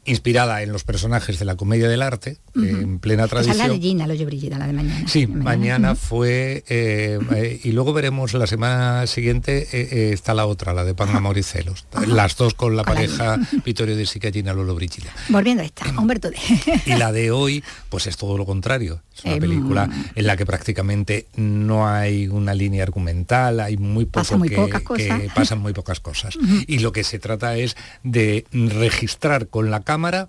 inspirada 0.06 0.62
en 0.62 0.72
los 0.72 0.84
personajes 0.84 1.40
de 1.40 1.46
la 1.46 1.56
comedia 1.56 1.88
del 1.88 2.02
arte, 2.02 2.38
Ujú. 2.56 2.66
en 2.66 3.00
plena 3.00 3.26
Esa 3.26 3.40
es 3.42 3.48
la 3.48 3.54
de 3.54 3.60
tradición. 3.60 3.82
Gina, 3.82 4.08
lo 4.08 4.14
yo 4.14 4.28
la 4.58 4.68
de 4.68 4.74
mañana. 4.74 5.08
Sí, 5.08 5.26
De 5.26 5.34
mañana 5.36 5.96
fue 5.96 6.64
eh, 6.68 7.20
eh, 7.36 7.60
y 7.64 7.72
luego 7.72 7.94
veremos 7.94 8.34
la 8.34 8.48
semana 8.48 9.08
siguiente 9.08 9.68
eh, 9.72 9.90
eh, 9.92 10.10
está 10.14 10.34
la 10.34 10.46
otra, 10.46 10.74
la 10.74 10.84
de 10.84 10.94
Pan, 10.96 11.10
Amor 11.16 11.38
y 11.38 11.44
Celos. 11.44 11.86
Las 12.08 12.38
dos 12.38 12.54
con 12.54 12.76
la 12.76 12.84
Con 12.84 12.94
la 12.96 13.00
pareja 13.02 13.38
Vittorio 13.66 13.96
de 13.96 14.06
Sica, 14.06 14.32
Gina 14.32 14.54
Lolo 14.54 14.76
Brigida. 14.76 15.12
Volviendo 15.30 15.64
a 15.64 15.66
esta, 15.66 15.90
Humberto 16.00 16.30
D. 16.30 16.38
Y 16.86 16.96
la 16.96 17.12
de 17.12 17.32
hoy, 17.32 17.64
pues 17.90 18.08
es 18.08 18.18
todo 18.18 18.38
lo 18.38 18.46
contrario. 18.46 19.02
Es 19.16 19.24
una 19.24 19.34
Em, 19.36 19.40
película 19.40 19.90
en 20.14 20.28
la 20.28 20.36
que 20.36 20.46
prácticamente 20.46 21.28
no 21.38 21.88
hay 21.88 22.28
una 22.28 22.54
línea 22.54 22.84
argumental, 22.84 23.60
hay 23.62 23.78
muy 23.78 24.06
poco 24.06 24.38
muy 24.38 24.50
que, 24.50 24.56
pocas 24.58 24.82
que 24.82 24.86
cosas. 24.86 25.22
pasan 25.36 25.60
muy 25.60 25.74
pocas 25.74 26.00
cosas. 26.02 26.38
Y 26.68 26.80
lo 26.80 26.92
que 26.92 27.04
se 27.04 27.18
trata 27.20 27.56
es 27.58 27.76
de 28.04 28.46
registrar 28.52 29.48
con 29.48 29.72
la 29.72 29.82
cámara 29.82 30.28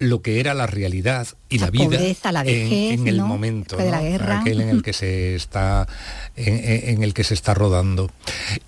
lo 0.00 0.22
que 0.22 0.38
era 0.38 0.54
la 0.54 0.68
realidad 0.68 1.26
y 1.48 1.58
La 1.58 1.66
la, 1.66 1.70
vida 1.72 1.84
pobreza, 1.86 2.30
la 2.30 2.40
en- 2.42 2.46
vejez, 2.46 3.00
en, 3.00 3.08
el 3.08 3.16
¿no? 3.16 3.26
momento, 3.26 3.76
de 3.76 3.90
la 3.90 3.96
¿no? 3.96 4.04
guerra. 4.04 4.40
aquel 4.40 4.60
en 4.60 4.68
el 4.68 4.82
que 4.84 4.92
se 4.92 5.34
está 5.34 5.88
en- 6.36 6.90
en 6.94 7.02
el 7.02 7.14
que 7.14 7.24
se 7.24 7.34
está 7.34 7.52
rodando. 7.54 8.08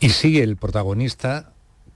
Y 0.00 0.08
sigue 0.08 0.42
el 0.42 0.56
protagonista 0.56 1.52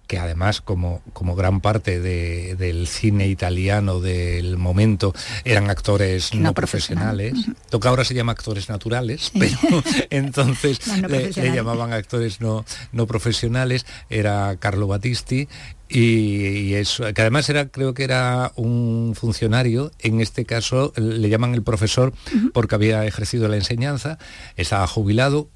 que 0.07 0.19
además 0.19 0.61
como, 0.61 1.01
como 1.13 1.35
gran 1.35 1.61
parte 1.61 1.99
de- 2.01 2.57
del 2.57 2.87
cine 2.87 3.27
italiano 3.29 4.01
del 4.01 4.57
momento 4.59 5.15
eran 5.45 5.71
actores 5.71 6.35
no, 6.35 6.41
No 6.43 6.55
profesionales, 6.55 7.31
profesionales. 7.33 7.63
lo 7.73 7.81
que 7.81 7.89
ahora 7.89 8.05
se 8.05 8.15
llama 8.15 8.33
actores 8.33 8.69
naturales, 8.69 9.31
pero 9.39 9.57
entonces 10.11 10.81
no 11.01 11.09
le- 11.09 11.33
llamaban 11.55 11.93
actores 11.93 12.41
no, 12.41 12.65
no 12.93 13.07
profesionales, 13.07 13.87
era 14.11 14.57
Carlo 14.59 14.87
Battisti 14.87 15.49
y, 15.89 16.01
y 16.01 16.75
eso, 16.75 17.05
que 17.15 17.21
además 17.23 17.49
era, 17.49 17.69
creo 17.69 17.95
que 17.95 18.05
era 18.05 18.53
un 18.57 19.15
funcionario, 19.17 19.91
en 20.01 20.21
este 20.21 20.45
caso 20.45 20.93
le 20.97 21.29
llaman 21.29 21.55
el 21.55 21.63
profesor 21.63 22.13
porque 22.53 22.75
había 22.75 23.05
ejercido 23.07 23.49
la 23.49 23.57
enseñanza, 23.57 24.19
estaba 24.57 24.87
jubilado, 24.87 25.49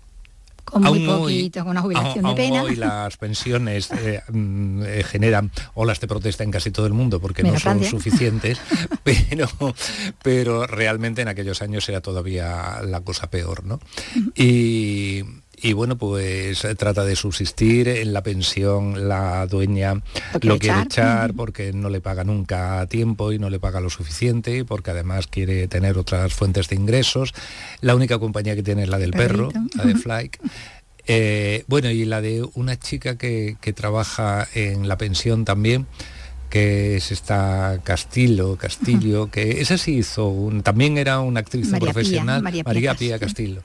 Con 0.71 0.83
muy 0.83 1.07
hoy- 1.07 1.07
poquito, 1.07 1.61
con 1.61 1.71
una 1.71 1.83
jubilación 1.83 2.25
aún- 2.27 2.35
de 2.37 2.43
pena. 2.43 2.63
hoy 2.63 2.77
las 2.77 3.17
pensiones 3.19 3.91
eh, 3.93 4.23
mm, 4.31 4.83
eh, 4.85 5.05
generan 5.05 5.51
olas 5.75 6.01
de 6.01 6.09
protesta 6.09 6.45
en 6.45 6.51
casi 6.51 6.71
todo 6.71 6.87
el 6.87 6.93
mundo 6.93 7.21
porque 7.21 7.43
Menos 7.43 7.65
no 7.65 7.71
son 7.71 7.79
Francia. 7.81 7.91
suficientes, 7.91 8.59
pero, 9.05 9.49
pero 10.23 10.67
realmente 10.67 11.23
en 11.23 11.29
aquellos 11.29 11.63
años 11.63 11.89
era 11.89 12.01
todavía 12.01 12.81
la 12.85 13.01
cosa 13.01 13.31
peor, 13.31 13.65
¿no? 13.65 13.81
Y, 14.35 15.25
y 15.63 15.73
bueno, 15.73 15.97
pues 15.97 16.65
eh, 16.65 16.75
trata 16.75 17.05
de 17.05 17.17
subsistir 17.17 17.89
en 17.89 18.13
la 18.13 18.23
pensión, 18.23 19.09
la 19.09 19.47
dueña 19.47 19.95
Lo 20.41 20.41
quiere 20.41 20.49
lo 20.49 20.59
quiere 20.59 20.83
echar. 20.83 21.31
echar 21.31 21.35
porque 21.37 21.73
no 21.73 21.89
le 21.91 22.01
paga 22.01 22.25
nunca 22.25 22.81
a 22.81 22.87
tiempo 22.87 23.33
y 23.33 23.39
no 23.39 23.51
le 23.51 23.59
paga 23.61 23.81
lo 23.81 23.91
suficiente 23.91 24.57
y 24.59 24.63
porque 24.65 24.91
además 24.91 25.27
quiere 25.27 25.69
tener 25.69 25.99
otras 25.99 26.33
fuentes 26.35 26.69
de 26.69 26.77
ingresos. 26.77 27.35
La 27.81 27.95
única 27.95 28.19
compañía 28.19 28.55
que 28.55 28.63
tiene 28.63 28.83
es 28.85 28.89
la 28.89 28.99
del 28.99 29.13
perro, 29.13 29.49
Perrito. 29.49 29.77
la 29.79 29.85
de. 29.85 29.95
Flyke. 29.95 30.39
Eh, 31.07 31.65
bueno, 31.69 31.91
y 31.91 32.05
la 32.05 32.21
de 32.21 32.47
una 32.55 32.79
chica 32.79 33.17
que, 33.17 33.57
que 33.61 33.73
trabaja 33.73 34.47
en 34.55 34.89
la 34.89 34.99
pensión 34.99 35.45
también, 35.47 35.87
que 36.51 36.97
es 36.97 37.13
esta 37.13 37.79
Castillo, 37.85 38.57
Castillo, 38.57 39.31
que 39.31 39.61
esa 39.61 39.77
sí 39.79 39.99
hizo, 39.99 40.29
un, 40.29 40.63
también 40.63 40.97
era 40.99 41.21
una 41.21 41.41
actriz 41.41 41.69
Pía, 41.71 41.79
profesional, 41.79 42.43
María 42.43 42.63
María, 42.65 42.95
Pía 42.95 43.19
Castillo. 43.19 43.63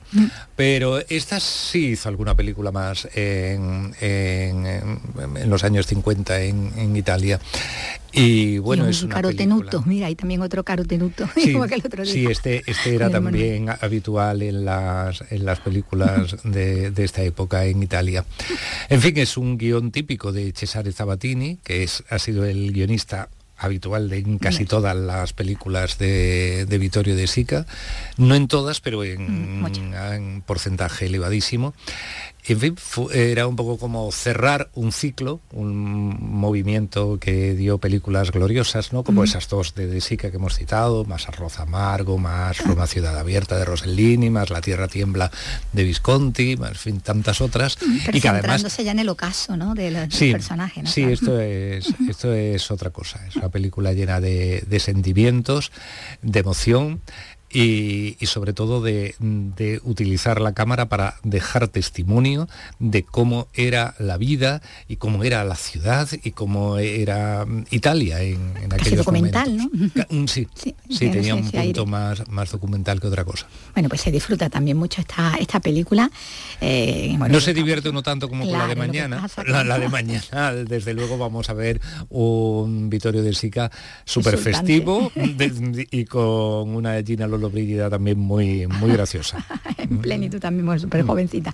Pero 0.56 0.98
esta 1.08 1.40
sí 1.40 1.86
hizo 1.92 2.08
alguna 2.08 2.34
película 2.34 2.70
más 2.72 3.08
en, 3.14 3.94
en- 4.00 4.66
en- 4.66 5.00
en 5.36 5.50
los 5.50 5.64
años 5.64 5.86
50 5.86 6.40
en, 6.42 6.72
en 6.76 6.96
Italia. 6.96 7.40
Y 8.14 8.58
bueno, 8.58 8.84
Y 8.84 8.86
un 8.86 8.90
es 8.90 9.02
una 9.02 9.14
carotenuto, 9.14 9.82
mira, 9.86 10.06
hay 10.06 10.14
también 10.14 10.40
otro 10.42 10.62
carotenuto, 10.64 11.28
Sí, 11.34 11.50
igual 11.50 11.68
que 11.68 11.74
el 11.76 11.82
otro 11.84 12.04
día. 12.04 12.12
sí, 12.12 12.26
este, 12.26 12.62
este 12.66 12.94
era 12.94 13.06
hermano. 13.06 13.30
también 13.30 13.68
habitual 13.80 14.42
en 14.42 14.64
las, 14.64 15.22
en 15.30 15.44
las 15.44 15.60
películas 15.60 16.36
de, 16.44 16.90
de 16.90 17.04
esta 17.04 17.22
época 17.22 17.64
en 17.64 17.82
Italia. 17.82 18.24
En 18.88 19.00
fin, 19.00 19.16
es 19.18 19.36
un 19.36 19.58
guion 19.58 19.90
típico 19.90 20.32
de 20.32 20.52
Cesare 20.52 20.92
Zabatini, 20.92 21.58
que 21.64 21.82
es, 21.82 22.04
ha 22.08 22.18
sido 22.18 22.44
el 22.44 22.72
guionista 22.72 23.28
habitual 23.56 24.10
de 24.10 24.18
en 24.18 24.38
casi 24.38 24.64
todas 24.64 24.96
las 24.96 25.32
películas 25.32 25.96
de, 25.98 26.66
de 26.66 26.78
Vittorio 26.78 27.14
de 27.16 27.26
Sica, 27.28 27.66
no 28.18 28.34
en 28.34 28.48
todas, 28.48 28.80
pero 28.80 29.04
en, 29.04 29.64
en 30.12 30.42
porcentaje 30.42 31.06
elevadísimo. 31.06 31.72
En 32.46 32.60
fin, 32.60 32.76
fu- 32.76 33.08
era 33.10 33.46
un 33.46 33.56
poco 33.56 33.78
como 33.78 34.12
cerrar 34.12 34.68
un 34.74 34.92
ciclo, 34.92 35.40
un 35.50 36.18
movimiento 36.20 37.18
que 37.18 37.54
dio 37.54 37.78
películas 37.78 38.32
gloriosas, 38.32 38.92
¿no? 38.92 39.02
Como 39.02 39.22
Mm. 39.22 39.24
esas 39.24 39.48
dos 39.48 39.74
de 39.74 39.86
De 39.86 40.02
Sica 40.02 40.30
que 40.30 40.36
hemos 40.36 40.54
citado, 40.56 41.06
más 41.06 41.26
Arroz 41.26 41.58
Amargo, 41.58 42.18
más 42.18 42.58
Roma 42.66 42.86
Ciudad 42.86 43.18
Abierta 43.18 43.56
de 43.58 43.64
Rossellini, 43.64 44.28
más 44.28 44.50
La 44.50 44.60
Tierra 44.60 44.88
Tiembla 44.88 45.30
de 45.72 45.84
Visconti, 45.84 46.56
más 46.58 46.70
en 46.72 46.74
fin, 46.76 47.00
tantas 47.00 47.40
otras. 47.40 47.78
Pero 48.04 48.18
y 48.18 48.20
que 48.20 48.28
además 48.28 48.76
ya 48.76 48.90
en 48.92 48.98
el 48.98 49.08
ocaso, 49.08 49.56
¿no? 49.56 49.74
De 49.74 49.90
los 49.90 50.12
Sí, 50.14 50.30
personaje, 50.30 50.82
¿no? 50.82 50.90
sí, 50.90 51.02
esto 51.04 51.40
es, 51.40 51.86
esto 52.08 52.30
es 52.34 52.70
otra 52.70 52.90
cosa. 52.90 53.26
Es 53.26 53.36
una 53.36 53.48
película 53.48 53.94
llena 53.94 54.20
de, 54.20 54.62
de 54.66 54.80
sentimientos, 54.80 55.72
de 56.20 56.40
emoción 56.40 57.00
y, 57.54 58.16
y 58.20 58.26
sobre 58.26 58.52
todo 58.52 58.82
de, 58.82 59.14
de 59.18 59.80
utilizar 59.84 60.40
la 60.40 60.52
cámara 60.52 60.88
para 60.90 61.14
dejar 61.22 61.68
testimonio 61.68 62.48
de 62.80 63.04
cómo 63.04 63.46
era 63.54 63.94
la 63.98 64.16
vida 64.18 64.60
y 64.88 64.96
cómo 64.96 65.24
era 65.24 65.44
la 65.44 65.54
ciudad 65.56 66.08
y 66.22 66.32
cómo 66.32 66.76
era 66.78 67.46
mm, 67.46 67.64
Italia 67.70 68.20
en, 68.22 68.54
en 68.62 68.72
aquellos 68.74 68.98
documental, 68.98 69.56
momentos. 69.56 70.06
¿no? 70.10 70.26
Sí, 70.28 70.46
tenía 71.10 71.34
un 71.36 71.44
aire. 71.46 71.62
punto 71.64 71.86
más, 71.86 72.28
más 72.28 72.50
documental 72.50 73.00
que 73.00 73.06
otra 73.06 73.24
cosa. 73.24 73.46
Bueno, 73.72 73.88
pues 73.88 74.00
se 74.00 74.10
disfruta 74.10 74.50
también 74.50 74.76
mucho 74.76 75.00
esta, 75.00 75.36
esta 75.38 75.60
película. 75.60 76.10
eh, 76.60 77.14
bueno, 77.16 77.34
no 77.34 77.40
se 77.40 77.54
divierte 77.54 77.88
uno 77.88 78.02
tanto 78.02 78.28
como 78.28 78.44
con 78.44 78.52
la 78.58 78.66
de 78.66 78.74
mañana. 78.76 79.26
La, 79.46 79.62
la 79.64 79.78
de 79.78 79.88
mañana, 79.88 80.52
desde 80.52 80.92
luego, 80.92 81.16
vamos 81.18 81.48
a 81.50 81.54
ver 81.54 81.80
un 82.08 82.90
Vittorio 82.90 83.22
de 83.22 83.32
Sica 83.32 83.70
súper 84.04 84.38
festivo 84.38 85.12
de- 85.14 85.86
y 85.90 86.04
con 86.04 86.74
una 86.74 87.00
Gina 87.02 87.26
Lolo 87.26 87.43
Brígida 87.50 87.90
también 87.90 88.18
muy, 88.18 88.66
muy 88.66 88.90
graciosa. 88.92 89.44
en 89.78 89.98
plenitud 89.98 90.38
también, 90.40 90.78
súper 90.78 91.04
jovencita. 91.04 91.52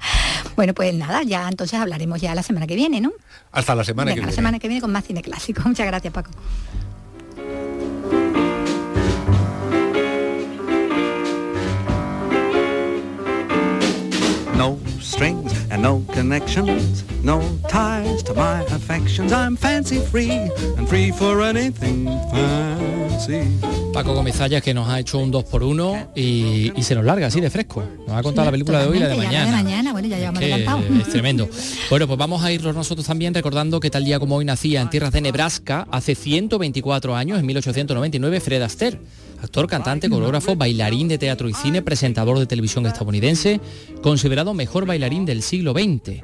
Bueno, 0.56 0.74
pues 0.74 0.94
nada, 0.94 1.22
ya 1.22 1.48
entonces 1.48 1.78
hablaremos 1.78 2.20
ya 2.20 2.34
la 2.34 2.42
semana 2.42 2.66
que 2.66 2.74
viene, 2.76 3.00
¿no? 3.00 3.12
Hasta 3.52 3.74
la 3.74 3.84
semana 3.84 4.10
Venga, 4.10 4.14
que 4.14 4.20
la 4.20 4.26
viene. 4.26 4.36
semana 4.36 4.58
que 4.58 4.68
viene 4.68 4.80
con 4.80 4.92
más 4.92 5.04
cine 5.04 5.22
clásico. 5.22 5.62
Muchas 5.66 5.86
gracias, 5.86 6.12
Paco. 6.12 6.30
No 14.56 14.78
strings 15.00 15.52
and 15.70 15.82
no 15.82 16.04
connections. 16.12 17.04
No 17.22 17.40
ties 17.68 18.22
to 18.24 18.34
my 18.34 18.60
affections, 18.62 19.32
I'm 19.32 19.56
fancy 19.56 19.98
free 19.98 20.30
and 20.76 20.88
free 20.88 21.10
for 21.10 21.40
anything 21.42 22.06
fancy. 22.30 23.46
Paco 24.00 24.14
Gomezalla 24.14 24.62
que 24.62 24.72
nos 24.72 24.88
ha 24.88 24.98
hecho 24.98 25.18
un 25.18 25.30
2 25.30 25.44
por 25.44 25.62
1 25.62 26.12
y, 26.16 26.72
y 26.74 26.82
se 26.82 26.94
nos 26.94 27.04
larga 27.04 27.26
así 27.26 27.38
de 27.38 27.50
fresco. 27.50 27.84
Nos 28.06 28.16
ha 28.16 28.22
contado 28.22 28.46
la 28.46 28.50
película 28.50 28.80
de 28.80 28.86
hoy 28.88 28.96
y 28.96 29.00
la 29.00 29.08
de 29.08 29.16
mañana. 29.18 29.44
de 29.44 29.52
mañana, 29.52 29.92
bueno, 29.92 30.08
ya 30.08 30.16
llevamos 30.16 30.38
que 30.38 30.50
adelantado. 30.54 30.82
es 31.02 31.08
tremendo. 31.10 31.50
Bueno, 31.90 32.06
pues 32.06 32.18
vamos 32.18 32.42
a 32.42 32.50
irnos 32.50 32.74
nosotros 32.74 33.06
también 33.06 33.34
recordando 33.34 33.78
que 33.78 33.90
tal 33.90 34.06
día 34.06 34.18
como 34.18 34.36
hoy 34.36 34.46
nacía 34.46 34.80
en 34.80 34.88
tierras 34.88 35.12
de 35.12 35.20
Nebraska, 35.20 35.86
hace 35.90 36.14
124 36.14 37.14
años, 37.14 37.38
en 37.40 37.44
1899, 37.44 38.40
Fred 38.40 38.62
Astaire. 38.62 38.98
Actor, 39.42 39.66
cantante, 39.66 40.08
coreógrafo, 40.08 40.56
bailarín 40.56 41.06
de 41.06 41.18
teatro 41.18 41.50
y 41.50 41.52
cine, 41.52 41.82
presentador 41.82 42.38
de 42.38 42.46
televisión 42.46 42.86
estadounidense, 42.86 43.60
considerado 44.00 44.54
mejor 44.54 44.86
bailarín 44.86 45.26
del 45.26 45.42
siglo 45.42 45.74
XX. 45.74 46.22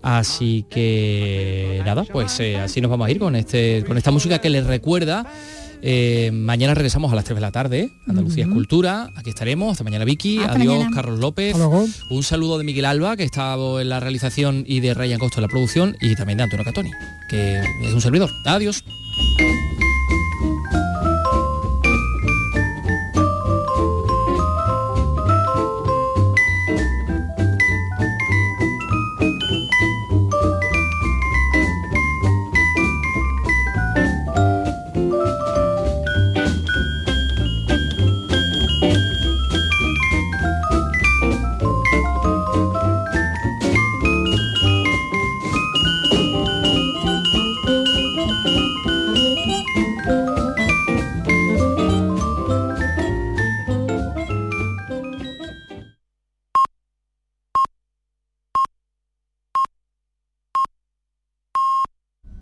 Así 0.00 0.64
que 0.70 1.82
nada, 1.84 2.04
pues 2.04 2.40
eh, 2.40 2.56
así 2.56 2.80
nos 2.80 2.90
vamos 2.90 3.06
a 3.06 3.10
ir 3.10 3.18
con 3.18 3.36
este 3.36 3.84
con 3.86 3.98
esta 3.98 4.10
música 4.10 4.40
que 4.40 4.48
les 4.48 4.66
recuerda. 4.66 5.26
Eh, 5.84 6.30
mañana 6.32 6.74
regresamos 6.74 7.12
a 7.12 7.16
las 7.16 7.24
3 7.24 7.34
de 7.34 7.40
la 7.40 7.50
tarde, 7.50 7.90
Andalucía 8.06 8.44
es 8.44 8.48
Ujú. 8.48 8.54
Cultura, 8.58 9.10
aquí 9.16 9.30
estaremos, 9.30 9.72
hasta 9.72 9.82
mañana 9.82 10.04
Vicky, 10.04 10.38
Hasta 10.38 10.52
adiós 10.52 10.78
mañana. 10.78 10.94
Carlos 10.94 11.18
López, 11.18 11.56
un 12.10 12.22
saludo 12.22 12.58
de 12.58 12.64
Miguel 12.64 12.84
Alba, 12.84 13.16
que 13.16 13.24
está 13.24 13.54
en 13.54 13.88
la 13.88 13.98
realización, 13.98 14.64
y 14.66 14.78
de 14.80 14.94
Ryan 14.94 15.18
Costo 15.18 15.38
en 15.38 15.42
la 15.42 15.48
producción, 15.48 15.96
y 16.00 16.14
también 16.14 16.36
de 16.38 16.44
Antonio 16.44 16.64
Catoni, 16.64 16.90
que 17.28 17.58
es 17.60 17.92
un 17.92 18.00
servidor. 18.00 18.30
Adiós. 18.44 18.84